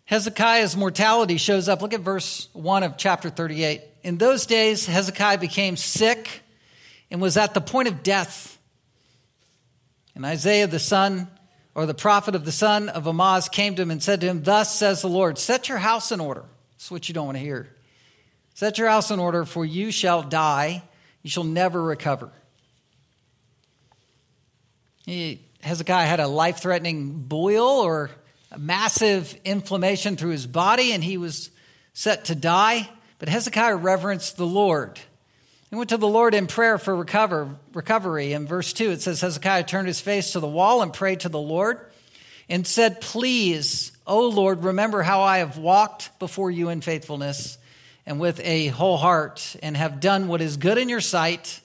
Hezekiah's 0.04 0.76
mortality 0.76 1.38
shows 1.38 1.70
up. 1.70 1.82
Look 1.82 1.94
at 1.94 2.02
verse 2.02 2.50
1 2.52 2.84
of 2.84 2.98
chapter 2.98 3.30
38. 3.30 3.82
In 4.04 4.18
those 4.18 4.46
days, 4.46 4.86
Hezekiah 4.86 5.38
became 5.38 5.78
sick 5.78 6.42
and 7.10 7.22
was 7.22 7.38
at 7.38 7.54
the 7.54 7.62
point 7.62 7.88
of 7.88 8.04
death. 8.04 8.60
And 10.14 10.26
Isaiah, 10.26 10.68
the 10.68 10.78
son, 10.78 11.30
or 11.74 11.86
the 11.86 11.94
prophet 11.94 12.36
of 12.36 12.44
the 12.44 12.52
son 12.52 12.90
of 12.90 13.08
Amoz, 13.08 13.48
came 13.48 13.76
to 13.76 13.82
him 13.82 13.92
and 13.92 14.04
said 14.04 14.20
to 14.20 14.28
him, 14.28 14.44
Thus 14.44 14.76
says 14.76 15.02
the 15.02 15.08
Lord, 15.08 15.38
set 15.38 15.70
your 15.70 15.78
house 15.78 16.12
in 16.12 16.20
order. 16.20 16.44
That's 16.74 16.92
what 16.92 17.08
you 17.08 17.14
don't 17.14 17.28
want 17.28 17.38
to 17.38 17.42
hear. 17.42 17.74
Set 18.56 18.78
your 18.78 18.90
house 18.90 19.10
in 19.10 19.20
order, 19.20 19.46
for 19.46 19.64
you 19.64 19.92
shall 19.92 20.22
die. 20.22 20.84
You 21.24 21.30
shall 21.30 21.46
never 21.46 21.82
recover. 21.82 22.30
He 25.06 25.40
Hezekiah 25.64 26.08
had 26.08 26.20
a 26.20 26.28
life 26.28 26.60
threatening 26.60 27.14
boil 27.14 27.68
or 27.68 28.10
a 28.52 28.58
massive 28.58 29.38
inflammation 29.46 30.18
through 30.18 30.32
his 30.32 30.48
body, 30.48 30.92
and 30.92 31.04
he 31.04 31.18
was 31.18 31.50
set 31.94 32.26
to 32.26 32.36
die. 32.36 32.90
But 33.20 33.30
Hezekiah 33.30 33.76
reverenced 33.76 34.38
the 34.38 34.46
Lord. 34.46 35.00
He 35.70 35.76
went 35.76 35.92
to 35.92 35.98
the 35.98 36.08
Lord 36.08 36.34
in 36.34 36.48
prayer 36.48 36.78
for 36.78 36.94
recover, 36.96 37.56
recovery. 37.74 38.34
In 38.34 38.46
verse 38.46 38.74
2, 38.74 38.92
it 38.92 39.02
says 39.02 39.22
Hezekiah 39.22 39.64
turned 39.64 39.88
his 39.88 40.02
face 40.02 40.34
to 40.34 40.40
the 40.40 40.48
wall 40.48 40.82
and 40.82 40.92
prayed 40.92 41.22
to 41.22 41.30
the 41.30 41.40
Lord 41.40 41.80
and 42.50 42.68
said, 42.68 43.00
Please, 43.00 43.94
O 44.06 44.28
Lord, 44.28 44.66
remember 44.66 45.02
how 45.02 45.22
I 45.22 45.38
have 45.38 45.58
walked 45.58 46.20
before 46.20 46.52
you 46.52 46.68
in 46.70 46.82
faithfulness 46.82 47.58
and 48.06 48.20
with 48.20 48.42
a 48.42 48.68
whole 48.68 48.98
heart 48.98 49.56
and 49.64 49.78
have 49.78 50.02
done 50.02 50.28
what 50.28 50.42
is 50.42 50.58
good 50.58 50.78
in 50.78 50.90
your 50.90 51.00
sight. 51.00 51.62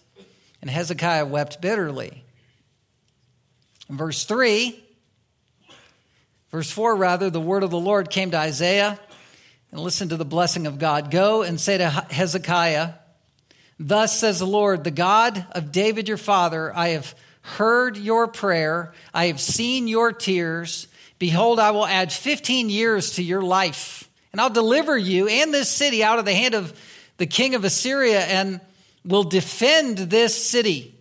And 0.62 0.70
Hezekiah 0.70 1.26
wept 1.26 1.60
bitterly. 1.60 2.22
Verse 3.88 4.24
3, 4.24 4.82
verse 6.50 6.70
4, 6.70 6.96
rather, 6.96 7.30
the 7.30 7.40
word 7.40 7.62
of 7.62 7.70
the 7.70 7.78
Lord 7.78 8.10
came 8.10 8.32
to 8.32 8.36
Isaiah, 8.36 8.98
and 9.70 9.80
listen 9.80 10.08
to 10.08 10.16
the 10.16 10.24
blessing 10.24 10.66
of 10.66 10.78
God. 10.78 11.10
Go 11.10 11.42
and 11.42 11.60
say 11.60 11.78
to 11.78 11.88
Hezekiah, 11.88 12.94
Thus 13.78 14.18
says 14.18 14.38
the 14.38 14.46
Lord, 14.46 14.84
the 14.84 14.90
God 14.90 15.46
of 15.52 15.70
David 15.70 16.08
your 16.08 16.16
father, 16.16 16.74
I 16.74 16.88
have 16.88 17.14
heard 17.42 17.96
your 17.96 18.26
prayer, 18.26 18.92
I 19.14 19.26
have 19.26 19.40
seen 19.40 19.86
your 19.86 20.12
tears. 20.12 20.88
Behold, 21.20 21.60
I 21.60 21.70
will 21.70 21.86
add 21.86 22.12
15 22.12 22.68
years 22.68 23.12
to 23.12 23.22
your 23.22 23.42
life, 23.42 24.10
and 24.32 24.40
I'll 24.40 24.50
deliver 24.50 24.98
you 24.98 25.28
and 25.28 25.54
this 25.54 25.68
city 25.68 26.02
out 26.02 26.18
of 26.18 26.24
the 26.24 26.34
hand 26.34 26.54
of 26.54 26.78
the 27.18 27.26
king 27.26 27.54
of 27.54 27.64
Assyria, 27.64 28.20
and 28.20 28.60
will 29.04 29.24
defend 29.24 29.98
this 29.98 30.34
city. 30.34 30.95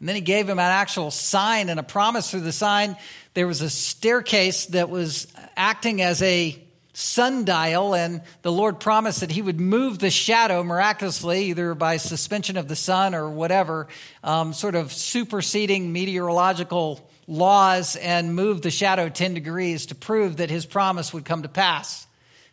And 0.00 0.08
then 0.08 0.16
he 0.16 0.22
gave 0.22 0.48
him 0.48 0.58
an 0.58 0.64
actual 0.64 1.10
sign 1.10 1.68
and 1.68 1.78
a 1.78 1.84
promise 1.84 2.30
through 2.30 2.40
the 2.40 2.52
sign. 2.52 2.96
There 3.34 3.46
was 3.46 3.60
a 3.60 3.70
staircase 3.70 4.66
that 4.66 4.90
was 4.90 5.26
acting 5.56 6.02
as 6.02 6.20
a 6.22 6.60
sundial, 6.94 7.94
and 7.94 8.22
the 8.42 8.52
Lord 8.52 8.80
promised 8.80 9.20
that 9.20 9.30
he 9.30 9.42
would 9.42 9.60
move 9.60 9.98
the 9.98 10.10
shadow 10.10 10.62
miraculously, 10.62 11.46
either 11.46 11.74
by 11.74 11.96
suspension 11.96 12.56
of 12.56 12.68
the 12.68 12.76
sun 12.76 13.14
or 13.14 13.28
whatever, 13.28 13.88
um, 14.22 14.52
sort 14.52 14.74
of 14.74 14.92
superseding 14.92 15.92
meteorological 15.92 17.08
laws 17.26 17.96
and 17.96 18.34
move 18.34 18.62
the 18.62 18.70
shadow 18.70 19.08
10 19.08 19.34
degrees 19.34 19.86
to 19.86 19.94
prove 19.94 20.36
that 20.36 20.50
his 20.50 20.66
promise 20.66 21.12
would 21.12 21.24
come 21.24 21.42
to 21.42 21.48
pass. 21.48 22.06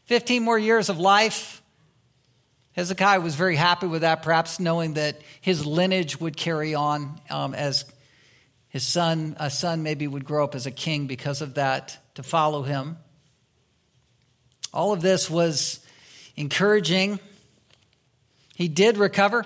15 0.05 0.43
more 0.43 0.57
years 0.57 0.89
of 0.89 0.97
life 0.97 1.60
Hezekiah 2.73 3.19
was 3.19 3.35
very 3.35 3.55
happy 3.55 3.87
with 3.87 4.01
that, 4.01 4.23
perhaps 4.23 4.59
knowing 4.59 4.93
that 4.93 5.21
his 5.41 5.65
lineage 5.65 6.19
would 6.19 6.37
carry 6.37 6.73
on 6.73 7.19
um, 7.29 7.53
as 7.53 7.85
his 8.69 8.83
son, 8.83 9.35
a 9.39 9.49
son 9.49 9.83
maybe 9.83 10.07
would 10.07 10.23
grow 10.23 10.45
up 10.45 10.55
as 10.55 10.65
a 10.65 10.71
king 10.71 11.07
because 11.07 11.41
of 11.41 11.55
that 11.55 11.97
to 12.15 12.23
follow 12.23 12.63
him. 12.63 12.97
All 14.73 14.93
of 14.93 15.01
this 15.01 15.29
was 15.29 15.85
encouraging. 16.37 17.19
He 18.55 18.69
did 18.69 18.97
recover. 18.97 19.45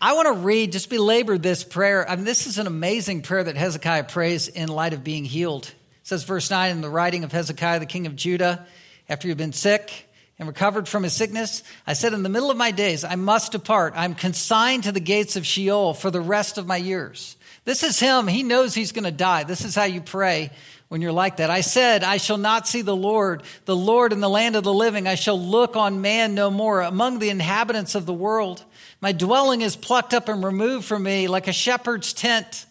I 0.00 0.12
want 0.12 0.28
to 0.28 0.34
read, 0.34 0.72
just 0.72 0.88
belabor 0.88 1.36
this 1.36 1.64
prayer. 1.64 2.08
I 2.08 2.14
mean, 2.14 2.24
this 2.24 2.46
is 2.46 2.58
an 2.58 2.68
amazing 2.68 3.22
prayer 3.22 3.42
that 3.42 3.56
Hezekiah 3.56 4.04
prays 4.04 4.46
in 4.46 4.68
light 4.68 4.94
of 4.94 5.02
being 5.02 5.24
healed. 5.24 5.66
It 5.66 5.74
says, 6.06 6.22
verse 6.22 6.50
9, 6.50 6.70
in 6.70 6.80
the 6.80 6.88
writing 6.88 7.24
of 7.24 7.32
Hezekiah, 7.32 7.80
the 7.80 7.86
king 7.86 8.06
of 8.06 8.14
Judah, 8.14 8.66
after 9.08 9.26
he 9.26 9.30
had 9.30 9.38
been 9.38 9.52
sick, 9.52 10.08
and 10.40 10.48
recovered 10.48 10.88
from 10.88 11.02
his 11.02 11.12
sickness, 11.12 11.62
I 11.86 11.92
said, 11.92 12.14
In 12.14 12.22
the 12.22 12.30
middle 12.30 12.50
of 12.50 12.56
my 12.56 12.70
days, 12.70 13.04
I 13.04 13.14
must 13.14 13.52
depart. 13.52 13.92
I'm 13.94 14.14
consigned 14.14 14.84
to 14.84 14.92
the 14.92 14.98
gates 14.98 15.36
of 15.36 15.44
Sheol 15.44 15.92
for 15.92 16.10
the 16.10 16.22
rest 16.22 16.56
of 16.56 16.66
my 16.66 16.78
years. 16.78 17.36
This 17.66 17.82
is 17.82 18.00
him. 18.00 18.26
He 18.26 18.42
knows 18.42 18.74
he's 18.74 18.92
going 18.92 19.04
to 19.04 19.10
die. 19.10 19.44
This 19.44 19.66
is 19.66 19.74
how 19.74 19.84
you 19.84 20.00
pray 20.00 20.50
when 20.88 21.02
you're 21.02 21.12
like 21.12 21.36
that. 21.36 21.50
I 21.50 21.60
said, 21.60 22.02
I 22.02 22.16
shall 22.16 22.38
not 22.38 22.66
see 22.66 22.80
the 22.80 22.96
Lord, 22.96 23.42
the 23.66 23.76
Lord 23.76 24.14
in 24.14 24.20
the 24.20 24.30
land 24.30 24.56
of 24.56 24.64
the 24.64 24.72
living. 24.72 25.06
I 25.06 25.14
shall 25.14 25.38
look 25.38 25.76
on 25.76 26.00
man 26.00 26.34
no 26.34 26.50
more 26.50 26.80
among 26.80 27.18
the 27.18 27.28
inhabitants 27.28 27.94
of 27.94 28.06
the 28.06 28.14
world. 28.14 28.64
My 29.02 29.12
dwelling 29.12 29.60
is 29.60 29.76
plucked 29.76 30.14
up 30.14 30.30
and 30.30 30.42
removed 30.42 30.86
from 30.86 31.02
me 31.02 31.28
like 31.28 31.48
a 31.48 31.52
shepherd's 31.52 32.14
tent. 32.14 32.64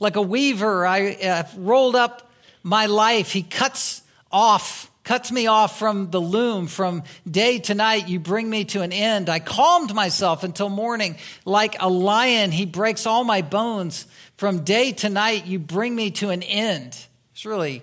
Like 0.00 0.16
a 0.16 0.22
weaver, 0.22 0.86
I 0.86 1.14
have 1.14 1.56
rolled 1.56 1.96
up 1.96 2.30
my 2.62 2.86
life. 2.86 3.32
He 3.32 3.42
cuts 3.42 4.02
off 4.30 4.89
cuts 5.04 5.32
me 5.32 5.46
off 5.46 5.78
from 5.78 6.10
the 6.10 6.20
loom. 6.20 6.66
From 6.66 7.02
day 7.28 7.58
to 7.60 7.74
night, 7.74 8.08
you 8.08 8.20
bring 8.20 8.48
me 8.48 8.64
to 8.66 8.82
an 8.82 8.92
end. 8.92 9.28
I 9.28 9.38
calmed 9.38 9.94
myself 9.94 10.44
until 10.44 10.68
morning. 10.68 11.16
Like 11.44 11.76
a 11.80 11.88
lion, 11.88 12.52
he 12.52 12.66
breaks 12.66 13.06
all 13.06 13.24
my 13.24 13.42
bones. 13.42 14.06
From 14.36 14.64
day 14.64 14.92
to 14.92 15.08
night, 15.08 15.46
you 15.46 15.58
bring 15.58 15.94
me 15.94 16.10
to 16.12 16.30
an 16.30 16.42
end. 16.42 16.96
It's 17.32 17.46
really 17.46 17.82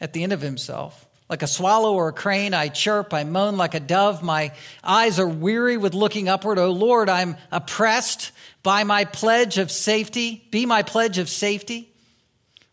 at 0.00 0.12
the 0.12 0.22
end 0.22 0.32
of 0.32 0.40
himself. 0.40 1.06
Like 1.28 1.42
a 1.42 1.46
swallow 1.46 1.94
or 1.94 2.08
a 2.08 2.12
crane, 2.12 2.54
I 2.54 2.68
chirp, 2.68 3.14
I 3.14 3.22
moan 3.22 3.56
like 3.56 3.74
a 3.74 3.80
dove. 3.80 4.20
My 4.20 4.52
eyes 4.82 5.20
are 5.20 5.28
weary 5.28 5.76
with 5.76 5.94
looking 5.94 6.28
upward. 6.28 6.58
O 6.58 6.72
Lord, 6.72 7.08
I'm 7.08 7.36
oppressed 7.52 8.32
by 8.64 8.82
my 8.82 9.04
pledge 9.04 9.56
of 9.58 9.70
safety. 9.70 10.44
Be 10.50 10.66
my 10.66 10.82
pledge 10.82 11.18
of 11.18 11.28
safety. 11.28 11.89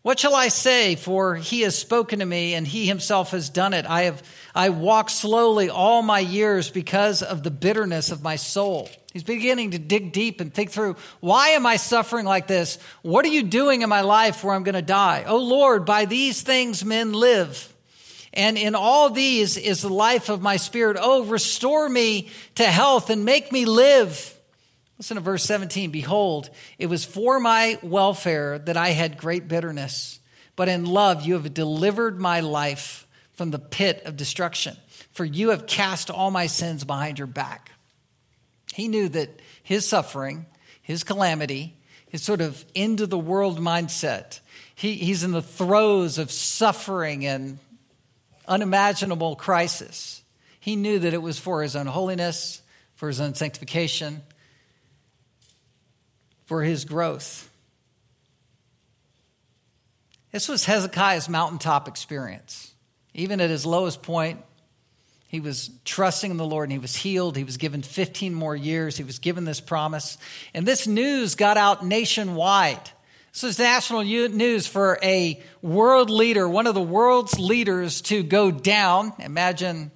What 0.02 0.20
shall 0.20 0.34
I 0.34 0.48
say? 0.48 0.94
For 0.94 1.34
he 1.34 1.62
has 1.62 1.76
spoken 1.76 2.20
to 2.20 2.26
me, 2.26 2.54
and 2.54 2.66
he 2.66 2.86
himself 2.86 3.32
has 3.32 3.50
done 3.50 3.74
it. 3.74 3.84
I 3.84 4.02
have 4.02 4.22
I 4.54 4.70
walked 4.70 5.10
slowly 5.10 5.70
all 5.70 6.02
my 6.02 6.20
years 6.20 6.70
because 6.70 7.22
of 7.22 7.42
the 7.42 7.50
bitterness 7.50 8.10
of 8.10 8.22
my 8.22 8.36
soul. 8.36 8.88
He's 9.12 9.22
beginning 9.22 9.72
to 9.72 9.78
dig 9.78 10.12
deep 10.12 10.40
and 10.40 10.52
think 10.52 10.70
through 10.70 10.96
why 11.20 11.50
am 11.50 11.66
I 11.66 11.76
suffering 11.76 12.26
like 12.26 12.46
this? 12.46 12.78
What 13.02 13.24
are 13.24 13.28
you 13.28 13.42
doing 13.42 13.82
in 13.82 13.88
my 13.88 14.02
life 14.02 14.44
where 14.44 14.54
I'm 14.54 14.64
going 14.64 14.74
to 14.74 14.82
die? 14.82 15.24
Oh 15.26 15.38
Lord, 15.38 15.84
by 15.84 16.04
these 16.04 16.42
things 16.42 16.84
men 16.84 17.12
live. 17.12 17.72
And 18.32 18.58
in 18.58 18.74
all 18.74 19.10
these 19.10 19.56
is 19.56 19.82
the 19.82 19.88
life 19.88 20.28
of 20.28 20.42
my 20.42 20.56
spirit. 20.58 20.96
Oh, 21.00 21.24
restore 21.24 21.88
me 21.88 22.28
to 22.56 22.64
health 22.64 23.10
and 23.10 23.24
make 23.24 23.50
me 23.50 23.64
live. 23.64 24.37
Listen 24.98 25.14
to 25.14 25.20
verse 25.20 25.44
17. 25.44 25.90
Behold, 25.90 26.50
it 26.76 26.86
was 26.86 27.04
for 27.04 27.38
my 27.38 27.78
welfare 27.82 28.58
that 28.58 28.76
I 28.76 28.88
had 28.90 29.16
great 29.16 29.46
bitterness, 29.46 30.18
but 30.56 30.68
in 30.68 30.84
love 30.84 31.24
you 31.24 31.34
have 31.34 31.54
delivered 31.54 32.18
my 32.18 32.40
life 32.40 33.06
from 33.34 33.52
the 33.52 33.60
pit 33.60 34.02
of 34.04 34.16
destruction, 34.16 34.76
for 35.12 35.24
you 35.24 35.50
have 35.50 35.66
cast 35.66 36.10
all 36.10 36.32
my 36.32 36.46
sins 36.48 36.82
behind 36.82 37.18
your 37.18 37.28
back. 37.28 37.70
He 38.74 38.88
knew 38.88 39.08
that 39.10 39.40
his 39.62 39.86
suffering, 39.86 40.46
his 40.82 41.04
calamity, 41.04 41.76
his 42.08 42.22
sort 42.22 42.40
of 42.40 42.64
end 42.74 43.00
of 43.00 43.10
the 43.10 43.18
world 43.18 43.60
mindset, 43.60 44.40
he, 44.74 44.94
he's 44.94 45.22
in 45.22 45.30
the 45.30 45.42
throes 45.42 46.18
of 46.18 46.32
suffering 46.32 47.24
and 47.24 47.60
unimaginable 48.48 49.36
crisis. 49.36 50.22
He 50.58 50.74
knew 50.74 50.98
that 50.98 51.14
it 51.14 51.22
was 51.22 51.38
for 51.38 51.62
his 51.62 51.76
own 51.76 51.86
holiness, 51.86 52.62
for 52.96 53.06
his 53.06 53.20
own 53.20 53.34
sanctification, 53.34 54.22
for 56.48 56.62
his 56.62 56.86
growth. 56.86 57.48
This 60.32 60.48
was 60.48 60.64
Hezekiah's 60.64 61.28
mountaintop 61.28 61.88
experience. 61.88 62.72
Even 63.14 63.40
at 63.40 63.50
his 63.50 63.66
lowest 63.66 64.02
point, 64.02 64.42
he 65.28 65.40
was 65.40 65.70
trusting 65.84 66.30
in 66.30 66.38
the 66.38 66.46
Lord 66.46 66.64
and 66.64 66.72
he 66.72 66.78
was 66.78 66.96
healed. 66.96 67.36
He 67.36 67.44
was 67.44 67.58
given 67.58 67.82
15 67.82 68.34
more 68.34 68.56
years. 68.56 68.96
He 68.96 69.04
was 69.04 69.18
given 69.18 69.44
this 69.44 69.60
promise. 69.60 70.16
And 70.54 70.66
this 70.66 70.86
news 70.86 71.34
got 71.34 71.58
out 71.58 71.84
nationwide. 71.84 72.90
This 73.34 73.42
was 73.42 73.58
national 73.58 74.04
news 74.04 74.66
for 74.66 74.98
a 75.02 75.42
world 75.60 76.08
leader, 76.08 76.48
one 76.48 76.66
of 76.66 76.74
the 76.74 76.80
world's 76.80 77.38
leaders, 77.38 78.00
to 78.02 78.22
go 78.22 78.50
down. 78.50 79.12
Imagine, 79.18 79.90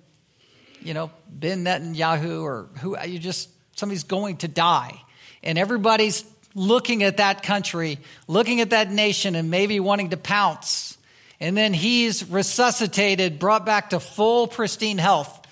you 0.82 0.92
know, 0.92 1.10
Ben 1.28 1.64
Netanyahu 1.64 2.42
or 2.42 2.68
who 2.80 2.98
you 3.06 3.18
just 3.18 3.48
somebody's 3.74 4.04
going 4.04 4.36
to 4.38 4.48
die. 4.48 5.00
And 5.42 5.58
everybody's 5.58 6.24
looking 6.54 7.02
at 7.02 7.18
that 7.18 7.42
country, 7.42 7.98
looking 8.28 8.60
at 8.60 8.70
that 8.70 8.90
nation, 8.90 9.34
and 9.34 9.50
maybe 9.50 9.80
wanting 9.80 10.10
to 10.10 10.16
pounce 10.16 10.96
and 11.42 11.56
then 11.56 11.74
he's 11.74 12.30
resuscitated, 12.30 13.40
brought 13.40 13.66
back 13.66 13.90
to 13.90 13.98
full 13.98 14.46
pristine 14.46 14.96
health. 14.96 15.44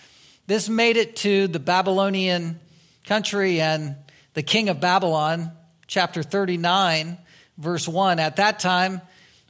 This 0.46 0.68
made 0.68 0.96
it 0.96 1.16
to 1.16 1.48
the 1.48 1.58
Babylonian 1.58 2.60
country 3.06 3.60
and 3.60 3.96
the 4.34 4.44
king 4.44 4.68
of 4.68 4.78
Babylon, 4.78 5.50
chapter 5.88 6.22
39, 6.22 7.18
verse 7.58 7.88
1. 7.88 8.20
At 8.20 8.36
that 8.36 8.60
time, 8.60 9.00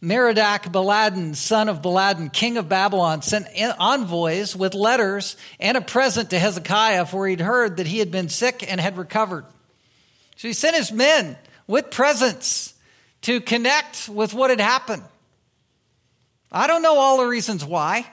Merodach 0.00 0.72
Baladan, 0.72 1.36
son 1.36 1.68
of 1.68 1.82
Baladan, 1.82 2.32
king 2.32 2.56
of 2.56 2.70
Babylon, 2.70 3.20
sent 3.20 3.46
envoys 3.78 4.56
with 4.56 4.72
letters 4.72 5.36
and 5.60 5.76
a 5.76 5.82
present 5.82 6.30
to 6.30 6.38
Hezekiah, 6.38 7.04
for 7.04 7.28
he'd 7.28 7.42
heard 7.42 7.76
that 7.76 7.86
he 7.86 7.98
had 7.98 8.10
been 8.10 8.30
sick 8.30 8.64
and 8.66 8.80
had 8.80 8.96
recovered. 8.96 9.44
So 10.40 10.48
he 10.48 10.54
sent 10.54 10.74
his 10.74 10.90
men 10.90 11.36
with 11.66 11.90
presents 11.90 12.72
to 13.20 13.42
connect 13.42 14.08
with 14.08 14.32
what 14.32 14.48
had 14.48 14.58
happened. 14.58 15.02
I 16.50 16.66
don't 16.66 16.80
know 16.80 16.96
all 16.96 17.18
the 17.18 17.26
reasons 17.26 17.62
why, 17.62 18.06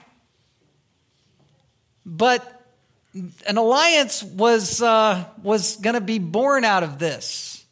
but 2.04 2.66
an 3.14 3.56
alliance 3.56 4.22
was, 4.22 4.82
uh, 4.82 5.24
was 5.42 5.76
going 5.76 5.94
to 5.94 6.02
be 6.02 6.18
born 6.18 6.64
out 6.64 6.82
of 6.82 6.98
this. 6.98 7.64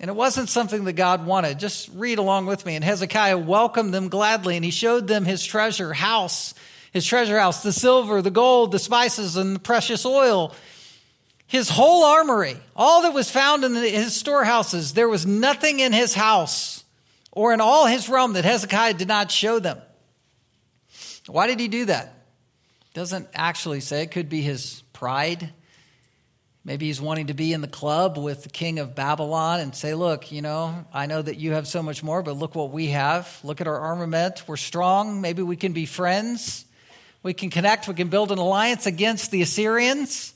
And 0.00 0.10
it 0.10 0.14
wasn't 0.14 0.50
something 0.50 0.84
that 0.84 0.92
God 0.92 1.24
wanted. 1.24 1.58
Just 1.58 1.88
read 1.94 2.18
along 2.18 2.44
with 2.44 2.66
me. 2.66 2.76
And 2.76 2.84
Hezekiah 2.84 3.38
welcomed 3.38 3.94
them 3.94 4.10
gladly, 4.10 4.56
and 4.56 4.66
he 4.66 4.70
showed 4.70 5.08
them 5.08 5.24
his 5.24 5.42
treasure 5.42 5.94
house, 5.94 6.52
his 6.92 7.06
treasure 7.06 7.38
house, 7.38 7.62
the 7.62 7.72
silver, 7.72 8.20
the 8.20 8.30
gold, 8.30 8.72
the 8.72 8.78
spices, 8.78 9.38
and 9.38 9.56
the 9.56 9.60
precious 9.60 10.04
oil, 10.04 10.54
his 11.46 11.68
whole 11.68 12.04
armory, 12.04 12.56
all 12.74 13.02
that 13.02 13.14
was 13.14 13.30
found 13.30 13.64
in 13.64 13.74
his 13.74 14.14
storehouses. 14.14 14.94
There 14.94 15.08
was 15.08 15.26
nothing 15.26 15.80
in 15.80 15.92
his 15.92 16.14
house 16.14 16.84
or 17.30 17.52
in 17.52 17.60
all 17.60 17.86
his 17.86 18.08
realm 18.08 18.32
that 18.32 18.44
Hezekiah 18.44 18.94
did 18.94 19.08
not 19.08 19.30
show 19.30 19.58
them. 19.58 19.80
Why 21.26 21.46
did 21.46 21.60
he 21.60 21.68
do 21.68 21.84
that? 21.86 22.14
Doesn't 22.94 23.28
actually 23.34 23.80
say. 23.80 24.02
It 24.02 24.10
could 24.10 24.28
be 24.28 24.42
his 24.42 24.82
pride. 24.92 25.52
Maybe 26.64 26.86
he's 26.86 27.00
wanting 27.00 27.28
to 27.28 27.34
be 27.34 27.52
in 27.52 27.60
the 27.60 27.68
club 27.68 28.18
with 28.18 28.42
the 28.42 28.48
king 28.48 28.80
of 28.80 28.96
Babylon 28.96 29.60
and 29.60 29.74
say, 29.74 29.94
Look, 29.94 30.32
you 30.32 30.42
know, 30.42 30.84
I 30.92 31.06
know 31.06 31.22
that 31.22 31.36
you 31.36 31.52
have 31.52 31.68
so 31.68 31.80
much 31.80 32.02
more, 32.02 32.22
but 32.22 32.36
look 32.36 32.56
what 32.56 32.70
we 32.70 32.88
have. 32.88 33.38
Look 33.44 33.60
at 33.60 33.68
our 33.68 33.78
armament. 33.78 34.42
We're 34.48 34.56
strong. 34.56 35.20
Maybe 35.20 35.42
we 35.42 35.54
can 35.54 35.72
be 35.72 35.86
friends. 35.86 36.64
We 37.22 37.34
can 37.34 37.50
connect. 37.50 37.86
We 37.86 37.94
can 37.94 38.08
build 38.08 38.32
an 38.32 38.38
alliance 38.38 38.86
against 38.86 39.30
the 39.30 39.42
Assyrians 39.42 40.32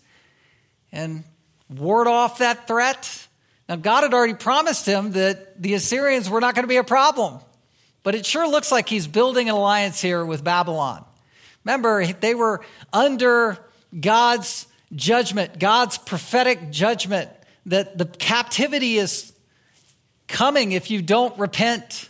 and 0.93 1.25
ward 1.69 2.07
off 2.07 2.39
that 2.39 2.67
threat. 2.67 3.27
Now, 3.69 3.77
God 3.77 4.03
had 4.03 4.13
already 4.13 4.35
promised 4.35 4.87
him 4.87 5.13
that 5.13 5.63
the 5.63 5.75
Assyrians 5.75 6.29
were 6.29 6.41
not 6.41 6.55
going 6.55 6.65
to 6.65 6.69
be 6.69 6.77
a 6.77 6.85
problem, 6.85 7.39
but 8.03 8.15
it 8.15 8.27
sure 8.27 8.49
looks 8.49 8.73
like 8.73 8.89
he's 8.89 9.07
building 9.07 9.49
an 9.49 9.55
alliance 9.55 10.01
here 10.01 10.25
with 10.25 10.43
Babylon. 10.43 11.05
Remember, 11.65 12.05
they 12.05 12.35
were 12.35 12.63
under 12.93 13.59
God's 13.99 14.67
judgment, 14.95 15.59
God's 15.59 15.99
prophetic 15.99 16.71
judgment 16.71 17.31
that 17.67 17.97
the 17.97 18.07
captivity 18.07 18.97
is 18.97 19.33
coming 20.27 20.73
if 20.73 20.91
you 20.91 21.03
don't 21.03 21.39
repent. 21.39 22.10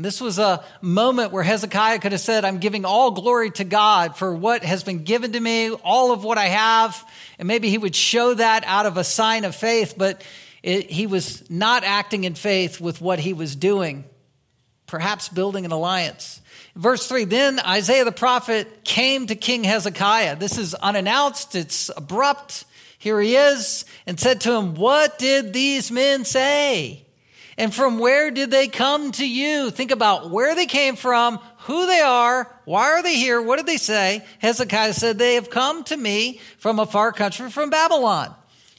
This 0.00 0.20
was 0.20 0.38
a 0.38 0.64
moment 0.80 1.32
where 1.32 1.42
Hezekiah 1.42 1.98
could 1.98 2.12
have 2.12 2.20
said, 2.20 2.44
I'm 2.44 2.58
giving 2.58 2.84
all 2.84 3.10
glory 3.10 3.50
to 3.52 3.64
God 3.64 4.16
for 4.16 4.32
what 4.32 4.62
has 4.62 4.84
been 4.84 5.02
given 5.02 5.32
to 5.32 5.40
me, 5.40 5.70
all 5.72 6.12
of 6.12 6.22
what 6.22 6.38
I 6.38 6.44
have. 6.44 7.04
And 7.36 7.48
maybe 7.48 7.68
he 7.68 7.78
would 7.78 7.96
show 7.96 8.32
that 8.34 8.62
out 8.64 8.86
of 8.86 8.96
a 8.96 9.02
sign 9.02 9.44
of 9.44 9.56
faith, 9.56 9.94
but 9.98 10.22
it, 10.62 10.88
he 10.88 11.08
was 11.08 11.50
not 11.50 11.82
acting 11.82 12.22
in 12.22 12.36
faith 12.36 12.80
with 12.80 13.00
what 13.00 13.18
he 13.18 13.32
was 13.32 13.56
doing, 13.56 14.04
perhaps 14.86 15.28
building 15.28 15.64
an 15.64 15.72
alliance. 15.72 16.40
Verse 16.76 17.08
3 17.08 17.24
Then 17.24 17.58
Isaiah 17.58 18.04
the 18.04 18.12
prophet 18.12 18.84
came 18.84 19.26
to 19.26 19.34
King 19.34 19.64
Hezekiah. 19.64 20.36
This 20.36 20.58
is 20.58 20.74
unannounced, 20.74 21.56
it's 21.56 21.90
abrupt. 21.96 22.66
Here 22.98 23.20
he 23.20 23.34
is, 23.34 23.84
and 24.06 24.18
said 24.18 24.42
to 24.42 24.52
him, 24.52 24.76
What 24.76 25.18
did 25.18 25.52
these 25.52 25.90
men 25.90 26.24
say? 26.24 27.04
And 27.58 27.74
from 27.74 27.98
where 27.98 28.30
did 28.30 28.52
they 28.52 28.68
come 28.68 29.10
to 29.12 29.28
you? 29.28 29.70
Think 29.70 29.90
about 29.90 30.30
where 30.30 30.54
they 30.54 30.66
came 30.66 30.94
from, 30.94 31.40
who 31.62 31.86
they 31.86 32.00
are, 32.00 32.50
why 32.64 32.92
are 32.92 33.02
they 33.02 33.16
here, 33.16 33.42
what 33.42 33.56
did 33.56 33.66
they 33.66 33.76
say? 33.78 34.24
Hezekiah 34.38 34.94
said, 34.94 35.18
They 35.18 35.34
have 35.34 35.50
come 35.50 35.82
to 35.84 35.96
me 35.96 36.40
from 36.58 36.78
a 36.78 36.86
far 36.86 37.12
country, 37.12 37.50
from 37.50 37.70
Babylon. 37.70 38.32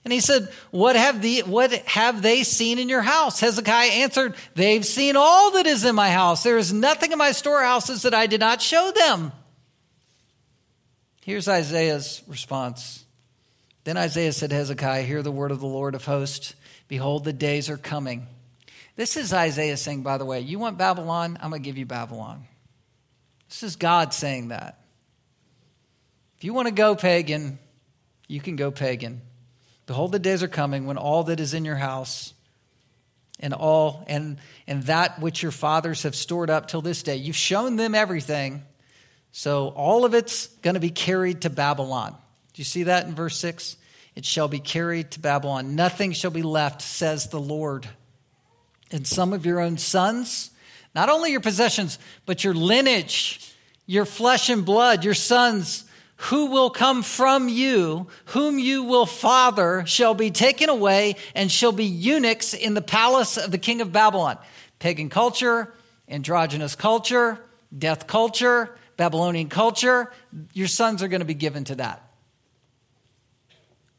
And 0.06 0.13
he 0.13 0.22
said, 0.22 0.48
what 0.72 0.96
have, 0.96 1.22
the, 1.22 1.42
what 1.42 1.74
have 1.74 2.22
they 2.22 2.44
seen 2.44 2.80
in 2.80 2.88
your 2.88 3.02
house? 3.02 3.42
Hezekiah 3.42 3.89
answered, 3.89 4.36
They've 4.56 4.86
seen 4.86 5.18
all 5.18 5.52
that 5.52 5.68
is 5.68 5.84
in 5.84 5.94
my 5.94 6.10
house. 6.10 6.42
There 6.42 6.58
is 6.58 6.72
nothing 6.72 7.12
in 7.12 7.18
my 7.18 7.34
storehouses 7.34 8.04
that 8.04 8.13
I 8.13 8.28
did 8.28 8.39
not 8.39 8.62
show 8.62 8.92
them. 8.92 9.34
Here's 11.22 11.50
Isaiah's 11.50 12.24
response. 12.28 13.04
Then 13.84 13.98
Isaiah 13.98 14.32
said, 14.32 14.54
Hezekiah, 14.54 15.04
hear 15.04 15.22
the 15.22 15.32
word 15.32 15.52
of 15.52 15.60
the 15.60 15.68
Lord 15.68 15.96
of 15.96 16.06
hosts. 16.06 16.56
Behold, 16.88 17.26
the 17.26 17.34
days 17.34 17.70
are 17.70 17.78
coming. 17.78 18.26
This 18.99 19.15
is 19.15 19.31
Isaiah 19.31 19.77
saying, 19.77 20.01
by 20.01 20.17
the 20.17 20.25
way, 20.25 20.41
you 20.41 20.59
want 20.59 20.77
Babylon? 20.77 21.39
I'm 21.41 21.51
going 21.51 21.63
to 21.63 21.65
give 21.65 21.77
you 21.77 21.85
Babylon. 21.85 22.43
This 23.47 23.63
is 23.63 23.77
God 23.77 24.13
saying 24.13 24.49
that. 24.49 24.77
If 26.38 26.43
you 26.43 26.53
want 26.53 26.67
to 26.67 26.73
go 26.73 26.97
pagan, 26.97 27.59
you 28.27 28.41
can 28.41 28.57
go 28.57 28.71
pagan. 28.71 29.21
Behold, 29.85 30.12
the 30.12 30.19
days 30.19 30.43
are 30.43 30.49
coming 30.49 30.85
when 30.85 30.97
all 30.97 31.23
that 31.23 31.39
is 31.39 31.53
in 31.53 31.63
your 31.63 31.77
house 31.77 32.33
and 33.39 33.53
all 33.53 34.03
and 34.07 34.38
and 34.67 34.83
that 34.83 35.21
which 35.21 35.43
your 35.43 35.53
fathers 35.53 36.03
have 36.03 36.13
stored 36.13 36.49
up 36.49 36.67
till 36.67 36.81
this 36.81 37.01
day, 37.01 37.15
you've 37.15 37.38
shown 37.38 37.77
them 37.77 37.95
everything. 37.95 38.63
So 39.31 39.69
all 39.69 40.03
of 40.03 40.13
it's 40.13 40.47
going 40.57 40.73
to 40.73 40.81
be 40.81 40.89
carried 40.89 41.43
to 41.43 41.49
Babylon. 41.49 42.12
Do 42.51 42.59
you 42.59 42.65
see 42.65 42.83
that 42.83 43.05
in 43.05 43.15
verse 43.15 43.38
6? 43.38 43.77
It 44.17 44.25
shall 44.25 44.49
be 44.49 44.59
carried 44.59 45.12
to 45.12 45.21
Babylon. 45.21 45.77
Nothing 45.77 46.12
shall 46.12 46.31
be 46.31 46.43
left, 46.43 46.81
says 46.81 47.29
the 47.29 47.39
Lord. 47.39 47.88
And 48.91 49.06
some 49.06 49.34
of 49.34 49.45
your 49.45 49.60
own 49.60 49.78
sons, 49.78 50.52
not 50.95 51.10
only 51.10 51.32
your 51.32 51.41
possessions, 51.41 51.99
but 52.25 52.43
your 52.43 52.54
lineage, 52.54 53.54
your 53.86 54.06
flesh 54.06 54.49
and 54.49 54.65
blood, 54.65 55.04
your 55.04 55.13
sons 55.13 55.86
who 56.23 56.47
will 56.47 56.69
come 56.69 57.02
from 57.02 57.47
you, 57.47 58.08
whom 58.25 58.60
you 58.60 58.84
will 58.84 59.06
father, 59.06 59.86
shall 59.86 60.13
be 60.13 60.32
taken 60.32 60.69
away 60.69 61.15
and 61.34 61.49
shall 61.49 61.71
be 61.71 61.86
eunuchs 61.86 62.54
in 62.54 62.73
the 62.73 62.82
palace 62.82 63.38
of 63.38 63.52
the 63.52 63.58
king 63.58 63.80
of 63.80 63.93
Babylon. 63.93 64.38
Pagan 64.80 65.10
culture, 65.10 65.73
androgynous 66.10 66.75
culture, 66.75 67.39
death 67.75 68.06
culture, 68.06 68.75
Babylonian 68.97 69.47
culture. 69.47 70.12
Your 70.54 70.67
sons 70.67 71.02
are 71.02 71.08
going 71.08 71.21
to 71.21 71.25
be 71.25 71.34
given 71.34 71.63
to 71.65 71.75
that. 71.75 72.04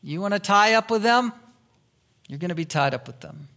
You 0.03 0.21
want 0.21 0.35
to 0.35 0.41
tie 0.41 0.75
up 0.75 0.91
with 0.91 1.03
them? 1.03 1.33
You're 2.29 2.39
going 2.39 2.51
to 2.51 2.55
be 2.55 2.67
tied 2.67 2.93
up 2.93 3.07
with 3.07 3.21
them. 3.21 3.49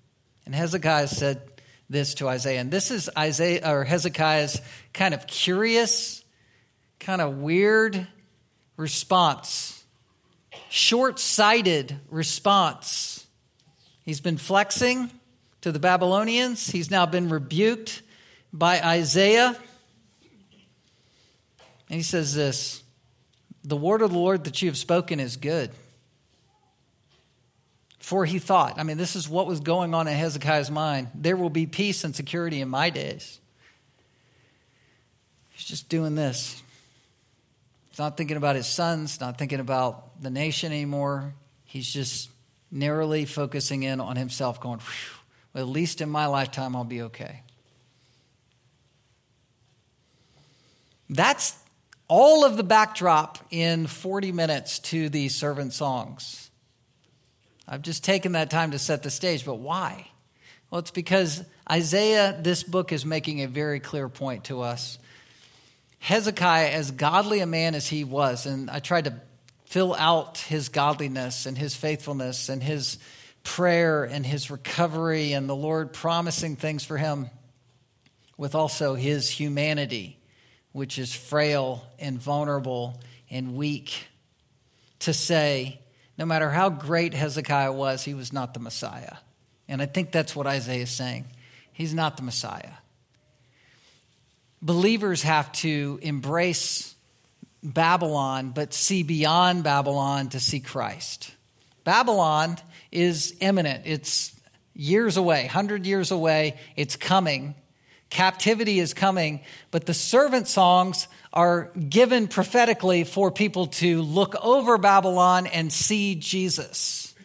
And 0.46 0.54
Hezekiah 0.54 1.08
said 1.08 1.42
this 1.90 2.16
to 2.16 2.28
Isaiah. 2.28 2.62
And 2.62 2.72
this 2.72 2.92
is 2.92 3.10
Isaiah 3.18 3.72
or 3.72 3.84
Hezekiah's 3.84 4.62
kind 4.94 5.14
of 5.14 5.28
curious, 5.28 6.24
kind 7.00 7.22
of 7.22 7.38
weird 7.38 8.08
response. 8.78 9.84
Short-sighted 10.70 12.00
response. 12.10 13.26
He's 14.04 14.22
been 14.22 14.38
flexing 14.38 15.12
to 15.62 15.72
the 15.72 15.80
Babylonians. 15.80 16.70
He's 16.70 16.92
now 16.92 17.06
been 17.06 17.30
rebuked 17.30 18.02
by 18.52 18.82
Isaiah. 18.82 19.56
And 21.90 21.98
he 21.98 22.04
says 22.04 22.34
this 22.34 22.84
The 23.64 23.78
word 23.78 24.02
of 24.02 24.12
the 24.12 24.18
Lord 24.18 24.44
that 24.46 24.62
you 24.62 24.70
have 24.70 24.78
spoken 24.78 25.20
is 25.20 25.38
good. 25.38 25.72
For 28.04 28.26
he 28.26 28.38
thought, 28.38 28.78
I 28.78 28.84
mean, 28.84 28.98
this 28.98 29.16
is 29.16 29.30
what 29.30 29.48
was 29.48 29.62
going 29.62 29.94
on 29.94 30.10
in 30.10 30.14
Hezekiah's 30.14 30.70
mind. 30.70 31.08
There 31.16 31.38
will 31.38 31.50
be 31.50 31.66
peace 31.66 32.04
and 32.04 32.14
security 32.14 32.60
in 32.60 32.68
my 32.68 32.90
days. 32.90 33.40
He's 35.52 35.64
just 35.64 35.88
doing 35.88 36.14
this. 36.14 36.62
He's 37.90 38.00
not 38.00 38.18
thinking 38.18 38.36
about 38.36 38.58
his 38.58 38.68
sons, 38.68 39.22
not 39.22 39.38
thinking 39.38 39.62
about 39.62 40.22
the 40.22 40.30
nation 40.30 40.74
anymore. 40.74 41.34
He's 41.64 41.88
just 41.90 42.30
narrowly 42.70 43.24
focusing 43.24 43.84
in 43.84 44.02
on 44.02 44.18
himself, 44.18 44.60
going, 44.60 44.82
well, 45.54 45.64
at 45.64 45.70
least 45.70 46.02
in 46.02 46.10
my 46.10 46.26
lifetime, 46.26 46.76
I'll 46.76 46.84
be 46.84 47.04
okay. 47.04 47.44
That's 51.10 51.56
all 52.10 52.44
of 52.44 52.58
the 52.58 52.64
backdrop 52.64 53.38
in 53.50 53.88
40 53.88 54.34
minutes 54.34 54.80
to 54.80 55.08
the 55.08 55.30
servant 55.30 55.72
songs. 55.72 56.43
I've 57.68 57.82
just 57.82 58.04
taken 58.04 58.34
that 58.34 58.50
time 58.50 58.72
to 58.72 58.80
set 58.80 59.04
the 59.04 59.10
stage, 59.10 59.46
but 59.46 59.56
why? 59.56 60.08
Well, 60.70 60.80
it's 60.80 60.92
because 60.92 61.44
Isaiah, 61.70 62.38
this 62.42 62.64
book 62.64 62.92
is 62.92 63.06
making 63.06 63.42
a 63.42 63.48
very 63.48 63.80
clear 63.80 64.10
point 64.10 64.46
to 64.46 64.62
us. 64.62 64.98
Hezekiah, 66.00 66.70
as 66.70 66.92
godly 66.92 67.40
a 67.40 67.46
man 67.46 67.76
as 67.76 67.88
he 67.88 68.04
was, 68.04 68.46
and 68.46 68.70
I 68.70 68.80
tried 68.80 69.06
to 69.06 69.14
fill 69.66 69.96
out 69.96 70.40
his 70.40 70.70
godliness 70.70 71.46
and 71.46 71.58
his 71.58 71.76
faithfulness 71.76 72.50
and 72.50 72.62
his 72.62 72.98
prayer 73.44 74.04
and 74.04 74.26
his 74.26 74.52
recovery 74.52 75.34
and 75.34 75.50
the 75.50 75.56
Lord 75.56 75.94
promising 75.94 76.56
things 76.56 76.84
for 76.84 76.98
him 76.98 77.30
with 78.38 78.56
also 78.56 78.96
his 78.96 79.30
humanity, 79.30 80.18
which 80.72 80.98
is 80.98 81.14
frail 81.14 81.86
and 82.00 82.20
vulnerable 82.20 83.00
and 83.30 83.56
weak, 83.56 84.08
to 85.00 85.14
say, 85.14 85.80
no 86.18 86.26
matter 86.26 86.50
how 86.50 86.70
great 86.70 87.14
Hezekiah 87.14 87.74
was, 87.74 88.04
he 88.04 88.14
was 88.14 88.32
not 88.32 88.54
the 88.54 88.60
Messiah. 88.60 89.16
And 89.68 89.82
I 89.82 89.86
think 89.86 90.12
that's 90.12 90.36
what 90.36 90.46
Isaiah 90.48 90.84
is 90.84 90.92
saying. 90.92 91.26
He's 91.72 91.94
not 91.94 92.18
the 92.18 92.24
Messiah. 92.24 92.74
Believers 94.62 95.24
have 95.24 95.52
to 95.54 96.00
embrace 96.02 96.94
Babylon, 97.64 98.52
but 98.52 98.74
see 98.74 99.04
beyond 99.04 99.64
Babylon 99.64 100.30
to 100.30 100.40
see 100.40 100.60
Christ. 100.60 101.32
Babylon 101.84 102.58
is 102.92 103.36
imminent, 103.40 103.84
it's 103.86 104.34
years 104.74 105.18
away, 105.18 105.42
100 105.44 105.86
years 105.86 106.12
away, 106.12 106.58
it's 106.76 106.96
coming. 106.96 107.56
Captivity 108.10 108.80
is 108.80 108.94
coming, 108.94 109.42
but 109.72 109.86
the 109.86 109.94
servant 109.94 110.48
songs 110.48 111.08
are 111.34 111.72
given 111.90 112.28
prophetically 112.28 113.04
for 113.04 113.32
people 113.32 113.68
to 113.68 114.04
look 114.04 114.36
over 114.42 114.78
Babylon 114.78 115.48
and 115.48 115.74
see 115.74 116.14
Jesus. 116.16 117.16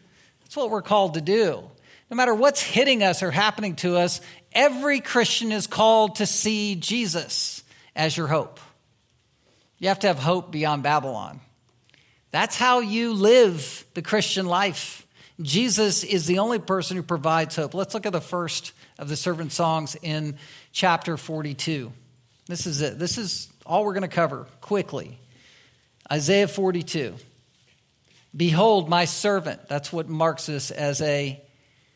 That's 0.41 0.57
what 0.57 0.71
we're 0.71 0.83
called 0.83 1.15
to 1.15 1.21
do. 1.21 1.71
No 2.11 2.17
matter 2.17 2.35
what's 2.35 2.63
hitting 2.63 3.03
us 3.03 3.23
or 3.23 3.31
happening 3.31 3.77
to 3.77 3.99
us, 3.99 4.23
every 4.53 5.01
Christian 5.01 5.53
is 5.53 5.67
called 5.67 6.17
to 6.17 6.27
see 6.27 6.75
Jesus 6.75 7.63
as 7.95 8.17
your 8.17 8.29
hope. 8.29 8.61
You 9.79 9.89
have 9.89 9.99
to 10.01 10.07
have 10.07 10.19
hope 10.19 10.51
beyond 10.51 10.83
Babylon. 10.83 11.41
That's 12.31 12.57
how 12.57 12.81
you 12.81 13.13
live 13.13 13.85
the 13.93 14.03
Christian 14.03 14.47
life. 14.47 15.07
Jesus 15.43 16.03
is 16.03 16.27
the 16.27 16.39
only 16.39 16.59
person 16.59 16.97
who 16.97 17.03
provides 17.03 17.57
hope. 17.57 17.75
Let's 17.75 17.93
look 17.93 18.07
at 18.07 18.13
the 18.13 18.21
first 18.23 18.73
of 18.99 19.09
the 19.09 19.17
servant 19.17 19.53
songs 19.53 19.97
in 20.03 20.39
chapter 20.73 21.19
42. 21.19 21.93
This 22.47 22.67
is 22.67 22.81
it. 22.81 22.99
This 22.99 23.19
is 23.19 23.49
all 23.69 23.85
we're 23.85 23.93
going 23.93 24.03
to 24.03 24.09
cover 24.09 24.47
quickly. 24.63 25.19
Isaiah 26.11 26.49
42. 26.49 27.15
Behold, 28.35 28.89
my 28.89 29.05
servant. 29.05 29.69
That's 29.69 29.93
what 29.93 30.09
marks 30.09 30.47
this 30.47 30.71
as 30.71 31.03
a 31.03 31.41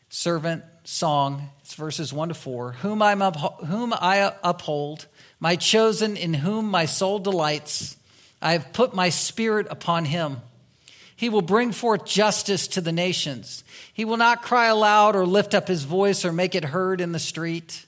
servant 0.09 0.63
song. 0.83 1.49
It's 1.61 1.73
verses 1.73 2.13
1 2.13 2.29
to 2.29 2.33
4. 2.35 2.73
Whom, 2.73 3.01
I'm 3.01 3.21
whom 3.21 3.93
I 3.93 4.33
uphold, 4.43 5.07
my 5.39 5.55
chosen, 5.55 6.15
in 6.15 6.35
whom 6.35 6.69
my 6.69 6.85
soul 6.85 7.17
delights. 7.17 7.97
I 8.39 8.53
have 8.53 8.71
put 8.71 8.93
my 8.93 9.09
spirit 9.09 9.67
upon 9.69 10.05
him. 10.05 10.41
He 11.15 11.29
will 11.29 11.41
bring 11.41 11.71
forth 11.71 12.05
justice 12.05 12.67
to 12.69 12.81
the 12.81 12.91
nations. 12.91 13.63
He 13.93 14.05
will 14.05 14.17
not 14.17 14.43
cry 14.43 14.67
aloud 14.67 15.15
or 15.15 15.25
lift 15.25 15.55
up 15.55 15.67
his 15.67 15.85
voice 15.85 16.25
or 16.25 16.31
make 16.31 16.53
it 16.53 16.65
heard 16.65 17.01
in 17.01 17.13
the 17.13 17.19
street. 17.19 17.85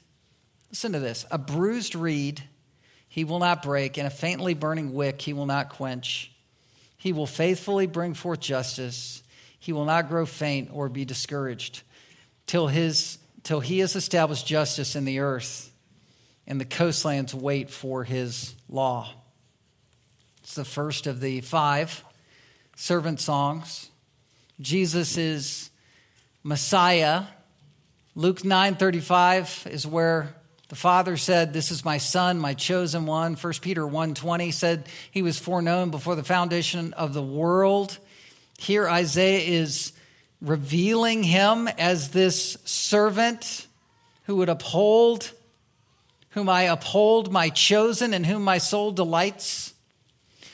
Listen 0.71 0.93
to 0.93 0.99
this 0.99 1.25
a 1.29 1.37
bruised 1.37 1.93
reed 1.93 2.43
he 3.15 3.23
will 3.23 3.39
not 3.39 3.63
break, 3.63 3.97
and 3.97 4.05
a 4.05 4.09
faintly 4.09 4.53
burning 4.53 4.93
wick 4.93 5.21
he 5.21 5.31
will 5.31 5.45
not 5.45 5.69
quench. 5.69 6.33
He 6.97 7.13
will 7.13 7.25
faithfully 7.25 7.87
bring 7.87 8.13
forth 8.13 8.41
justice. 8.41 9.23
He 9.57 9.71
will 9.71 9.85
not 9.85 10.09
grow 10.09 10.25
faint 10.25 10.69
or 10.73 10.89
be 10.89 11.05
discouraged 11.05 11.83
till, 12.45 12.67
his, 12.67 13.17
till 13.41 13.61
he 13.61 13.79
has 13.79 13.95
established 13.95 14.45
justice 14.45 14.97
in 14.97 15.05
the 15.05 15.19
earth, 15.19 15.71
and 16.45 16.59
the 16.59 16.65
coastlands 16.65 17.33
wait 17.33 17.69
for 17.69 18.03
his 18.03 18.53
law. 18.67 19.09
It's 20.43 20.55
the 20.55 20.65
first 20.65 21.07
of 21.07 21.21
the 21.21 21.39
five 21.39 22.03
servant 22.75 23.21
songs. 23.21 23.91
Jesus 24.59 25.15
is 25.15 25.69
Messiah. 26.43 27.23
Luke 28.13 28.41
9:35 28.41 29.67
is 29.71 29.87
where 29.87 30.35
the 30.75 30.81
Father 30.81 31.15
said, 31.15 31.53
This 31.53 31.71
is 31.71 31.85
my 31.85 31.99
Son, 31.99 32.37
my 32.37 32.53
chosen 32.53 33.05
one. 33.05 33.35
1 33.35 33.53
Peter 33.61 33.83
1.20 33.83 34.51
said 34.51 34.89
he 35.09 35.21
was 35.21 35.39
foreknown 35.39 35.89
before 35.89 36.17
the 36.17 36.23
foundation 36.23 36.91
of 36.91 37.13
the 37.13 37.23
world. 37.23 37.97
Here 38.57 38.85
Isaiah 38.85 39.39
is 39.39 39.93
revealing 40.41 41.23
him 41.23 41.69
as 41.69 42.09
this 42.09 42.57
servant 42.65 43.67
who 44.23 44.35
would 44.35 44.49
uphold, 44.49 45.31
whom 46.31 46.49
I 46.49 46.63
uphold, 46.63 47.31
my 47.31 47.47
chosen, 47.51 48.13
in 48.13 48.25
whom 48.25 48.43
my 48.43 48.57
soul 48.57 48.91
delights. 48.91 49.73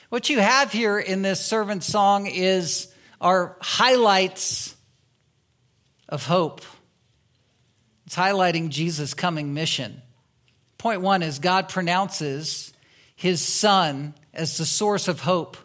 What 0.09 0.29
you 0.29 0.37
have 0.37 0.71
here 0.71 0.99
in 0.99 1.23
this 1.23 1.43
servant 1.43 1.83
song 1.83 2.27
is 2.27 2.93
our 3.19 3.57
highlights 3.59 4.75
of 6.07 6.27
hope. 6.27 6.61
It's 8.05 8.15
highlighting 8.15 8.69
Jesus' 8.69 9.15
coming 9.15 9.55
mission. 9.55 10.03
Point 10.81 11.01
one 11.01 11.21
is 11.21 11.37
God 11.37 11.69
pronounces 11.69 12.73
his 13.15 13.39
son 13.39 14.15
as 14.33 14.57
the 14.57 14.65
source 14.65 15.07
of 15.07 15.19
hope 15.19 15.55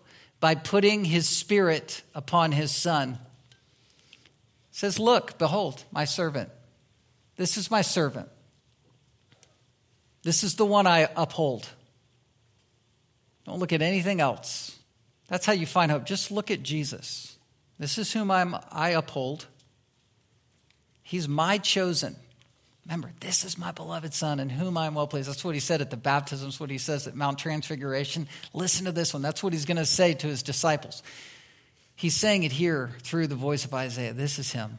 by 0.40 0.55
putting 0.55 1.07
his 1.07 1.26
spirit 1.26 2.02
upon 2.14 2.52
his 2.52 2.70
son. 2.70 3.18
Says, 4.72 4.98
Look, 4.98 5.38
behold, 5.38 5.83
my 5.90 6.05
servant. 6.05 6.50
This 7.37 7.57
is 7.57 7.70
my 7.70 7.81
servant. 7.81 8.29
This 10.22 10.44
is 10.44 10.57
the 10.57 10.66
one 10.66 10.87
I 10.87 11.09
uphold. 11.16 11.66
Don't 13.46 13.59
look 13.59 13.72
at 13.72 13.81
anything 13.81 14.20
else. 14.20 14.79
That's 15.29 15.46
how 15.46 15.55
you 15.55 15.64
find 15.64 15.90
hope. 15.90 16.05
Just 16.05 16.31
look 16.31 16.50
at 16.50 16.62
Jesus. 16.62 17.38
This 17.79 17.96
is 17.96 18.12
whom 18.12 18.31
I'm, 18.31 18.55
I 18.70 18.90
uphold. 18.90 19.46
He's 21.02 21.26
my 21.26 21.57
chosen. 21.57 22.16
Remember, 22.87 23.11
this 23.18 23.44
is 23.44 23.59
my 23.59 23.72
beloved 23.72 24.15
Son 24.15 24.38
in 24.38 24.48
whom 24.48 24.79
I 24.79 24.87
am 24.87 24.94
well 24.94 25.08
pleased. 25.08 25.29
That's 25.29 25.44
what 25.44 25.54
he 25.54 25.61
said 25.61 25.81
at 25.81 25.90
the 25.90 25.96
baptism. 25.96 26.46
That's 26.46 26.61
what 26.61 26.71
he 26.71 26.79
says 26.79 27.08
at 27.08 27.17
Mount 27.17 27.37
Transfiguration. 27.37 28.29
Listen 28.52 28.85
to 28.85 28.92
this 28.92 29.13
one. 29.13 29.23
That's 29.23 29.42
what 29.42 29.52
he's 29.52 29.65
going 29.65 29.79
to 29.79 29.85
say 29.85 30.15
to 30.15 30.27
his 30.29 30.44
disciples. 30.44 31.02
He's 31.96 32.15
saying 32.15 32.44
it 32.44 32.52
here 32.52 32.92
through 33.02 33.27
the 33.27 33.35
voice 33.35 33.65
of 33.65 33.75
Isaiah. 33.75 34.13
This 34.13 34.38
is 34.38 34.52
him 34.52 34.79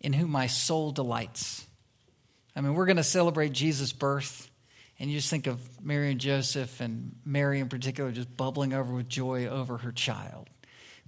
in 0.00 0.12
whom 0.12 0.30
my 0.30 0.46
soul 0.46 0.92
delights. 0.92 1.66
I 2.54 2.60
mean, 2.60 2.74
we're 2.74 2.86
going 2.86 2.98
to 2.98 3.02
celebrate 3.02 3.50
Jesus' 3.52 3.92
birth, 3.92 4.48
and 5.00 5.10
you 5.10 5.16
just 5.16 5.30
think 5.30 5.48
of 5.48 5.58
Mary 5.84 6.12
and 6.12 6.20
Joseph, 6.20 6.80
and 6.80 7.16
Mary 7.24 7.58
in 7.58 7.68
particular, 7.68 8.12
just 8.12 8.36
bubbling 8.36 8.74
over 8.74 8.94
with 8.94 9.08
joy 9.08 9.46
over 9.46 9.78
her 9.78 9.90
child. 9.90 10.48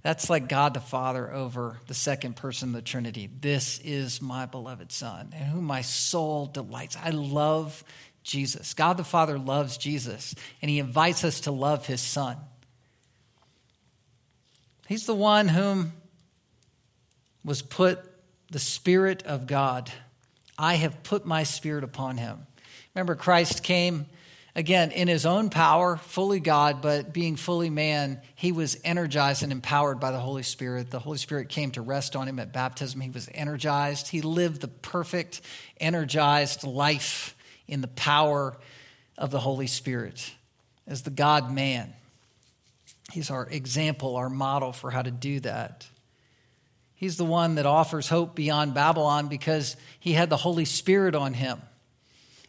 That's 0.07 0.29
like 0.29 0.47
God 0.47 0.73
the 0.73 0.79
Father 0.79 1.33
over 1.33 1.81
the 1.87 1.93
second 1.93 2.37
person 2.37 2.69
of 2.69 2.75
the 2.75 2.81
Trinity. 2.81 3.29
This 3.41 3.77
is 3.79 4.21
my 4.21 4.45
beloved 4.45 4.89
Son, 4.89 5.33
in 5.37 5.45
whom 5.47 5.65
my 5.65 5.81
soul 5.81 6.45
delights. 6.45 6.95
I 6.95 7.09
love 7.09 7.83
Jesus. 8.23 8.73
God 8.73 8.95
the 8.95 9.03
Father 9.03 9.37
loves 9.37 9.77
Jesus, 9.77 10.33
and 10.61 10.71
he 10.71 10.79
invites 10.79 11.25
us 11.25 11.41
to 11.41 11.51
love 11.51 11.87
his 11.87 11.99
Son. 11.99 12.37
He's 14.87 15.05
the 15.05 15.13
one 15.13 15.49
whom 15.49 15.91
was 17.43 17.61
put 17.61 17.99
the 18.49 18.59
Spirit 18.59 19.23
of 19.23 19.45
God. 19.45 19.91
I 20.57 20.75
have 20.75 21.03
put 21.03 21.25
my 21.25 21.43
Spirit 21.43 21.83
upon 21.83 22.15
him. 22.15 22.47
Remember, 22.95 23.15
Christ 23.15 23.61
came 23.61 24.05
again 24.57 24.91
in 24.91 25.07
his 25.07 25.25
own 25.27 25.51
power, 25.51 25.97
fully 25.97 26.39
God, 26.39 26.81
but 26.81 27.13
being 27.13 27.35
fully 27.35 27.69
man, 27.69 28.19
he 28.33 28.51
was 28.51 28.75
energized 28.83 29.43
and 29.43 29.51
empowered 29.51 29.99
by 29.99 30.09
the 30.09 30.19
Holy 30.19 30.41
Spirit. 30.41 30.89
The 30.89 30.99
Holy 30.99 31.19
Spirit 31.19 31.49
came 31.49 31.69
to 31.71 31.81
rest 31.81 32.15
on 32.15 32.27
him 32.27 32.39
at 32.39 32.51
baptism. 32.51 32.99
He 32.99 33.11
was 33.11 33.29
energized. 33.33 34.07
He 34.07 34.21
lived 34.21 34.61
the 34.61 34.67
perfect, 34.67 35.41
energized 35.79 36.63
life 36.63 37.37
in 37.67 37.81
the 37.81 37.87
power 37.87 38.57
of 39.15 39.29
the 39.29 39.39
Holy 39.39 39.67
Spirit 39.67 40.33
as 40.87 41.03
the 41.03 41.11
God 41.11 41.53
man. 41.53 41.93
He's 43.11 43.29
our 43.29 43.45
example, 43.45 44.15
our 44.15 44.29
model 44.29 44.73
for 44.73 44.89
how 44.89 45.03
to 45.03 45.11
do 45.11 45.39
that. 45.41 45.87
He's 46.95 47.15
the 47.15 47.25
one 47.25 47.55
that 47.55 47.67
offers 47.67 48.09
hope 48.09 48.33
beyond 48.33 48.73
Babylon 48.73 49.27
because 49.27 49.77
he 49.99 50.13
had 50.13 50.31
the 50.31 50.37
Holy 50.37 50.65
Spirit 50.65 51.13
on 51.13 51.35
him. 51.35 51.61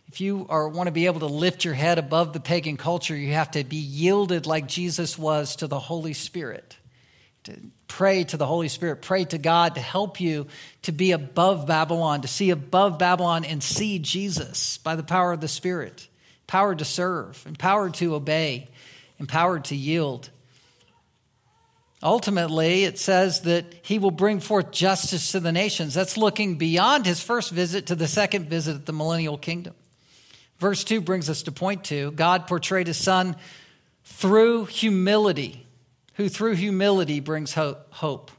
If 0.08 0.22
you 0.22 0.46
are, 0.48 0.68
want 0.68 0.86
to 0.86 0.92
be 0.92 1.06
able 1.06 1.20
to 1.20 1.26
lift 1.26 1.64
your 1.64 1.74
head 1.74 1.98
above 1.98 2.32
the 2.32 2.40
pagan 2.40 2.78
culture, 2.78 3.14
you 3.14 3.34
have 3.34 3.50
to 3.52 3.62
be 3.62 3.76
yielded 3.76 4.46
like 4.46 4.66
Jesus 4.66 5.18
was 5.18 5.56
to 5.56 5.66
the 5.66 5.78
Holy 5.78 6.14
Spirit. 6.14 6.76
To 7.44 7.54
pray 7.88 8.24
to 8.24 8.36
the 8.36 8.46
Holy 8.46 8.68
Spirit, 8.68 9.02
pray 9.02 9.24
to 9.26 9.38
God 9.38 9.74
to 9.74 9.80
help 9.80 10.20
you 10.20 10.46
to 10.82 10.92
be 10.92 11.12
above 11.12 11.66
Babylon, 11.66 12.22
to 12.22 12.28
see 12.28 12.50
above 12.50 12.98
Babylon 12.98 13.44
and 13.44 13.62
see 13.62 13.98
Jesus 13.98 14.78
by 14.78 14.96
the 14.96 15.02
power 15.02 15.32
of 15.32 15.40
the 15.40 15.48
Spirit, 15.48 16.08
empowered 16.44 16.78
to 16.78 16.84
serve, 16.86 17.44
empowered 17.46 17.94
to 17.94 18.14
obey, 18.14 18.68
empowered 19.18 19.66
to 19.66 19.76
yield. 19.76 20.30
Ultimately, 22.02 22.84
it 22.84 22.98
says 22.98 23.42
that 23.42 23.66
he 23.82 23.98
will 23.98 24.12
bring 24.12 24.40
forth 24.40 24.70
justice 24.70 25.32
to 25.32 25.40
the 25.40 25.52
nations. 25.52 25.94
That's 25.94 26.16
looking 26.16 26.56
beyond 26.56 27.04
his 27.04 27.20
first 27.22 27.50
visit 27.50 27.86
to 27.86 27.94
the 27.94 28.06
second 28.06 28.48
visit 28.48 28.76
at 28.76 28.86
the 28.86 28.92
millennial 28.92 29.36
kingdom. 29.36 29.74
Verse 30.58 30.82
2 30.84 31.00
brings 31.00 31.30
us 31.30 31.42
to 31.44 31.52
point 31.52 31.84
two 31.84 32.10
God 32.10 32.46
portrayed 32.46 32.86
his 32.86 32.96
son 32.96 33.36
through 34.04 34.64
humility, 34.66 35.66
who 36.14 36.28
through 36.28 36.54
humility 36.54 37.20
brings 37.20 37.54
hope. 37.54 38.30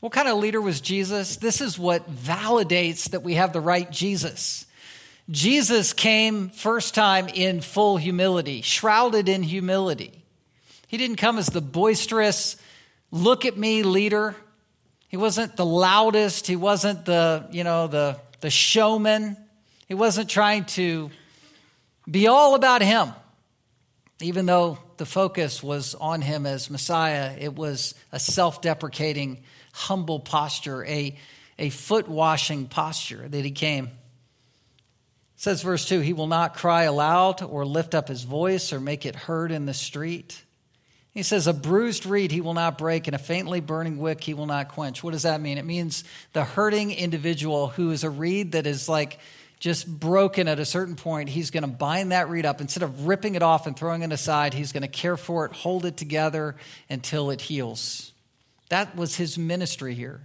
What 0.00 0.12
kind 0.12 0.28
of 0.28 0.38
leader 0.38 0.60
was 0.60 0.80
Jesus? 0.80 1.36
This 1.36 1.60
is 1.60 1.78
what 1.78 2.10
validates 2.12 3.10
that 3.10 3.22
we 3.22 3.34
have 3.34 3.52
the 3.52 3.60
right 3.60 3.90
Jesus. 3.90 4.66
Jesus 5.30 5.92
came 5.92 6.48
first 6.48 6.94
time 6.94 7.28
in 7.28 7.60
full 7.60 7.96
humility, 7.96 8.62
shrouded 8.62 9.28
in 9.28 9.44
humility. 9.44 10.24
He 10.88 10.96
didn't 10.96 11.16
come 11.16 11.38
as 11.38 11.46
the 11.46 11.60
boisterous, 11.60 12.56
look 13.12 13.46
at 13.46 13.56
me 13.56 13.84
leader. 13.84 14.34
He 15.08 15.16
wasn't 15.16 15.56
the 15.56 15.64
loudest. 15.64 16.46
He 16.46 16.56
wasn't 16.56 17.04
the, 17.04 17.46
you 17.52 17.64
know, 17.64 17.86
the, 17.86 18.18
the 18.40 18.50
showman. 18.50 19.36
He 19.86 19.94
wasn't 19.94 20.28
trying 20.28 20.64
to 20.64 21.10
be 22.10 22.26
all 22.26 22.54
about 22.54 22.82
him. 22.82 23.12
Even 24.20 24.46
though 24.46 24.78
the 24.98 25.06
focus 25.06 25.62
was 25.62 25.94
on 25.96 26.20
him 26.20 26.46
as 26.46 26.70
Messiah, 26.70 27.34
it 27.38 27.56
was 27.56 27.94
a 28.12 28.20
self 28.20 28.62
deprecating, 28.62 29.42
humble 29.72 30.20
posture, 30.20 30.84
a, 30.84 31.16
a 31.58 31.70
foot 31.70 32.08
washing 32.08 32.66
posture 32.66 33.28
that 33.28 33.44
he 33.44 33.50
came. 33.50 33.86
It 33.86 33.90
says 35.36 35.62
verse 35.62 35.86
2 35.86 36.00
He 36.00 36.12
will 36.12 36.28
not 36.28 36.54
cry 36.54 36.84
aloud 36.84 37.42
or 37.42 37.66
lift 37.66 37.94
up 37.94 38.08
his 38.08 38.22
voice 38.22 38.72
or 38.72 38.80
make 38.80 39.04
it 39.04 39.16
heard 39.16 39.50
in 39.50 39.66
the 39.66 39.74
street. 39.74 40.40
He 41.12 41.22
says, 41.22 41.46
A 41.46 41.52
bruised 41.52 42.06
reed 42.06 42.32
he 42.32 42.40
will 42.40 42.54
not 42.54 42.78
break, 42.78 43.06
and 43.06 43.14
a 43.14 43.18
faintly 43.18 43.60
burning 43.60 43.98
wick 43.98 44.22
he 44.22 44.34
will 44.34 44.46
not 44.46 44.68
quench. 44.68 45.02
What 45.02 45.12
does 45.12 45.24
that 45.24 45.40
mean? 45.40 45.58
It 45.58 45.64
means 45.64 46.04
the 46.32 46.44
hurting 46.44 46.90
individual 46.90 47.68
who 47.68 47.90
is 47.90 48.02
a 48.02 48.10
reed 48.10 48.52
that 48.52 48.66
is 48.66 48.88
like 48.88 49.18
just 49.62 49.86
broken 49.86 50.48
at 50.48 50.58
a 50.58 50.64
certain 50.64 50.96
point, 50.96 51.28
he's 51.28 51.52
going 51.52 51.62
to 51.62 51.68
bind 51.68 52.10
that 52.10 52.28
reed 52.28 52.44
up. 52.44 52.60
Instead 52.60 52.82
of 52.82 53.06
ripping 53.06 53.36
it 53.36 53.44
off 53.44 53.68
and 53.68 53.76
throwing 53.76 54.02
it 54.02 54.10
aside, 54.10 54.54
he's 54.54 54.72
going 54.72 54.82
to 54.82 54.88
care 54.88 55.16
for 55.16 55.46
it, 55.46 55.52
hold 55.52 55.84
it 55.84 55.96
together 55.96 56.56
until 56.90 57.30
it 57.30 57.40
heals. 57.40 58.10
That 58.70 58.96
was 58.96 59.14
his 59.14 59.38
ministry 59.38 59.94
here, 59.94 60.20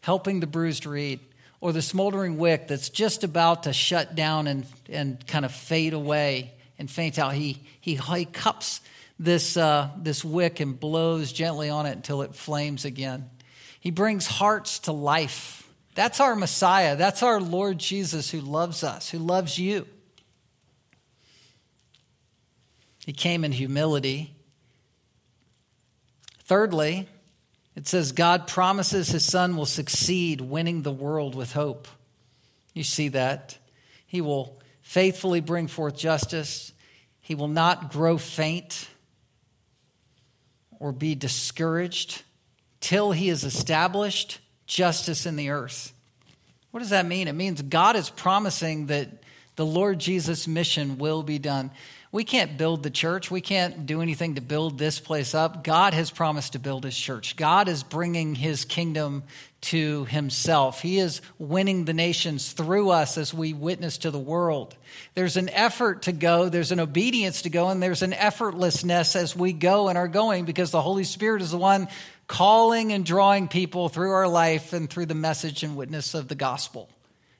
helping 0.00 0.40
the 0.40 0.46
bruised 0.46 0.86
reed 0.86 1.20
or 1.60 1.74
the 1.74 1.82
smoldering 1.82 2.38
wick 2.38 2.66
that's 2.66 2.88
just 2.88 3.24
about 3.24 3.64
to 3.64 3.74
shut 3.74 4.14
down 4.14 4.46
and, 4.46 4.64
and 4.88 5.26
kind 5.26 5.44
of 5.44 5.52
fade 5.52 5.92
away 5.92 6.54
and 6.78 6.90
faint 6.90 7.18
out. 7.18 7.34
He, 7.34 7.62
he, 7.78 7.96
he 7.96 8.24
cups 8.24 8.80
this, 9.18 9.58
uh, 9.58 9.90
this 9.98 10.24
wick 10.24 10.60
and 10.60 10.80
blows 10.80 11.30
gently 11.30 11.68
on 11.68 11.84
it 11.84 11.92
until 11.92 12.22
it 12.22 12.34
flames 12.34 12.86
again. 12.86 13.28
He 13.80 13.90
brings 13.90 14.26
hearts 14.26 14.78
to 14.78 14.92
life. 14.92 15.61
That's 15.94 16.20
our 16.20 16.34
Messiah. 16.34 16.96
That's 16.96 17.22
our 17.22 17.40
Lord 17.40 17.78
Jesus 17.78 18.30
who 18.30 18.40
loves 18.40 18.82
us, 18.82 19.10
who 19.10 19.18
loves 19.18 19.58
you. 19.58 19.86
He 23.04 23.12
came 23.12 23.44
in 23.44 23.52
humility. 23.52 24.34
Thirdly, 26.44 27.08
it 27.74 27.88
says 27.88 28.12
God 28.12 28.46
promises 28.46 29.08
his 29.08 29.24
son 29.24 29.56
will 29.56 29.66
succeed 29.66 30.40
winning 30.40 30.82
the 30.82 30.92
world 30.92 31.34
with 31.34 31.52
hope. 31.52 31.88
You 32.74 32.84
see 32.84 33.08
that. 33.08 33.58
He 34.06 34.20
will 34.20 34.60
faithfully 34.82 35.40
bring 35.40 35.66
forth 35.66 35.96
justice. 35.96 36.72
He 37.20 37.34
will 37.34 37.48
not 37.48 37.90
grow 37.90 38.18
faint 38.18 38.88
or 40.78 40.92
be 40.92 41.14
discouraged 41.14 42.22
till 42.80 43.12
he 43.12 43.28
is 43.28 43.44
established 43.44 44.40
justice 44.72 45.26
in 45.26 45.36
the 45.36 45.50
earth. 45.50 45.92
What 46.70 46.80
does 46.80 46.90
that 46.90 47.06
mean? 47.06 47.28
It 47.28 47.34
means 47.34 47.60
God 47.60 47.96
is 47.96 48.08
promising 48.08 48.86
that 48.86 49.08
the 49.56 49.66
Lord 49.66 49.98
Jesus' 49.98 50.48
mission 50.48 50.96
will 50.96 51.22
be 51.22 51.38
done. 51.38 51.70
We 52.10 52.24
can't 52.24 52.58
build 52.58 52.82
the 52.82 52.90
church. 52.90 53.30
We 53.30 53.40
can't 53.40 53.86
do 53.86 54.02
anything 54.02 54.34
to 54.34 54.40
build 54.40 54.78
this 54.78 55.00
place 55.00 55.34
up. 55.34 55.64
God 55.64 55.94
has 55.94 56.10
promised 56.10 56.52
to 56.52 56.58
build 56.58 56.84
his 56.84 56.96
church. 56.96 57.36
God 57.36 57.68
is 57.68 57.82
bringing 57.82 58.34
his 58.34 58.64
kingdom 58.64 59.22
to 59.62 60.04
himself. 60.06 60.82
He 60.82 60.98
is 60.98 61.20
winning 61.38 61.84
the 61.84 61.94
nations 61.94 62.52
through 62.52 62.90
us 62.90 63.16
as 63.16 63.32
we 63.32 63.52
witness 63.52 63.98
to 63.98 64.10
the 64.10 64.18
world. 64.18 64.74
There's 65.14 65.36
an 65.36 65.48
effort 65.50 66.02
to 66.02 66.12
go, 66.12 66.48
there's 66.48 66.72
an 66.72 66.80
obedience 66.80 67.42
to 67.42 67.50
go, 67.50 67.68
and 67.68 67.82
there's 67.82 68.02
an 68.02 68.12
effortlessness 68.12 69.16
as 69.16 69.36
we 69.36 69.52
go 69.52 69.88
and 69.88 69.96
are 69.96 70.08
going 70.08 70.44
because 70.44 70.70
the 70.70 70.82
Holy 70.82 71.04
Spirit 71.04 71.42
is 71.42 71.50
the 71.50 71.58
one 71.58 71.88
calling 72.32 72.94
and 72.94 73.04
drawing 73.04 73.46
people 73.46 73.90
through 73.90 74.10
our 74.10 74.26
life 74.26 74.72
and 74.72 74.88
through 74.88 75.04
the 75.04 75.14
message 75.14 75.62
and 75.62 75.76
witness 75.76 76.14
of 76.14 76.28
the 76.28 76.34
gospel. 76.34 76.88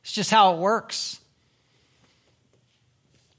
It's 0.02 0.12
just 0.12 0.30
how 0.30 0.52
it 0.52 0.58
works. 0.58 1.18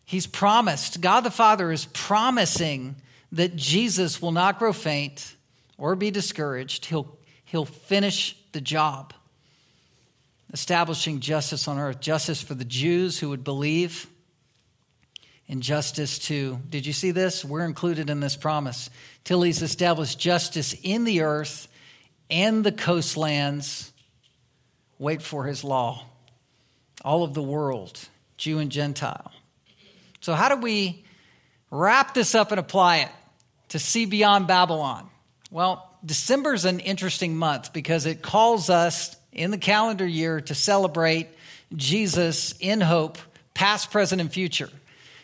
He's 0.03 0.25
promised, 0.25 0.99
God 0.99 1.21
the 1.21 1.29
Father 1.29 1.71
is 1.71 1.85
promising 1.93 2.95
that 3.33 3.55
Jesus 3.55 4.19
will 4.19 4.31
not 4.31 4.57
grow 4.57 4.73
faint 4.73 5.35
or 5.77 5.95
be 5.95 6.09
discouraged. 6.09 6.85
He'll, 6.85 7.15
he'll 7.45 7.65
finish 7.65 8.35
the 8.51 8.61
job, 8.61 9.13
establishing 10.53 11.19
justice 11.19 11.67
on 11.67 11.77
earth, 11.77 11.99
justice 11.99 12.41
for 12.41 12.55
the 12.55 12.65
Jews 12.65 13.19
who 13.19 13.29
would 13.29 13.43
believe, 13.43 14.07
and 15.53 15.61
justice 15.61 16.17
to, 16.17 16.59
did 16.67 16.83
you 16.87 16.93
see 16.93 17.11
this? 17.11 17.45
We're 17.45 17.63
included 17.63 18.09
in 18.09 18.19
this 18.19 18.35
promise. 18.35 18.89
Till 19.23 19.43
he's 19.43 19.61
established 19.61 20.19
justice 20.19 20.75
in 20.81 21.03
the 21.03 21.21
earth 21.21 21.67
and 22.27 22.63
the 22.63 22.71
coastlands. 22.71 23.93
Wait 24.97 25.21
for 25.21 25.45
his 25.45 25.63
law. 25.63 26.05
All 27.05 27.23
of 27.23 27.35
the 27.35 27.43
world, 27.43 27.99
Jew 28.35 28.57
and 28.57 28.71
Gentile. 28.71 29.31
So, 30.21 30.33
how 30.33 30.49
do 30.49 30.55
we 30.55 31.05
wrap 31.69 32.15
this 32.15 32.33
up 32.33 32.51
and 32.51 32.59
apply 32.59 32.97
it 32.97 33.09
to 33.69 33.77
see 33.77 34.05
beyond 34.05 34.47
Babylon? 34.47 35.07
Well, 35.51 35.87
December 36.03 36.55
is 36.55 36.65
an 36.65 36.79
interesting 36.79 37.37
month 37.37 37.73
because 37.73 38.07
it 38.07 38.23
calls 38.23 38.71
us 38.71 39.15
in 39.31 39.51
the 39.51 39.59
calendar 39.59 40.07
year 40.07 40.41
to 40.41 40.55
celebrate 40.55 41.27
Jesus 41.75 42.55
in 42.59 42.81
hope, 42.81 43.19
past, 43.53 43.91
present, 43.91 44.19
and 44.19 44.33
future. 44.33 44.69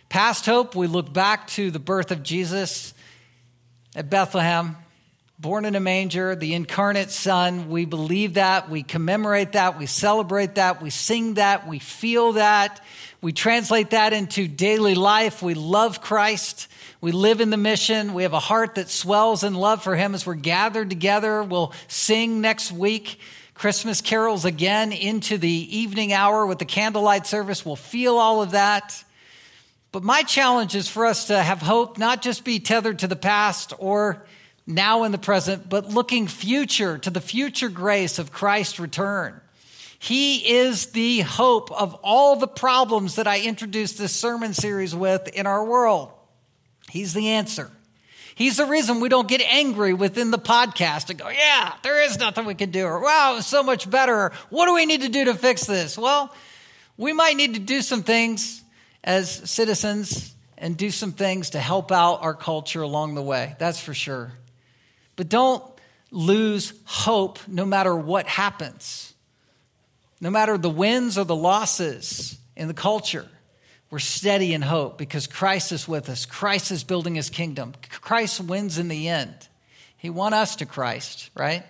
Past 0.09 0.47
hope, 0.47 0.73
we 0.73 0.87
look 0.87 1.13
back 1.13 1.45
to 1.49 1.69
the 1.69 1.77
birth 1.77 2.09
of 2.09 2.23
Jesus 2.23 2.95
at 3.95 4.09
Bethlehem, 4.09 4.75
born 5.37 5.65
in 5.65 5.75
a 5.75 5.79
manger, 5.79 6.35
the 6.35 6.55
incarnate 6.55 7.11
Son. 7.11 7.69
We 7.69 7.85
believe 7.85 8.33
that. 8.33 8.71
We 8.71 8.81
commemorate 8.81 9.51
that. 9.51 9.77
We 9.77 9.85
celebrate 9.85 10.55
that. 10.55 10.81
We 10.81 10.89
sing 10.89 11.35
that. 11.35 11.67
We 11.67 11.77
feel 11.77 12.33
that. 12.33 12.83
We 13.21 13.33
translate 13.33 13.91
that 13.91 14.11
into 14.11 14.47
daily 14.47 14.95
life. 14.95 15.43
We 15.43 15.53
love 15.53 16.01
Christ. 16.01 16.67
We 17.01 17.11
live 17.11 17.39
in 17.39 17.51
the 17.51 17.57
mission. 17.57 18.15
We 18.15 18.23
have 18.23 18.33
a 18.33 18.39
heart 18.39 18.75
that 18.75 18.89
swells 18.89 19.43
in 19.43 19.53
love 19.53 19.83
for 19.83 19.95
Him 19.95 20.15
as 20.15 20.25
we're 20.25 20.33
gathered 20.33 20.89
together. 20.89 21.43
We'll 21.43 21.71
sing 21.87 22.41
next 22.41 22.71
week 22.71 23.19
Christmas 23.53 24.01
carols 24.01 24.43
again 24.43 24.91
into 24.91 25.37
the 25.37 25.77
evening 25.77 26.13
hour 26.13 26.47
with 26.47 26.57
the 26.57 26.65
candlelight 26.65 27.27
service. 27.27 27.63
We'll 27.63 27.75
feel 27.75 28.17
all 28.17 28.41
of 28.41 28.51
that. 28.51 29.03
But 29.91 30.03
my 30.03 30.21
challenge 30.21 30.75
is 30.75 30.87
for 30.87 31.05
us 31.05 31.25
to 31.25 31.41
have 31.41 31.61
hope, 31.61 31.97
not 31.97 32.21
just 32.21 32.43
be 32.43 32.59
tethered 32.59 32.99
to 32.99 33.07
the 33.07 33.15
past 33.15 33.73
or 33.79 34.25
now 34.67 35.03
in 35.03 35.11
the 35.11 35.17
present, 35.17 35.67
but 35.67 35.89
looking 35.89 36.27
future 36.27 36.99
to 36.99 37.09
the 37.09 37.21
future 37.21 37.69
grace 37.69 38.19
of 38.19 38.31
Christ's 38.31 38.79
return. 38.79 39.41
He 39.97 40.57
is 40.57 40.87
the 40.87 41.21
hope 41.21 41.71
of 41.71 41.95
all 42.03 42.35
the 42.35 42.47
problems 42.47 43.15
that 43.15 43.27
I 43.27 43.41
introduced 43.41 43.97
this 43.97 44.15
sermon 44.15 44.53
series 44.53 44.95
with 44.95 45.27
in 45.29 45.47
our 45.47 45.65
world. 45.65 46.11
He's 46.89 47.13
the 47.13 47.29
answer. 47.29 47.71
He's 48.35 48.55
the 48.55 48.65
reason 48.65 49.01
we 49.01 49.09
don't 49.09 49.27
get 49.27 49.41
angry 49.41 49.93
within 49.93 50.31
the 50.31 50.39
podcast 50.39 51.09
and 51.09 51.19
go, 51.19 51.27
yeah, 51.27 51.73
there 51.83 52.01
is 52.01 52.17
nothing 52.17 52.45
we 52.45 52.55
can 52.55 52.71
do, 52.71 52.85
or 52.85 53.01
wow, 53.01 53.35
it's 53.37 53.47
so 53.47 53.63
much 53.63 53.89
better. 53.89 54.31
What 54.49 54.67
do 54.67 54.75
we 54.75 54.85
need 54.85 55.01
to 55.01 55.09
do 55.09 55.25
to 55.25 55.33
fix 55.33 55.65
this? 55.65 55.97
Well, 55.97 56.33
we 56.95 57.11
might 57.11 57.35
need 57.35 57.55
to 57.55 57.59
do 57.59 57.81
some 57.81 58.03
things 58.03 58.63
as 59.03 59.49
citizens 59.49 60.35
and 60.57 60.75
do 60.75 60.91
some 60.91 61.11
things 61.11 61.51
to 61.51 61.59
help 61.59 61.91
out 61.91 62.21
our 62.21 62.33
culture 62.33 62.81
along 62.81 63.15
the 63.15 63.21
way. 63.21 63.55
That's 63.59 63.79
for 63.79 63.93
sure. 63.93 64.33
But 65.15 65.29
don't 65.29 65.63
lose 66.11 66.73
hope 66.85 67.39
no 67.47 67.65
matter 67.65 67.95
what 67.95 68.27
happens, 68.27 69.13
no 70.19 70.29
matter 70.29 70.57
the 70.57 70.69
wins 70.69 71.17
or 71.17 71.23
the 71.23 71.35
losses 71.35 72.37
in 72.55 72.67
the 72.67 72.73
culture. 72.73 73.27
We're 73.91 73.99
steady 73.99 74.53
in 74.53 74.61
hope 74.61 74.97
because 74.97 75.25
Christ 75.25 75.71
is 75.71 75.87
with 75.87 76.09
us. 76.09 76.25
Christ 76.25 76.71
is 76.71 76.83
building 76.83 77.15
his 77.15 77.29
kingdom. 77.29 77.73
Christ 78.01 78.39
wins 78.39 78.77
in 78.77 78.87
the 78.87 79.07
end. 79.07 79.35
He 79.97 80.09
won 80.09 80.33
us 80.33 80.57
to 80.57 80.65
Christ, 80.65 81.31
right? 81.35 81.63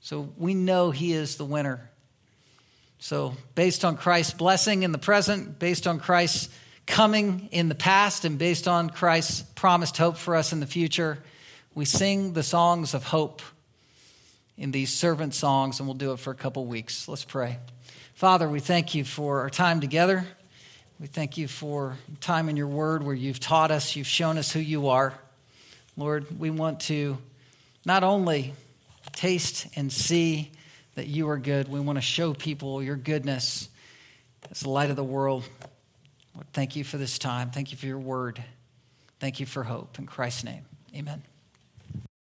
So 0.00 0.32
we 0.36 0.54
know 0.54 0.92
he 0.92 1.12
is 1.12 1.36
the 1.36 1.44
winner. 1.44 1.89
So, 3.02 3.34
based 3.54 3.82
on 3.86 3.96
Christ's 3.96 4.34
blessing 4.34 4.82
in 4.82 4.92
the 4.92 4.98
present, 4.98 5.58
based 5.58 5.86
on 5.86 6.00
Christ's 6.00 6.50
coming 6.84 7.48
in 7.50 7.70
the 7.70 7.74
past, 7.74 8.26
and 8.26 8.38
based 8.38 8.68
on 8.68 8.90
Christ's 8.90 9.40
promised 9.54 9.96
hope 9.96 10.18
for 10.18 10.36
us 10.36 10.52
in 10.52 10.60
the 10.60 10.66
future, 10.66 11.18
we 11.74 11.86
sing 11.86 12.34
the 12.34 12.42
songs 12.42 12.92
of 12.92 13.02
hope 13.02 13.40
in 14.58 14.70
these 14.70 14.92
servant 14.92 15.32
songs, 15.32 15.80
and 15.80 15.88
we'll 15.88 15.96
do 15.96 16.12
it 16.12 16.18
for 16.18 16.30
a 16.30 16.34
couple 16.34 16.66
weeks. 16.66 17.08
Let's 17.08 17.24
pray. 17.24 17.56
Father, 18.12 18.46
we 18.46 18.60
thank 18.60 18.94
you 18.94 19.04
for 19.04 19.40
our 19.40 19.50
time 19.50 19.80
together. 19.80 20.26
We 21.00 21.06
thank 21.06 21.38
you 21.38 21.48
for 21.48 21.96
time 22.20 22.50
in 22.50 22.56
your 22.58 22.66
word 22.66 23.02
where 23.02 23.14
you've 23.14 23.40
taught 23.40 23.70
us, 23.70 23.96
you've 23.96 24.06
shown 24.06 24.36
us 24.36 24.52
who 24.52 24.60
you 24.60 24.88
are. 24.88 25.14
Lord, 25.96 26.38
we 26.38 26.50
want 26.50 26.80
to 26.80 27.16
not 27.86 28.04
only 28.04 28.52
taste 29.14 29.68
and 29.74 29.90
see 29.90 30.50
that 31.00 31.08
you 31.08 31.30
are 31.30 31.38
good, 31.38 31.66
we 31.66 31.80
want 31.80 31.96
to 31.96 32.02
show 32.02 32.34
people 32.34 32.82
your 32.82 32.94
goodness 32.94 33.70
as 34.50 34.60
the 34.60 34.68
light 34.68 34.90
of 34.90 34.96
the 34.96 35.02
world. 35.02 35.48
Lord, 36.34 36.46
thank 36.52 36.76
you 36.76 36.84
for 36.84 36.98
this 36.98 37.18
time. 37.18 37.50
Thank 37.50 37.72
you 37.72 37.78
for 37.78 37.86
your 37.86 37.98
word. 37.98 38.44
Thank 39.18 39.40
you 39.40 39.46
for 39.46 39.62
hope. 39.62 39.98
In 39.98 40.04
Christ's 40.04 40.44
name, 40.44 40.66
amen. 40.94 41.29